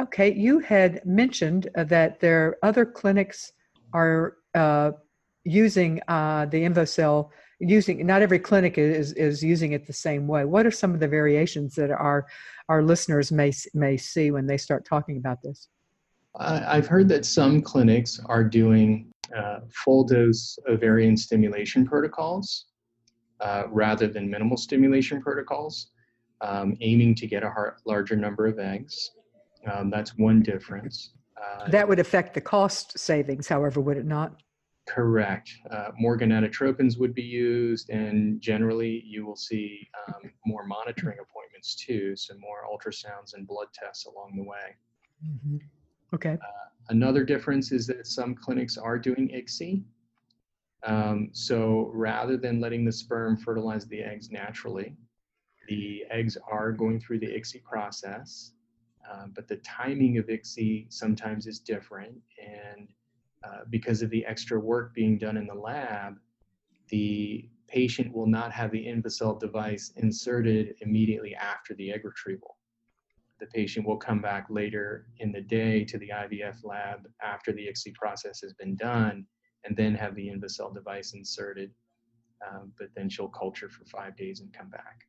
Okay, 0.00 0.32
you 0.32 0.60
had 0.60 1.04
mentioned 1.04 1.68
that 1.74 2.20
there 2.20 2.56
other 2.62 2.86
clinics 2.86 3.52
are 3.92 4.36
using 5.44 6.00
uh, 6.08 6.46
the 6.46 6.62
InvoCell, 6.62 7.30
using 7.58 8.06
not 8.06 8.22
every 8.22 8.38
clinic 8.38 8.78
is 8.78 9.12
is 9.12 9.42
using 9.42 9.72
it 9.72 9.86
the 9.86 9.92
same 9.92 10.28
way. 10.28 10.44
What 10.44 10.66
are 10.66 10.70
some 10.70 10.94
of 10.94 11.00
the 11.00 11.08
variations 11.08 11.74
that 11.74 11.90
our 11.90 12.26
our 12.68 12.82
listeners 12.82 13.32
may 13.32 13.52
may 13.74 13.96
see 13.96 14.30
when 14.30 14.46
they 14.46 14.56
start 14.56 14.84
talking 14.84 15.16
about 15.16 15.42
this? 15.42 15.68
I've 16.38 16.86
heard 16.86 17.08
that 17.08 17.24
some 17.24 17.60
clinics 17.60 18.20
are 18.26 18.44
doing 18.44 19.10
uh, 19.36 19.60
full 19.70 20.04
dose 20.04 20.58
ovarian 20.68 21.16
stimulation 21.16 21.84
protocols 21.84 22.66
uh, 23.40 23.64
rather 23.70 24.06
than 24.06 24.30
minimal 24.30 24.56
stimulation 24.56 25.20
protocols, 25.20 25.88
um, 26.40 26.76
aiming 26.80 27.16
to 27.16 27.26
get 27.26 27.42
a 27.42 27.52
larger 27.84 28.14
number 28.14 28.46
of 28.46 28.60
eggs. 28.60 29.10
Um, 29.66 29.90
that's 29.90 30.16
one 30.16 30.42
difference. 30.42 31.12
Uh, 31.36 31.70
that 31.70 31.88
would 31.88 31.98
affect 31.98 32.34
the 32.34 32.40
cost 32.40 32.98
savings, 32.98 33.48
however, 33.48 33.80
would 33.80 33.96
it 33.96 34.06
not? 34.06 34.40
Correct. 34.86 35.50
Uh, 35.70 35.90
more 35.98 36.18
gonadotropins 36.18 36.98
would 36.98 37.14
be 37.14 37.22
used, 37.22 37.90
and 37.90 38.40
generally 38.40 39.02
you 39.06 39.26
will 39.26 39.36
see 39.36 39.86
um, 40.06 40.32
more 40.46 40.64
monitoring 40.64 41.18
appointments 41.20 41.74
too, 41.74 42.16
so 42.16 42.34
more 42.38 42.64
ultrasounds 42.72 43.34
and 43.34 43.46
blood 43.46 43.68
tests 43.74 44.06
along 44.06 44.34
the 44.36 44.42
way. 44.42 44.76
Mm-hmm. 45.26 45.56
Okay. 46.14 46.38
Uh, 46.40 46.68
another 46.88 47.22
difference 47.22 47.70
is 47.70 47.86
that 47.88 48.06
some 48.06 48.34
clinics 48.34 48.78
are 48.78 48.98
doing 48.98 49.28
ICSI. 49.28 49.82
Um, 50.84 51.30
so 51.32 51.90
rather 51.92 52.36
than 52.36 52.60
letting 52.60 52.84
the 52.84 52.92
sperm 52.92 53.36
fertilize 53.36 53.86
the 53.86 54.00
eggs 54.00 54.30
naturally, 54.30 54.96
the 55.68 56.04
eggs 56.10 56.38
are 56.50 56.72
going 56.72 56.98
through 56.98 57.18
the 57.18 57.26
ICSI 57.26 57.62
process, 57.62 58.52
uh, 59.10 59.26
but 59.34 59.48
the 59.48 59.56
timing 59.56 60.18
of 60.18 60.26
ICSI 60.26 60.92
sometimes 60.92 61.46
is 61.46 61.58
different, 61.58 62.14
and 62.38 62.88
uh, 63.44 63.60
because 63.70 64.02
of 64.02 64.10
the 64.10 64.24
extra 64.26 64.58
work 64.58 64.94
being 64.94 65.16
done 65.18 65.36
in 65.36 65.46
the 65.46 65.54
lab, 65.54 66.18
the 66.88 67.48
patient 67.68 68.12
will 68.12 68.26
not 68.26 68.50
have 68.50 68.70
the 68.70 68.86
InvoCell 68.86 69.38
device 69.38 69.92
inserted 69.96 70.74
immediately 70.80 71.34
after 71.34 71.74
the 71.74 71.92
egg 71.92 72.04
retrieval. 72.04 72.56
The 73.38 73.46
patient 73.46 73.86
will 73.86 73.96
come 73.96 74.20
back 74.20 74.46
later 74.50 75.06
in 75.18 75.30
the 75.30 75.40
day 75.40 75.84
to 75.84 75.98
the 75.98 76.08
IVF 76.08 76.64
lab 76.64 77.06
after 77.22 77.52
the 77.52 77.68
ICSI 77.68 77.94
process 77.94 78.40
has 78.40 78.52
been 78.54 78.74
done 78.74 79.24
and 79.64 79.76
then 79.76 79.94
have 79.94 80.14
the 80.16 80.28
InvoCell 80.28 80.74
device 80.74 81.14
inserted. 81.14 81.70
Um, 82.46 82.72
but 82.78 82.88
then 82.96 83.08
she'll 83.08 83.28
culture 83.28 83.68
for 83.68 83.84
five 83.84 84.16
days 84.16 84.40
and 84.40 84.52
come 84.52 84.70
back. 84.70 85.06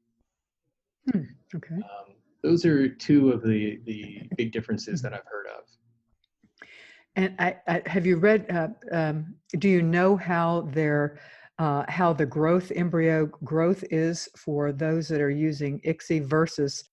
Hmm, 1.12 1.24
okay. 1.56 1.76
Um, 1.76 2.16
those 2.44 2.66
are 2.66 2.88
two 2.88 3.32
of 3.32 3.44
the, 3.44 3.80
the 3.86 4.22
big 4.38 4.52
differences 4.52 5.02
that 5.02 5.14
I've 5.14 5.26
heard 5.26 5.48
of. 5.48 5.64
And 7.16 7.36
I, 7.40 7.58
I, 7.68 7.82
have 7.86 8.06
you 8.06 8.18
read? 8.18 8.46
Uh, 8.50 8.70
um, 8.92 9.36
do 9.58 9.68
you 9.68 9.82
know 9.82 10.16
how 10.16 10.70
their 10.72 11.20
uh, 11.58 11.84
how 11.90 12.14
the 12.14 12.26
growth 12.26 12.72
embryo 12.74 13.26
growth 13.44 13.84
is 13.92 14.30
for 14.38 14.72
those 14.72 15.08
that 15.10 15.20
are 15.20 15.30
using 15.30 15.82
ICSI 15.82 16.24
versus 16.24 16.86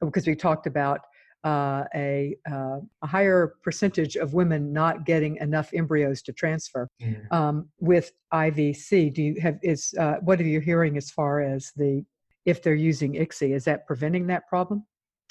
because 0.00 0.26
we 0.26 0.34
talked 0.34 0.66
about 0.66 1.00
uh, 1.44 1.84
a, 1.94 2.36
uh, 2.50 2.78
a, 3.02 3.06
higher 3.06 3.54
percentage 3.62 4.16
of 4.16 4.34
women 4.34 4.72
not 4.72 5.04
getting 5.04 5.36
enough 5.36 5.70
embryos 5.72 6.20
to 6.22 6.32
transfer 6.32 6.88
mm. 7.00 7.32
um, 7.32 7.68
with 7.78 8.10
IVC. 8.32 9.14
Do 9.14 9.22
you 9.22 9.40
have 9.40 9.58
is 9.62 9.94
uh, 9.98 10.16
what 10.20 10.40
are 10.40 10.44
you 10.44 10.60
hearing 10.60 10.96
as 10.96 11.10
far 11.10 11.40
as 11.40 11.70
the 11.76 12.04
if 12.48 12.62
they're 12.62 12.74
using 12.74 13.14
ICSI? 13.14 13.54
Is 13.54 13.64
that 13.64 13.86
preventing 13.86 14.26
that 14.28 14.48
problem, 14.48 14.84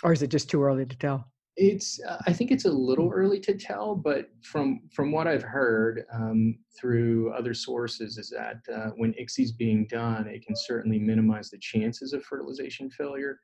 or 0.04 0.14
is 0.14 0.22
it 0.22 0.28
just 0.30 0.50
too 0.50 0.64
early 0.64 0.86
to 0.86 0.98
tell? 0.98 1.26
It's 1.60 2.00
uh, 2.08 2.22
I 2.28 2.34
think 2.34 2.52
it's 2.52 2.66
a 2.66 2.72
little 2.72 3.12
early 3.12 3.40
to 3.40 3.58
tell, 3.58 3.96
but 3.96 4.30
from 4.44 4.82
from 4.94 5.12
what 5.12 5.28
I've 5.28 5.44
heard 5.44 6.06
um, 6.14 6.60
through 6.80 7.34
other 7.34 7.56
sources 7.56 8.20
is 8.20 8.30
that 8.30 8.58
uh, 8.74 8.92
when 8.98 9.14
ICSI 9.14 9.40
is 9.40 9.52
being 9.52 9.88
done, 9.88 10.28
it 10.28 10.46
can 10.46 10.56
certainly 10.56 11.00
minimize 11.00 11.50
the 11.50 11.58
chances 11.58 12.14
of 12.14 12.24
fertilization 12.24 12.92
failure, 12.92 13.40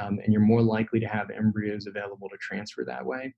um, 0.00 0.20
and 0.22 0.32
you're 0.32 0.42
more 0.42 0.62
likely 0.62 1.00
to 1.00 1.06
have 1.06 1.30
embryos 1.30 1.88
available 1.88 2.28
to 2.28 2.36
transfer 2.36 2.84
that 2.84 3.04
way. 3.04 3.34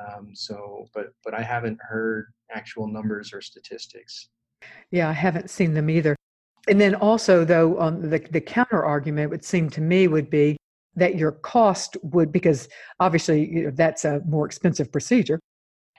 Um, 0.00 0.30
so, 0.32 0.86
but 0.94 1.08
but 1.22 1.34
I 1.34 1.42
haven't 1.42 1.78
heard 1.86 2.32
actual 2.50 2.88
numbers 2.88 3.34
or 3.34 3.42
statistics. 3.42 4.30
Yeah, 4.90 5.10
I 5.10 5.12
haven't 5.12 5.50
seen 5.50 5.74
them 5.74 5.90
either. 5.90 6.16
And 6.68 6.80
then 6.80 6.94
also, 6.96 7.44
though, 7.44 7.80
um, 7.80 8.10
the 8.10 8.18
the 8.30 8.40
counter 8.40 8.84
argument 8.84 9.30
would 9.30 9.44
seem 9.44 9.70
to 9.70 9.80
me 9.80 10.08
would 10.08 10.30
be 10.30 10.56
that 10.96 11.16
your 11.16 11.32
cost 11.32 11.96
would 12.02 12.32
because 12.32 12.68
obviously 13.00 13.48
you 13.48 13.64
know, 13.64 13.70
that's 13.70 14.04
a 14.04 14.20
more 14.26 14.46
expensive 14.46 14.90
procedure. 14.90 15.38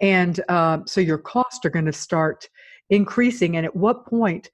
And 0.02 0.40
uh, 0.50 0.80
so 0.86 1.02
your 1.02 1.18
costs 1.18 1.66
are 1.66 1.70
going 1.70 1.86
to 1.86 1.94
start 1.94 2.48
increasing. 2.90 3.58
And 3.58 3.66
at 3.66 3.76
what 3.76 4.06
point 4.06 4.50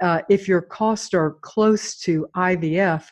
uh, 0.00 0.22
if 0.28 0.48
your 0.48 0.62
costs 0.62 1.14
are 1.14 1.32
close 1.42 1.96
to 1.96 2.26
ivf 2.36 3.04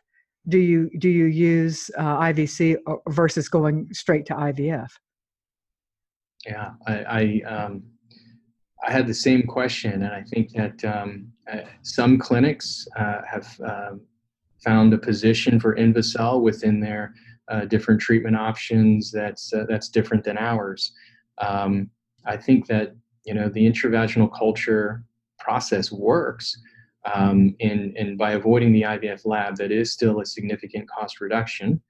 do 0.49 0.59
you 0.59 0.91
do 0.99 1.09
you 1.09 1.25
use 1.27 1.91
uh, 1.99 2.19
ivc 2.21 2.77
versus 3.09 3.49
going 3.49 3.89
straight 3.93 4.27
to 4.27 4.35
ivf 4.35 4.89
yeah 6.47 6.71
i 6.87 6.95
i, 6.95 7.49
um, 7.49 7.83
I 8.85 8.93
had 8.93 9.07
the 9.07 9.15
same 9.15 9.43
question 9.45 10.03
and 10.03 10.13
i 10.13 10.23
think 10.23 10.53
that 10.53 10.85
um, 10.85 11.33
uh, 11.51 11.61
some 11.83 12.19
clinics 12.19 12.87
uh, 12.97 13.23
have 13.29 13.61
um, 13.65 14.01
found 14.65 14.93
a 14.93 14.99
position 14.99 15.61
for 15.61 15.77
InvoCell 15.77 16.43
within 16.43 16.81
their 16.81 17.15
uh, 17.49 17.65
different 17.65 18.01
treatment 18.01 18.37
options 18.37 19.11
that's 19.11 19.53
uh, 19.53 19.65
that's 19.69 19.89
different 19.89 20.25
than 20.25 20.37
ours. 20.37 20.93
Um, 21.39 21.91
I 22.25 22.37
think 22.37 22.67
that 22.67 22.97
you 23.25 23.35
know 23.35 23.49
the 23.49 23.71
intravaginal 23.71 24.31
culture 24.37 25.05
process 25.39 25.93
works, 25.93 26.59
um, 27.15 27.55
and 27.61 27.97
and 27.97 28.19
by 28.19 28.33
avoiding 28.33 28.73
the 28.73 28.83
IVF 28.83 29.25
lab, 29.25 29.57
that 29.57 29.71
is 29.71 29.93
still 29.93 30.21
a 30.21 30.27
significant 30.27 30.89
cost 30.89 31.21
reduction. 31.21 31.81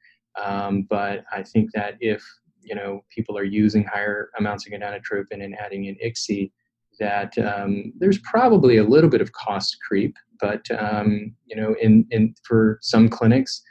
Um, 0.42 0.82
but 0.82 1.24
I 1.32 1.42
think 1.42 1.72
that 1.72 1.94
if 2.00 2.22
you 2.60 2.74
know 2.74 3.04
people 3.08 3.38
are 3.38 3.44
using 3.44 3.84
higher 3.84 4.30
amounts 4.38 4.66
of 4.66 4.72
gonadotropin 4.72 5.42
and 5.42 5.58
adding 5.58 5.86
in 5.86 5.96
ICSI, 6.04 6.50
that 6.98 7.36
um, 7.38 7.92
there's 7.98 8.18
probably 8.18 8.76
a 8.76 8.84
little 8.84 9.10
bit 9.10 9.20
of 9.20 9.32
cost 9.32 9.76
creep, 9.86 10.14
but 10.40 10.66
um, 10.78 11.34
you 11.46 11.56
know, 11.56 11.74
in, 11.80 12.06
in 12.10 12.34
for 12.44 12.78
some 12.82 13.08
clinics, 13.08 13.62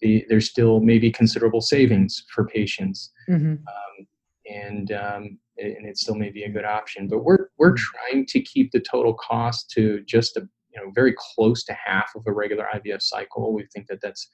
the, 0.00 0.24
there's 0.28 0.48
still 0.48 0.80
maybe 0.80 1.10
considerable 1.10 1.60
savings 1.60 2.24
for 2.34 2.46
patients, 2.46 3.10
mm-hmm. 3.28 3.52
um, 3.52 4.06
and 4.46 4.92
um, 4.92 5.38
and 5.58 5.86
it 5.86 5.98
still 5.98 6.14
may 6.14 6.30
be 6.30 6.44
a 6.44 6.50
good 6.50 6.64
option. 6.64 7.06
But 7.08 7.24
we're 7.24 7.48
we're 7.58 7.76
trying 7.76 8.26
to 8.26 8.40
keep 8.40 8.72
the 8.72 8.80
total 8.80 9.14
cost 9.14 9.70
to 9.72 10.00
just 10.06 10.36
a 10.36 10.48
you 10.74 10.80
know 10.80 10.90
very 10.94 11.14
close 11.16 11.64
to 11.64 11.74
half 11.74 12.10
of 12.16 12.22
a 12.26 12.32
regular 12.32 12.66
IVF 12.74 13.02
cycle. 13.02 13.52
We 13.52 13.66
think 13.74 13.86
that 13.88 14.00
that's 14.02 14.28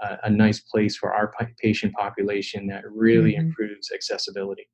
a, 0.00 0.18
a 0.24 0.30
nice 0.30 0.60
place 0.60 0.96
for 0.96 1.12
our 1.12 1.32
patient 1.60 1.94
population 1.94 2.66
that 2.68 2.82
really 2.90 3.32
mm-hmm. 3.32 3.46
improves 3.46 3.90
accessibility. 3.92 4.66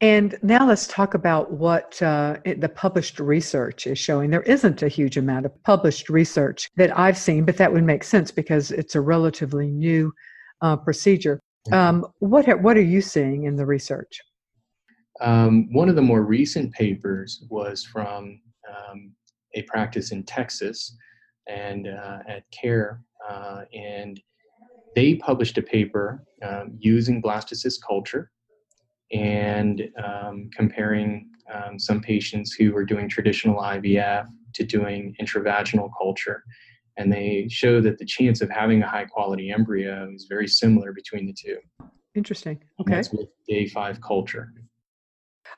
And 0.00 0.38
now 0.42 0.66
let's 0.66 0.86
talk 0.86 1.14
about 1.14 1.52
what 1.52 2.00
uh, 2.00 2.36
the 2.44 2.68
published 2.68 3.18
research 3.18 3.86
is 3.86 3.98
showing. 3.98 4.30
There 4.30 4.42
isn't 4.42 4.82
a 4.82 4.88
huge 4.88 5.16
amount 5.16 5.44
of 5.44 5.62
published 5.64 6.08
research 6.08 6.68
that 6.76 6.96
I've 6.96 7.18
seen, 7.18 7.44
but 7.44 7.56
that 7.56 7.72
would 7.72 7.82
make 7.82 8.04
sense 8.04 8.30
because 8.30 8.70
it's 8.70 8.94
a 8.94 9.00
relatively 9.00 9.66
new 9.66 10.12
uh, 10.60 10.76
procedure. 10.76 11.40
Mm-hmm. 11.66 11.74
Um, 11.74 12.06
what, 12.20 12.48
are, 12.48 12.56
what 12.56 12.76
are 12.76 12.82
you 12.82 13.00
seeing 13.00 13.44
in 13.44 13.56
the 13.56 13.66
research? 13.66 14.20
Um, 15.20 15.72
one 15.72 15.88
of 15.88 15.96
the 15.96 16.02
more 16.02 16.22
recent 16.22 16.72
papers 16.72 17.44
was 17.50 17.84
from 17.84 18.40
um, 18.68 19.12
a 19.54 19.62
practice 19.62 20.12
in 20.12 20.22
Texas 20.22 20.96
and 21.48 21.88
uh, 21.88 22.18
at 22.28 22.44
CARE, 22.52 23.02
uh, 23.28 23.62
and 23.74 24.20
they 24.94 25.16
published 25.16 25.58
a 25.58 25.62
paper 25.62 26.24
um, 26.42 26.76
using 26.78 27.20
blastocyst 27.20 27.80
culture 27.84 28.30
and 29.12 29.88
um, 30.04 30.50
comparing 30.54 31.30
um, 31.52 31.78
some 31.78 32.00
patients 32.00 32.52
who 32.52 32.72
were 32.72 32.84
doing 32.84 33.08
traditional 33.08 33.56
IVF 33.56 34.26
to 34.54 34.64
doing 34.64 35.14
intravaginal 35.20 35.88
culture. 35.96 36.42
And 36.96 37.12
they 37.12 37.46
show 37.48 37.80
that 37.80 37.98
the 37.98 38.04
chance 38.04 38.40
of 38.40 38.50
having 38.50 38.82
a 38.82 38.88
high 38.88 39.04
quality 39.04 39.50
embryo 39.50 40.10
is 40.12 40.26
very 40.28 40.48
similar 40.48 40.92
between 40.92 41.26
the 41.26 41.32
two. 41.32 41.58
Interesting. 42.14 42.56
Okay. 42.80 42.92
And 42.92 42.92
that's 42.92 43.12
with 43.12 43.28
day 43.48 43.68
five 43.68 44.00
culture. 44.00 44.52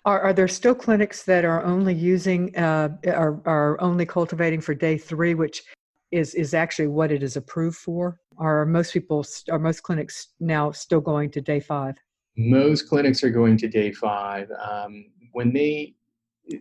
Are, 0.05 0.21
are 0.21 0.33
there 0.33 0.49
still 0.49 0.75
clinics 0.75 1.25
that 1.25 1.45
are 1.45 1.65
only 1.65 1.95
using, 1.95 2.57
uh, 2.57 2.91
are, 3.07 3.41
are 3.47 3.81
only 3.81 4.07
cultivating 4.07 4.61
for 4.61 4.75
day 4.75 4.97
three, 4.97 5.35
which 5.35 5.63
is, 6.11 6.35
is 6.35 6.55
actually 6.55 6.89
what 6.89 7.11
it 7.11 7.23
is 7.23 7.37
approved 7.37 7.77
for? 7.77 8.19
Are 8.39 8.65
most 8.67 8.93
people, 8.93 9.25
are 9.51 9.59
most 9.59 9.83
clinics 9.83 10.29
now 10.41 10.71
still 10.71 11.01
going 11.01 11.31
to 11.33 11.41
day 11.41 11.61
five? 11.61 11.97
Most 12.37 12.89
clinics 12.89 13.23
are 13.23 13.31
going 13.31 13.57
to 13.59 13.69
day 13.69 13.93
five. 13.93 14.51
Um, 14.51 15.07
when 15.33 15.53
they, 15.53 15.95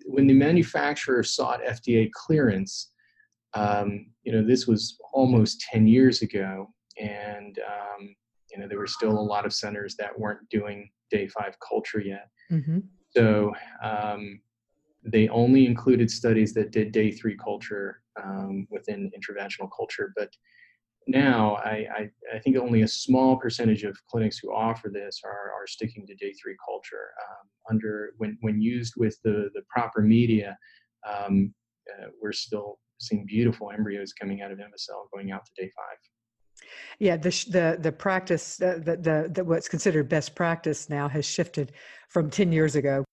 when 0.05 0.28
the 0.28 0.34
manufacturer 0.34 1.24
sought 1.24 1.63
FDA 1.63 2.11
clearance, 2.11 2.91
um, 3.53 4.07
you 4.24 4.32
know, 4.32 4.45
this 4.45 4.67
was 4.67 4.97
almost 5.13 5.61
10 5.72 5.88
years 5.88 6.22
ago, 6.22 6.72
and 6.99 7.57
um, 7.59 8.15
you 8.51 8.59
know 8.59 8.67
there 8.67 8.78
were 8.78 8.88
still 8.88 9.11
a 9.11 9.20
lot 9.20 9.45
of 9.45 9.53
centers 9.53 9.95
that 9.95 10.17
weren't 10.17 10.47
doing 10.49 10.89
day 11.09 11.28
five 11.28 11.55
culture 11.67 12.01
yet. 12.01 12.30
Mm-hmm. 12.51 12.80
So 13.15 13.53
um, 13.84 14.41
they 15.03 15.30
only 15.30 15.65
included 15.65 16.11
studies 16.11 16.53
that 16.53 16.72
did 16.72 16.91
day 16.91 17.11
three 17.11 17.38
culture 17.38 18.01
um, 18.22 18.67
within 18.70 19.11
intravaginal 19.17 19.70
culture. 19.76 20.13
But 20.15 20.36
now 21.08 21.56
I, 21.56 21.86
I, 21.95 22.10
I, 22.36 22.39
think 22.39 22.58
only 22.58 22.84
a 22.84 22.88
small 22.88 23.38
percentage 23.38 23.84
of 23.84 23.97
clinics 24.08 24.38
who 24.38 24.54
offer 24.54 24.89
this 24.93 25.22
are, 25.24 25.52
are 25.52 25.66
sticking 25.68 26.06
to 26.06 26.16
day 26.16 26.34
three 26.34 26.56
culture. 26.68 27.12
Um, 27.22 27.50
under 27.70 28.12
when, 28.18 28.38
when 28.41 28.62
used 28.62 28.93
with 28.97 29.18
the, 29.24 29.50
the 29.54 29.62
proper 29.70 30.02
media, 30.02 30.58
um, 31.08 31.54
uh, 31.91 32.08
we're 32.22 32.32
still 32.32 32.80
seeing 33.00 33.26
beautiful 33.26 33.72
embryos 33.72 34.14
coming 34.14 34.41
out 34.41 34.52
of 34.52 34.60
INVOcell 34.60 35.10
going 35.14 35.32
out 35.32 35.45
to 35.45 35.62
day 35.62 35.72
five. 35.76 35.97
Yeah, 37.00 37.16
the 37.16 37.30
the 37.50 37.78
the 37.80 37.91
practice, 37.91 38.62
uh, 38.62 38.80
the, 38.84 38.97
the, 38.97 39.32
the 39.34 39.43
what's 39.43 39.70
considered 39.70 40.10
best 40.10 40.36
practice 40.36 40.89
now 40.89 41.08
has 41.08 41.26
shifted 41.26 41.72
from 42.10 42.30
ten 42.30 42.52
years 42.52 42.76
ago 42.76 43.06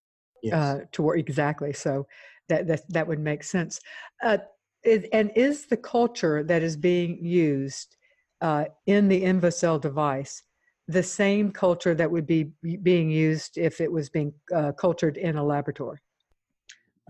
yes. 0.43 0.55
uh, 0.55 0.80
to 0.93 1.11
exactly. 1.12 1.72
So 1.72 2.07
that 2.49 2.66
that 2.66 2.82
that 2.89 3.07
would 3.07 3.20
make 3.20 3.45
sense. 3.45 3.80
Uh, 4.22 4.39
it, 4.87 5.09
and 5.12 5.30
is 5.37 5.66
the 5.66 5.76
culture 5.76 6.43
that 6.45 6.62
is 6.62 6.76
being 6.76 7.24
used 7.24 7.97
uh, 8.41 8.66
in 8.87 9.09
the 9.09 9.22
INVOcell 9.22 9.80
device 9.80 10.43
the 10.89 11.03
same 11.03 11.51
culture 11.51 11.95
that 11.95 12.11
would 12.11 12.26
be 12.26 12.45
being 12.82 13.11
used 13.11 13.59
if 13.59 13.80
it 13.80 13.91
was 13.91 14.09
being 14.09 14.32
uh, 14.55 14.72
cultured 14.72 15.16
in 15.16 15.37
a 15.37 15.45
laboratory? 15.45 15.99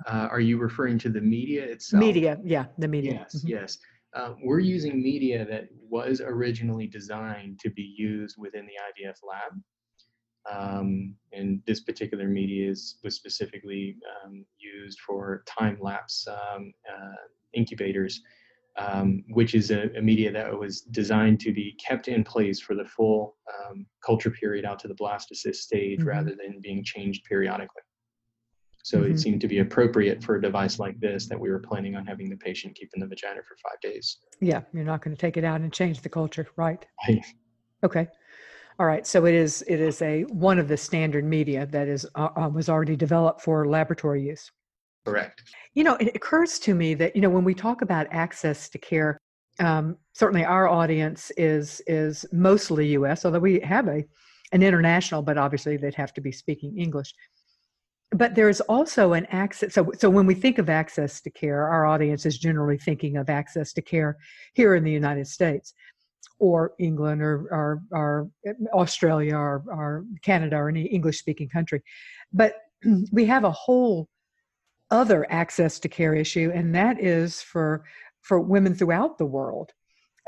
Uh, 0.07 0.29
are 0.31 0.41
you 0.41 0.59
referring 0.59 0.99
to 0.99 1.09
the 1.09 1.20
media 1.20 1.64
itself? 1.64 2.01
Media, 2.01 2.39
yeah, 2.45 2.66
the 2.79 2.89
media. 2.89 3.12
Yes, 3.12 3.37
mm-hmm. 3.37 3.49
yes. 3.49 3.79
Uh, 4.14 4.33
we're 4.43 4.61
using 4.61 5.03
media 5.03 5.45
that 5.45 5.68
was 5.91 6.22
originally 6.22 6.87
designed 6.87 7.59
to 7.61 7.70
be 7.70 7.95
used 7.99 8.37
within 8.39 8.66
the 8.66 8.72
IVF 8.72 9.16
lab. 9.22 9.61
Um, 10.51 11.16
and 11.33 11.61
this 11.66 11.81
particular 11.81 12.29
media 12.29 12.70
is, 12.70 12.99
was 13.03 13.16
specifically 13.16 13.97
um, 14.24 14.45
used 14.59 15.01
for 15.01 15.43
time 15.47 15.77
lapse 15.81 16.27
um, 16.29 16.72
uh, 16.89 17.14
incubators, 17.57 18.22
um, 18.78 19.24
which 19.28 19.54
is 19.54 19.70
a, 19.70 19.90
a, 19.96 20.02
media 20.02 20.30
that 20.30 20.57
was 20.57 20.82
designed 20.82 21.40
to 21.40 21.52
be 21.52 21.76
kept 21.84 22.09
in 22.09 22.22
place 22.22 22.61
for 22.61 22.74
the 22.74 22.84
full 22.84 23.36
um, 23.48 23.86
culture 24.04 24.30
period 24.30 24.64
out 24.64 24.78
to 24.80 24.88
the 24.88 24.94
blastocyst 24.94 25.57
stage 25.57 26.00
mm-hmm. 26.00 26.09
rather 26.09 26.30
than 26.30 26.61
being 26.61 26.84
changed 26.84 27.24
periodically. 27.24 27.82
So 28.82 28.98
mm-hmm. 28.98 29.12
it 29.12 29.18
seemed 29.18 29.40
to 29.40 29.48
be 29.48 29.59
appropriate 29.59 30.22
for 30.22 30.36
a 30.36 30.40
device 30.42 30.78
like 30.78 31.00
this 31.00 31.26
that 31.26 31.40
we 31.40 31.50
were 31.50 31.59
planning 31.59 31.96
on 31.96 32.07
having 32.07 32.28
the 32.28 32.36
patient 32.36 32.76
keep 32.76 32.90
in 32.94 33.00
the 33.00 33.07
vagina 33.07 33.40
for 33.42 33.57
five 33.57 33.80
days. 33.80 34.18
Yeah, 34.40 34.61
you're 34.72 34.84
not 34.84 35.02
going 35.02 35.16
to 35.16 35.20
take 35.20 35.36
it 35.36 35.42
out 35.42 35.61
and 35.61 35.72
change 35.72 36.02
the 36.02 36.09
culture, 36.09 36.46
right? 36.57 36.84
Right. 37.09 37.24
Okay. 37.82 38.07
All 38.78 38.86
right. 38.86 39.07
So 39.07 39.24
it 39.24 39.34
is 39.34 39.64
it 39.66 39.80
is 39.80 40.02
a 40.02 40.22
one 40.24 40.59
of 40.59 40.68
the 40.68 40.76
standard 40.76 41.24
media 41.24 41.66
that 41.66 41.88
is 41.88 42.07
uh, 42.14 42.28
uh 42.36 42.48
was 42.48 42.68
already 42.68 42.94
developed 42.94 43.40
for 43.40 43.66
laboratory 43.66 44.22
use. 44.22 44.50
Correct. 45.07 45.42
You 45.74 45.84
know, 45.84 45.94
it 45.96 46.14
occurs 46.16 46.59
to 46.61 46.74
me 46.74 46.94
that 46.94 47.14
you 47.14 47.22
know 47.22 47.30
when 47.30 47.44
we 47.44 47.54
talk 47.54 47.82
about 47.82 48.07
access 48.11 48.68
to 48.70 48.78
care, 48.78 49.18
um, 49.61 49.96
certainly 50.12 50.44
our 50.44 50.68
audience 50.68 51.30
is 51.36 51.80
is 51.86 52.26
mostly 52.32 52.88
U.S. 52.88 53.24
Although 53.24 53.38
we 53.38 53.61
have 53.61 53.86
a 53.88 54.04
an 54.52 54.62
international, 54.62 55.22
but 55.22 55.38
obviously 55.38 55.76
they'd 55.76 55.94
have 55.94 56.12
to 56.14 56.20
be 56.20 56.32
speaking 56.32 56.76
English 56.78 57.12
but 58.12 58.34
there's 58.34 58.61
also 58.62 59.12
an 59.14 59.26
access 59.26 59.74
so 59.74 59.90
so 59.98 60.09
when 60.09 60.26
we 60.26 60.34
think 60.34 60.59
of 60.59 60.70
access 60.70 61.20
to 61.20 61.30
care 61.30 61.66
our 61.66 61.86
audience 61.86 62.24
is 62.24 62.38
generally 62.38 62.78
thinking 62.78 63.16
of 63.16 63.28
access 63.28 63.72
to 63.72 63.82
care 63.82 64.16
here 64.54 64.74
in 64.74 64.84
the 64.84 64.92
united 64.92 65.26
states 65.26 65.74
or 66.38 66.72
england 66.78 67.20
or 67.20 67.48
or, 67.50 67.82
or 67.90 68.28
australia 68.72 69.34
or, 69.34 69.64
or 69.68 70.04
canada 70.22 70.57
or 70.57 70.68
any 70.68 70.84
english 70.86 71.18
speaking 71.18 71.48
country 71.48 71.82
but 72.32 72.54
we 73.12 73.24
have 73.24 73.44
a 73.44 73.50
whole 73.50 74.09
other 74.91 75.26
access 75.30 75.78
to 75.80 75.89
care 75.89 76.14
issue 76.14 76.51
and 76.55 76.74
that 76.74 77.03
is 77.03 77.43
for 77.43 77.84
for 78.22 78.41
women 78.41 78.74
throughout 78.74 79.18
the 79.18 79.26
world 79.26 79.72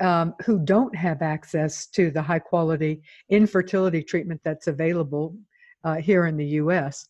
um, 0.01 0.35
who 0.45 0.59
don't 0.59 0.95
have 0.95 1.23
access 1.23 1.87
to 1.87 2.11
the 2.11 2.23
high 2.23 2.39
quality 2.39 3.03
infertility 3.31 4.03
treatment 4.03 4.41
that's 4.45 4.67
available 4.67 5.37
uh, 5.85 5.97
here 5.97 6.27
in 6.27 6.37
the 6.37 6.47
us 6.47 7.09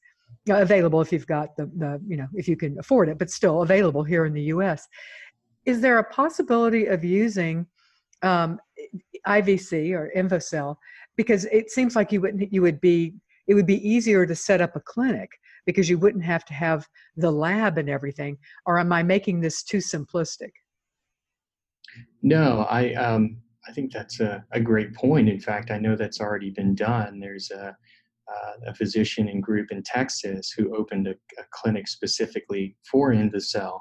available 0.50 1.00
if 1.00 1.12
you've 1.12 1.26
got 1.26 1.56
the, 1.56 1.66
the 1.76 2.00
you 2.06 2.16
know 2.16 2.28
if 2.34 2.48
you 2.48 2.56
can 2.56 2.78
afford 2.78 3.08
it 3.08 3.18
but 3.18 3.30
still 3.30 3.62
available 3.62 4.02
here 4.02 4.26
in 4.26 4.32
the 4.32 4.42
us 4.42 4.86
is 5.64 5.80
there 5.80 5.98
a 5.98 6.04
possibility 6.04 6.86
of 6.86 7.02
using 7.02 7.66
um, 8.22 8.58
ivc 9.26 9.92
or 9.92 10.10
invocell 10.16 10.76
because 11.16 11.44
it 11.46 11.70
seems 11.70 11.96
like 11.96 12.12
you 12.12 12.20
wouldn't 12.20 12.52
you 12.52 12.62
would 12.62 12.80
be 12.80 13.14
it 13.46 13.54
would 13.54 13.66
be 13.66 13.86
easier 13.88 14.26
to 14.26 14.34
set 14.34 14.60
up 14.60 14.76
a 14.76 14.80
clinic 14.80 15.30
because 15.68 15.90
you 15.90 15.98
wouldn't 15.98 16.24
have 16.24 16.46
to 16.46 16.54
have 16.54 16.88
the 17.18 17.30
lab 17.30 17.76
and 17.76 17.90
everything 17.90 18.38
or 18.64 18.78
am 18.78 18.90
i 18.90 19.02
making 19.02 19.38
this 19.38 19.62
too 19.62 19.78
simplistic 19.78 20.52
no 22.22 22.66
i 22.70 22.94
um, 22.94 23.36
i 23.68 23.72
think 23.72 23.92
that's 23.92 24.20
a, 24.20 24.42
a 24.52 24.60
great 24.60 24.94
point 24.94 25.28
in 25.28 25.38
fact 25.38 25.70
i 25.70 25.78
know 25.78 25.94
that's 25.94 26.20
already 26.20 26.48
been 26.50 26.74
done 26.74 27.20
there's 27.20 27.50
a 27.50 27.76
uh, 28.28 28.70
a 28.70 28.74
physician 28.74 29.28
and 29.28 29.42
group 29.42 29.70
in 29.70 29.82
Texas 29.82 30.50
who 30.50 30.76
opened 30.76 31.06
a, 31.06 31.12
a 31.12 31.44
clinic 31.50 31.88
specifically 31.88 32.76
for 32.90 33.10
INVOcell 33.10 33.80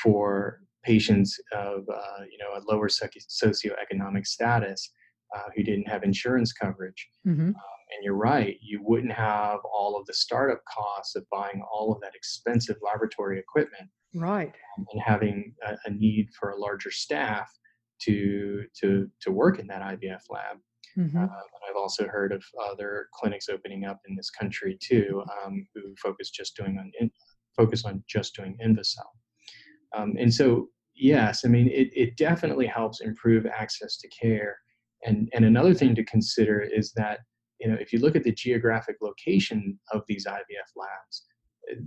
for 0.00 0.60
patients 0.84 1.36
of 1.52 1.84
uh, 1.92 2.22
you 2.30 2.38
know 2.38 2.56
a 2.56 2.62
lower 2.72 2.88
socioeconomic 2.88 4.24
status 4.24 4.92
uh, 5.34 5.42
who 5.54 5.62
didn't 5.62 5.88
have 5.88 6.04
insurance 6.04 6.52
coverage. 6.52 7.08
Mm-hmm. 7.26 7.50
And 7.90 8.04
you're 8.04 8.14
right, 8.14 8.56
you 8.60 8.80
wouldn't 8.82 9.12
have 9.12 9.60
all 9.64 9.98
of 9.98 10.06
the 10.06 10.14
startup 10.14 10.60
costs 10.72 11.16
of 11.16 11.24
buying 11.30 11.62
all 11.72 11.92
of 11.92 12.00
that 12.02 12.14
expensive 12.14 12.76
laboratory 12.82 13.38
equipment, 13.38 13.88
right? 14.14 14.52
Um, 14.76 14.86
and 14.92 15.02
having 15.02 15.54
a, 15.66 15.76
a, 15.86 15.90
need 15.90 16.28
for 16.38 16.50
a 16.50 16.58
larger 16.58 16.90
staff 16.90 17.50
to 18.02 18.64
to 18.80 19.08
to 19.22 19.32
work 19.32 19.58
in 19.58 19.66
that 19.68 19.82
IVF 19.82 20.22
lab. 20.30 20.58
Mm-hmm. 20.98 21.18
Um, 21.18 21.30
I've 21.68 21.76
also 21.76 22.06
heard 22.06 22.32
of 22.32 22.42
other 22.70 23.08
clinics 23.14 23.48
opening 23.48 23.84
up 23.84 24.00
in 24.08 24.16
this 24.16 24.30
country 24.30 24.76
too, 24.80 25.22
um, 25.44 25.66
who 25.74 25.94
focus 26.02 26.30
just 26.30 26.56
doing 26.56 26.78
on 26.78 26.90
in, 27.00 27.10
focus 27.56 27.84
on 27.84 28.02
just 28.08 28.34
doing 28.34 28.56
INVOcell. 28.64 29.04
Um, 29.96 30.14
and 30.18 30.32
so, 30.32 30.68
yes, 30.94 31.44
I 31.44 31.48
mean, 31.48 31.68
it, 31.68 31.88
it 31.94 32.16
definitely 32.16 32.66
helps 32.66 33.00
improve 33.00 33.46
access 33.46 33.96
to 33.98 34.08
care. 34.08 34.58
And 35.04 35.28
and 35.32 35.44
another 35.44 35.74
thing 35.74 35.94
to 35.94 36.04
consider 36.04 36.60
is 36.60 36.92
that 36.96 37.20
you 37.60 37.68
know 37.68 37.76
if 37.80 37.92
you 37.92 37.98
look 37.98 38.16
at 38.16 38.24
the 38.24 38.32
geographic 38.32 38.96
location 39.00 39.78
of 39.92 40.02
these 40.08 40.26
IVF 40.26 40.70
labs, 40.76 41.26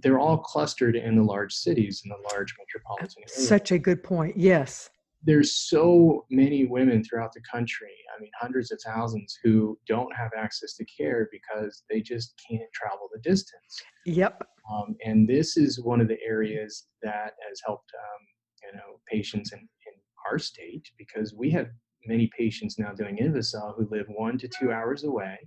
they're 0.02 0.20
all 0.20 0.38
clustered 0.38 0.96
in 0.96 1.16
the 1.16 1.24
large 1.24 1.54
cities 1.54 2.02
in 2.04 2.10
the 2.10 2.30
large 2.32 2.54
metropolitan 2.60 3.24
areas. 3.24 3.48
Such 3.48 3.72
a 3.72 3.80
good 3.80 4.04
point. 4.04 4.38
Yes. 4.38 4.90
there's 5.24 5.56
so 5.56 6.26
many 6.32 6.66
women 6.66 7.04
throughout 7.04 7.32
the 7.34 7.42
country 7.42 7.94
i 8.16 8.20
mean 8.22 8.32
hundreds 8.40 8.72
of 8.72 8.80
thousands 8.84 9.38
who 9.44 9.78
don't 9.88 10.14
have 10.16 10.32
access 10.36 10.74
to 10.74 10.86
care 10.86 11.30
because 11.32 11.84
they 11.90 12.02
just 12.02 12.34
can't 12.50 12.72
travel 12.74 13.08
the 13.14 13.20
distance 13.22 13.82
yep 14.06 14.42
um, 14.72 14.96
and 15.06 15.28
this 15.28 15.58
is 15.58 15.82
one 15.82 16.02
of 16.02 16.08
the 16.08 16.18
areas 16.26 16.88
that 17.04 17.34
has 17.48 17.62
helped 17.66 17.92
um, 17.94 18.22
you 18.64 18.78
know 18.78 19.00
patients 19.08 19.54
in, 19.54 19.60
in 19.60 19.94
our 20.30 20.40
state 20.40 20.90
because 20.98 21.34
we 21.34 21.50
have 21.50 21.68
many 22.06 22.30
patients 22.38 22.80
now 22.80 22.92
doing 22.92 23.18
INVOcell 23.18 23.76
who 23.76 23.88
live 23.92 24.08
one 24.08 24.38
to 24.38 24.48
two 24.48 24.72
hours 24.72 25.04
away 25.04 25.38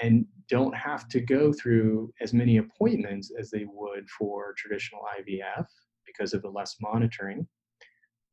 and 0.00 0.24
don't 0.48 0.74
have 0.76 1.08
to 1.08 1.20
go 1.20 1.52
through 1.52 2.12
as 2.20 2.32
many 2.32 2.58
appointments 2.58 3.30
as 3.38 3.50
they 3.50 3.66
would 3.70 4.08
for 4.10 4.54
traditional 4.56 5.02
IVF 5.20 5.66
because 6.06 6.32
of 6.32 6.42
the 6.42 6.48
less 6.48 6.76
monitoring. 6.80 7.46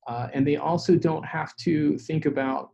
Uh, 0.07 0.27
and 0.33 0.47
they 0.47 0.57
also 0.57 0.95
don't 0.95 1.25
have 1.25 1.55
to 1.57 1.97
think 1.99 2.25
about 2.25 2.69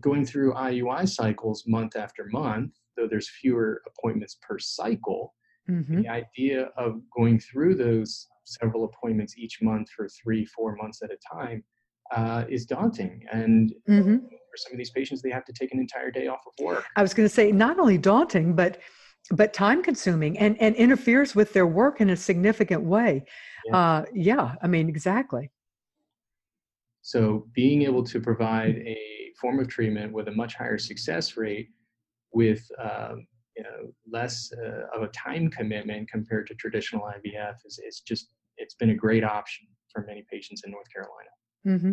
going 0.00 0.24
through 0.24 0.54
IUI 0.54 1.08
cycles 1.08 1.64
month 1.66 1.96
after 1.96 2.26
month, 2.32 2.72
though 2.96 3.08
there's 3.08 3.28
fewer 3.28 3.82
appointments 3.86 4.38
per 4.42 4.58
cycle. 4.58 5.34
Mm-hmm. 5.70 6.02
The 6.02 6.08
idea 6.08 6.70
of 6.76 7.00
going 7.16 7.38
through 7.40 7.74
those 7.74 8.26
several 8.44 8.84
appointments 8.84 9.36
each 9.36 9.60
month 9.60 9.90
for 9.90 10.08
three, 10.08 10.46
four 10.46 10.76
months 10.76 11.02
at 11.02 11.10
a 11.10 11.18
time 11.32 11.62
uh, 12.14 12.44
is 12.48 12.64
daunting. 12.64 13.24
And 13.30 13.74
mm-hmm. 13.88 14.16
For 14.50 14.56
some 14.56 14.72
of 14.72 14.78
these 14.78 14.90
patients, 14.90 15.22
they 15.22 15.30
have 15.30 15.44
to 15.44 15.52
take 15.52 15.72
an 15.72 15.78
entire 15.78 16.10
day 16.10 16.26
off 16.26 16.40
of 16.46 16.64
work. 16.64 16.84
I 16.96 17.02
was 17.02 17.14
going 17.14 17.28
to 17.28 17.34
say, 17.34 17.52
not 17.52 17.78
only 17.78 17.98
daunting, 17.98 18.54
but 18.54 18.78
but 19.30 19.52
time 19.52 19.82
consuming 19.82 20.38
and, 20.38 20.56
and 20.58 20.74
interferes 20.76 21.34
with 21.34 21.52
their 21.52 21.66
work 21.66 22.00
in 22.00 22.08
a 22.08 22.16
significant 22.16 22.82
way. 22.82 23.24
Yeah. 23.66 23.76
Uh, 23.76 24.04
yeah, 24.14 24.54
I 24.62 24.68
mean, 24.68 24.88
exactly. 24.88 25.50
So 27.02 27.46
being 27.52 27.82
able 27.82 28.04
to 28.04 28.20
provide 28.20 28.76
a 28.76 29.32
form 29.38 29.58
of 29.60 29.68
treatment 29.68 30.14
with 30.14 30.28
a 30.28 30.32
much 30.32 30.54
higher 30.54 30.78
success 30.78 31.36
rate 31.36 31.68
with 32.32 32.66
um, 32.82 33.26
you 33.58 33.64
know, 33.64 33.92
less 34.10 34.52
uh, 34.52 34.96
of 34.96 35.02
a 35.02 35.08
time 35.08 35.50
commitment 35.50 36.08
compared 36.08 36.46
to 36.46 36.54
traditional 36.54 37.02
IVF 37.02 37.54
is, 37.66 37.80
is 37.84 38.00
just, 38.06 38.28
it's 38.56 38.74
been 38.74 38.90
a 38.90 38.94
great 38.94 39.24
option 39.24 39.66
for 39.92 40.04
many 40.06 40.24
patients 40.30 40.62
in 40.64 40.70
North 40.70 40.86
Carolina. 40.92 41.28
Mm-hmm. 41.66 41.92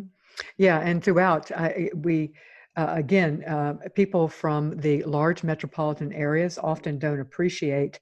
Yeah, 0.57 0.79
and 0.79 1.03
throughout, 1.03 1.51
we 1.95 2.33
uh, 2.77 2.87
again, 2.89 3.43
uh, 3.45 3.75
people 3.93 4.27
from 4.27 4.77
the 4.77 5.01
large 5.03 5.43
metropolitan 5.43 6.11
areas 6.11 6.57
often 6.57 6.99
don't 6.99 7.21
appreciate 7.21 7.99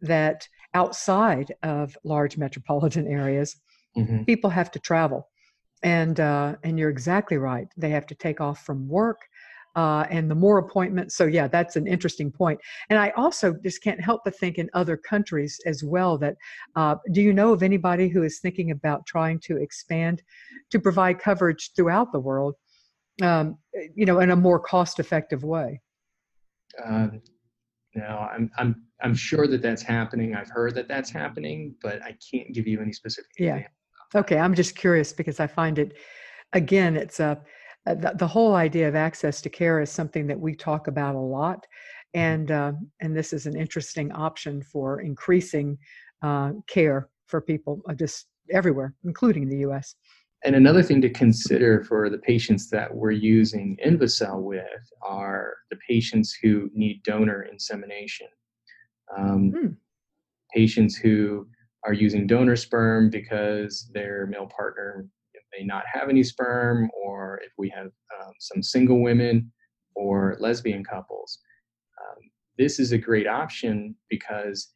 that 0.00 0.48
outside 0.74 1.54
of 1.62 1.96
large 2.02 2.36
metropolitan 2.36 3.06
areas, 3.06 3.56
mm-hmm. 3.96 4.24
people 4.24 4.50
have 4.50 4.70
to 4.72 4.80
travel, 4.80 5.28
and 5.82 6.18
uh, 6.18 6.56
and 6.64 6.78
you're 6.78 6.90
exactly 6.90 7.36
right. 7.36 7.68
They 7.76 7.90
have 7.90 8.06
to 8.06 8.14
take 8.14 8.40
off 8.40 8.64
from 8.64 8.88
work. 8.88 9.20
Uh, 9.76 10.06
and 10.08 10.30
the 10.30 10.34
more 10.34 10.56
appointments. 10.56 11.14
So, 11.14 11.26
yeah, 11.26 11.48
that's 11.48 11.76
an 11.76 11.86
interesting 11.86 12.32
point. 12.32 12.58
And 12.88 12.98
I 12.98 13.10
also 13.10 13.54
just 13.62 13.82
can't 13.82 14.00
help 14.00 14.22
but 14.24 14.34
think 14.34 14.56
in 14.56 14.70
other 14.72 14.96
countries 14.96 15.60
as 15.66 15.84
well 15.84 16.16
that 16.16 16.34
uh, 16.76 16.94
do 17.12 17.20
you 17.20 17.34
know 17.34 17.52
of 17.52 17.62
anybody 17.62 18.08
who 18.08 18.22
is 18.22 18.38
thinking 18.40 18.70
about 18.70 19.04
trying 19.04 19.38
to 19.40 19.58
expand 19.58 20.22
to 20.70 20.80
provide 20.80 21.18
coverage 21.18 21.72
throughout 21.76 22.10
the 22.10 22.18
world, 22.18 22.54
um, 23.20 23.58
you 23.94 24.06
know, 24.06 24.20
in 24.20 24.30
a 24.30 24.36
more 24.36 24.58
cost 24.58 24.98
effective 24.98 25.44
way? 25.44 25.82
Um, 26.82 27.20
no, 27.94 28.28
I'm, 28.32 28.50
I'm, 28.56 28.82
I'm 29.02 29.14
sure 29.14 29.46
that 29.46 29.60
that's 29.60 29.82
happening. 29.82 30.34
I've 30.34 30.48
heard 30.48 30.74
that 30.76 30.88
that's 30.88 31.10
happening, 31.10 31.74
but 31.82 32.00
I 32.02 32.16
can't 32.30 32.50
give 32.54 32.66
you 32.66 32.80
any 32.80 32.94
specific. 32.94 33.30
Yeah. 33.38 33.66
Okay. 34.14 34.38
I'm 34.38 34.54
just 34.54 34.74
curious 34.74 35.12
because 35.12 35.38
I 35.38 35.46
find 35.46 35.78
it, 35.78 35.98
again, 36.54 36.96
it's 36.96 37.20
a, 37.20 37.42
uh, 37.86 37.94
the, 37.94 38.12
the, 38.16 38.26
whole 38.26 38.54
idea 38.54 38.88
of 38.88 38.94
access 38.94 39.40
to 39.40 39.50
care 39.50 39.80
is 39.80 39.90
something 39.90 40.26
that 40.26 40.38
we 40.38 40.54
talk 40.54 40.88
about 40.88 41.14
a 41.14 41.18
lot 41.18 41.58
mm-hmm. 41.58 42.20
and 42.20 42.50
uh, 42.50 42.72
and 43.00 43.16
this 43.16 43.32
is 43.32 43.46
an 43.46 43.56
interesting 43.56 44.10
option 44.12 44.62
for 44.62 45.00
increasing 45.00 45.78
uh, 46.22 46.52
care 46.66 47.08
for 47.26 47.40
people 47.40 47.80
uh, 47.88 47.94
just 47.94 48.26
everywhere 48.52 48.94
including 49.04 49.48
the 49.48 49.58
us 49.58 49.94
and 50.44 50.54
another 50.54 50.82
thing 50.82 51.00
to 51.00 51.10
consider 51.10 51.82
for 51.82 52.08
the 52.10 52.18
patients 52.18 52.68
that 52.70 52.94
we're 52.94 53.10
using 53.10 53.76
INVOcell 53.84 54.42
with 54.42 54.92
are 55.02 55.54
the 55.70 55.78
patients 55.88 56.36
who 56.40 56.70
need 56.74 57.02
donor 57.02 57.42
insemination 57.50 58.28
um, 59.16 59.50
hmm. 59.50 59.66
patients 60.54 60.96
who 60.96 61.46
are 61.84 61.92
using 61.92 62.26
donor 62.26 62.56
sperm 62.56 63.08
because 63.10 63.88
their 63.94 64.26
male 64.26 64.46
partner 64.46 65.06
may 65.56 65.64
not 65.64 65.84
have 65.92 66.08
any 66.08 66.22
sperm, 66.22 66.90
or 66.94 67.40
if 67.44 67.52
we 67.58 67.68
have 67.70 67.86
um, 67.86 68.32
some 68.38 68.62
single 68.62 69.02
women 69.02 69.52
or 69.94 70.36
lesbian 70.40 70.84
couples. 70.84 71.38
Um, 72.00 72.30
this 72.58 72.78
is 72.78 72.92
a 72.92 72.98
great 72.98 73.26
option 73.26 73.94
because 74.08 74.72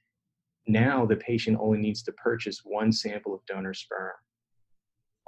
now 0.66 1.06
the 1.06 1.16
patient 1.16 1.58
only 1.60 1.78
needs 1.78 2.02
to 2.04 2.12
purchase 2.12 2.60
one 2.64 2.92
sample 2.92 3.34
of 3.34 3.44
donor 3.46 3.74
sperm. 3.74 4.12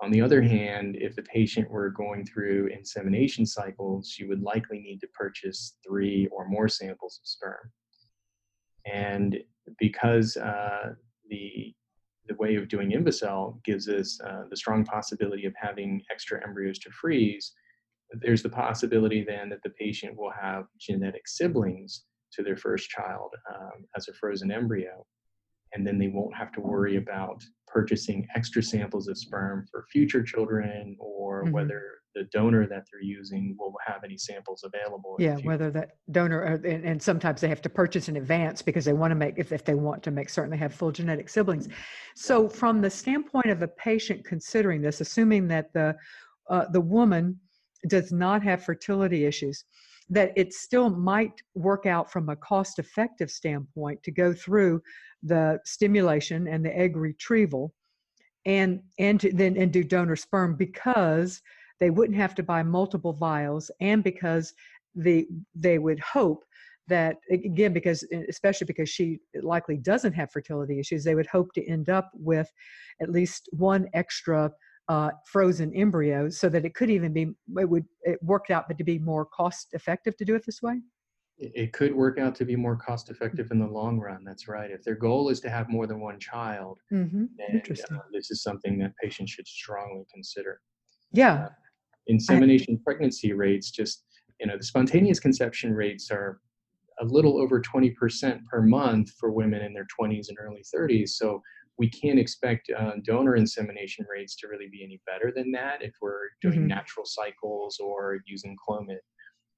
On 0.03 0.11
the 0.11 0.21
other 0.21 0.43
hand, 0.43 0.97
if 0.99 1.15
the 1.15 1.23
patient 1.23 1.71
were 1.71 1.91
going 1.91 2.27
through 2.27 2.69
insemination 2.69 3.47
cycles, 3.47 4.17
you 4.19 4.29
would 4.29 4.43
likely 4.43 4.81
need 4.81 5.01
to 5.01 5.07
purchase 5.09 5.77
three 5.87 6.27
or 6.33 6.49
more 6.49 6.69
samples 6.69 7.21
of 7.23 7.29
sperm. 7.29 7.71
And 8.93 9.39
because 9.79 10.37
uh, 10.37 10.95
the 11.29 11.73
the 12.29 12.37
way 12.37 12.57
of 12.57 12.69
doing 12.69 12.93
INVOcell 12.93 13.63
gives 13.65 13.89
us 13.89 14.19
uh, 14.27 14.43
the 14.49 14.57
strong 14.57 14.85
possibility 14.85 15.45
of 15.47 15.55
having 15.61 16.03
extra 16.11 16.43
embryos 16.47 16.79
to 16.81 16.91
freeze, 16.91 17.53
there's 18.21 18.43
the 18.43 18.49
possibility 18.49 19.25
then 19.27 19.49
that 19.49 19.63
the 19.63 19.71
patient 19.71 20.17
will 20.17 20.31
have 20.31 20.67
genetic 20.79 21.27
siblings 21.27 22.05
to 22.33 22.43
their 22.43 22.57
first 22.57 22.89
child 22.91 23.31
um, 23.55 23.85
as 23.97 24.09
a 24.09 24.15
frozen 24.15 24.51
embryo. 24.51 25.05
And 25.75 25.87
then 25.87 25.99
they 25.99 26.09
won't 26.09 26.37
have 26.37 26.53
to 26.53 26.61
worry 26.61 26.97
about 26.97 27.43
purchasing 27.67 28.27
extra 28.35 28.63
samples 28.63 29.09
of 29.09 29.17
sperm 29.17 29.67
for 29.71 29.87
future 29.91 30.23
children 30.23 30.97
or 31.01 31.45
mm-hmm. 31.45 31.53
whether 31.53 31.83
the 32.15 32.25
donor 32.33 32.67
that 32.67 32.85
they're 32.91 33.03
using 33.03 33.57
will 33.59 33.75
have 33.87 34.05
any 34.05 34.19
samples 34.19 34.65
available. 34.65 35.17
Yeah, 35.19 35.37
whether 35.45 35.71
that 35.71 35.93
donor, 36.11 36.45
uh, 36.45 36.69
and, 36.69 36.85
and, 36.85 37.03
sometimes 37.03 37.41
they 37.41 37.49
have 37.49 37.63
to 37.63 37.71
purchase 37.71 38.09
in 38.09 38.17
advance 38.17 38.63
because 38.63 38.85
they 38.85 38.93
want 38.93 39.11
to 39.11 39.15
make, 39.15 39.35
if, 39.37 39.53
if 39.53 39.65
they 39.65 39.75
want 39.75 40.03
to 40.05 40.11
make 40.11 40.29
certain 40.29 40.51
they 40.51 40.57
have 40.57 40.75
full 40.75 40.93
genetic 40.93 41.29
siblings. 41.29 41.69
So, 42.15 42.49
from 42.49 42.81
the 42.81 42.91
standpoint 42.91 43.47
of 43.47 43.63
a 43.63 43.69
patient 43.69 44.25
considering 44.25 44.83
this, 44.83 45.01
assuming 45.01 45.49
that 45.49 45.73
the 45.73 45.97
uh, 46.51 46.67
the 46.73 46.81
woman 46.81 47.39
does 47.89 48.13
not 48.13 48.43
have 48.43 48.65
fertility 48.65 49.25
issues, 49.25 49.65
that 50.09 50.33
it 50.37 50.53
still 50.53 50.91
might 50.91 51.41
work 51.55 51.87
out 51.87 52.11
from 52.13 52.29
a 52.29 52.37
cost 52.37 52.79
effective 52.79 53.31
standpoint 53.31 54.03
to 54.03 54.11
go 54.11 54.33
through 54.33 54.83
the 55.23 55.59
stimulation 55.65 56.49
and 56.49 56.65
the 56.65 56.77
egg 56.77 56.97
retrieval 56.97 57.73
and 58.45 58.81
and 58.99 59.21
to, 59.21 59.33
then 59.33 59.57
and 59.57 59.73
do 59.73 59.85
donor 59.85 60.17
sperm 60.17 60.57
because 60.57 61.41
they 61.83 61.91
wouldn't 61.91 62.17
have 62.17 62.33
to 62.37 62.45
buy 62.45 62.63
multiple 62.63 63.13
vials 63.13 63.69
and 63.81 64.05
because 64.05 64.55
the 64.95 65.27
they 65.53 65.79
would 65.79 65.99
hope 65.99 66.45
that 66.87 67.17
again 67.33 67.73
because 67.73 68.05
especially 68.29 68.67
because 68.67 68.89
she 68.89 69.19
likely 69.43 69.77
doesn't 69.77 70.13
have 70.13 70.31
fertility 70.31 70.79
issues 70.79 71.03
they 71.03 71.17
would 71.17 71.27
hope 71.27 71.53
to 71.53 71.67
end 71.67 71.89
up 71.89 72.13
with 72.15 72.49
at 73.01 73.11
least 73.11 73.49
one 73.51 73.89
extra 73.95 74.49
uh, 74.89 75.11
frozen 75.27 75.75
embryo 75.75 76.29
so 76.29 76.49
that 76.49 76.65
it 76.65 76.73
could 76.75 76.91
even 76.91 77.13
be 77.13 77.33
it 77.59 77.69
would 77.69 77.85
it 78.03 78.23
worked 78.23 78.53
out 78.53 78.69
but 78.69 78.79
to 78.79 78.85
be 78.85 78.99
more 79.01 79.25
cost 79.25 79.67
effective 79.73 80.17
to 80.17 80.25
do 80.25 80.37
it 80.37 80.45
this 80.47 80.63
way 80.63 80.81
it 81.39 81.73
could 81.73 81.93
work 81.93 82.21
out 82.21 82.37
to 82.37 82.45
be 82.45 82.55
more 82.55 82.77
cost 82.77 83.11
effective 83.11 83.51
in 83.51 83.59
the 83.59 83.67
long 83.67 83.99
run. 83.99 84.23
That's 84.23 84.47
right. 84.47 84.71
If 84.71 84.85
their 84.85 84.95
goal 84.95 85.29
is 85.29 85.41
to 85.41 85.51
have 85.51 85.69
more 85.69 85.89
than 85.89 85.99
one 85.99 86.21
child, 86.21 86.79
mm-hmm. 86.93 87.25
then 87.37 87.63
uh, 87.91 87.99
this 88.13 88.31
is 88.31 88.45
something 88.45 88.79
that 88.79 88.93
patients 89.03 89.33
should 89.33 89.49
strongly 89.49 90.05
consider. 90.13 90.61
Yeah. 91.11 91.49
Insemination 92.07 92.79
pregnancy 92.85 93.33
rates, 93.33 93.71
just, 93.71 94.05
you 94.41 94.47
know, 94.47 94.57
the 94.57 94.65
spontaneous 94.65 95.21
conception 95.21 95.73
rates 95.73 96.11
are 96.11 96.41
a 97.01 97.05
little 97.05 97.41
over 97.41 97.61
20% 97.61 98.45
per 98.47 98.63
month 98.63 99.11
for 99.19 99.31
women 99.31 99.63
in 99.63 99.73
their 99.73 99.87
20s 99.99 100.29
and 100.29 100.39
early 100.41 100.63
30s. 100.75 101.11
So 101.11 101.43
we 101.79 101.89
can't 101.89 102.19
expect 102.19 102.71
uh, 102.79 102.93
donor 103.05 103.37
insemination 103.37 104.07
rates 104.11 104.37
to 104.37 104.49
really 104.49 104.69
be 104.71 104.85
any 104.85 105.01
better 105.07 105.33
than 105.35 105.51
that 105.53 105.83
if 105.83 105.95
we're 106.01 106.29
doing 106.41 106.61
mm-hmm. 106.61 106.69
natural 106.69 107.07
cycles 107.07 107.79
or 107.81 108.19
using 108.27 108.57
Clomid. 108.57 108.99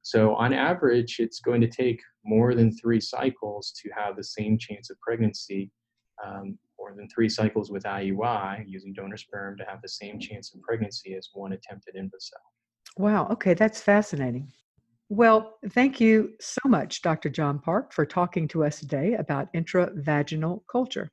So, 0.02 0.34
on 0.34 0.52
average, 0.52 1.16
it's 1.18 1.40
going 1.40 1.62
to 1.62 1.66
take 1.66 2.00
more 2.24 2.54
than 2.54 2.76
three 2.76 3.00
cycles 3.00 3.72
to 3.82 3.90
have 3.96 4.16
the 4.16 4.24
same 4.24 4.58
chance 4.58 4.90
of 4.90 5.00
pregnancy, 5.00 5.70
um, 6.24 6.58
more 6.84 6.94
than 6.94 7.08
three 7.08 7.30
cycles 7.30 7.70
with 7.70 7.84
IUI 7.84 8.64
using 8.66 8.92
donor 8.92 9.16
sperm 9.16 9.56
to 9.56 9.64
have 9.64 9.80
the 9.80 9.88
same 9.88 10.18
chance 10.18 10.52
of 10.54 10.60
pregnancy 10.60 11.14
as 11.14 11.30
one 11.32 11.52
attempted 11.52 11.94
INVOcell. 11.94 12.44
Wow, 12.98 13.26
okay, 13.30 13.54
that's 13.54 13.80
fascinating. 13.80 14.52
Well, 15.08 15.54
thank 15.70 15.98
you 15.98 16.32
so 16.40 16.60
much, 16.66 17.00
Dr. 17.00 17.30
John 17.30 17.58
Park, 17.58 17.94
for 17.94 18.04
talking 18.04 18.46
to 18.48 18.64
us 18.64 18.80
today 18.80 19.14
about 19.14 19.52
intravaginal 19.54 20.60
culture. 20.70 21.10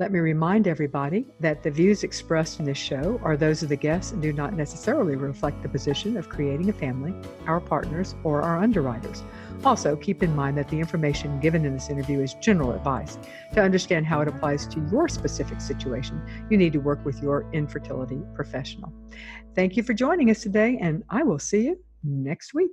Let 0.00 0.12
me 0.12 0.20
remind 0.20 0.68
everybody 0.68 1.26
that 1.40 1.64
the 1.64 1.72
views 1.72 2.04
expressed 2.04 2.60
in 2.60 2.66
this 2.66 2.78
show 2.78 3.20
are 3.24 3.36
those 3.36 3.64
of 3.64 3.68
the 3.68 3.74
guests 3.74 4.12
and 4.12 4.22
do 4.22 4.32
not 4.32 4.54
necessarily 4.54 5.16
reflect 5.16 5.60
the 5.60 5.68
position 5.68 6.16
of 6.16 6.28
creating 6.28 6.68
a 6.68 6.72
family, 6.72 7.12
our 7.48 7.58
partners, 7.58 8.14
or 8.22 8.40
our 8.40 8.58
underwriters. 8.58 9.24
Also, 9.64 9.96
keep 9.96 10.22
in 10.22 10.36
mind 10.36 10.56
that 10.56 10.68
the 10.68 10.78
information 10.78 11.40
given 11.40 11.64
in 11.64 11.74
this 11.74 11.90
interview 11.90 12.20
is 12.20 12.34
general 12.34 12.74
advice. 12.74 13.18
To 13.54 13.60
understand 13.60 14.06
how 14.06 14.20
it 14.20 14.28
applies 14.28 14.68
to 14.68 14.88
your 14.92 15.08
specific 15.08 15.60
situation, 15.60 16.22
you 16.48 16.56
need 16.56 16.74
to 16.74 16.78
work 16.78 17.04
with 17.04 17.20
your 17.20 17.50
infertility 17.52 18.22
professional. 18.36 18.92
Thank 19.56 19.76
you 19.76 19.82
for 19.82 19.94
joining 19.94 20.30
us 20.30 20.40
today, 20.40 20.78
and 20.80 21.02
I 21.10 21.24
will 21.24 21.40
see 21.40 21.64
you 21.64 21.76
next 22.04 22.54
week. 22.54 22.70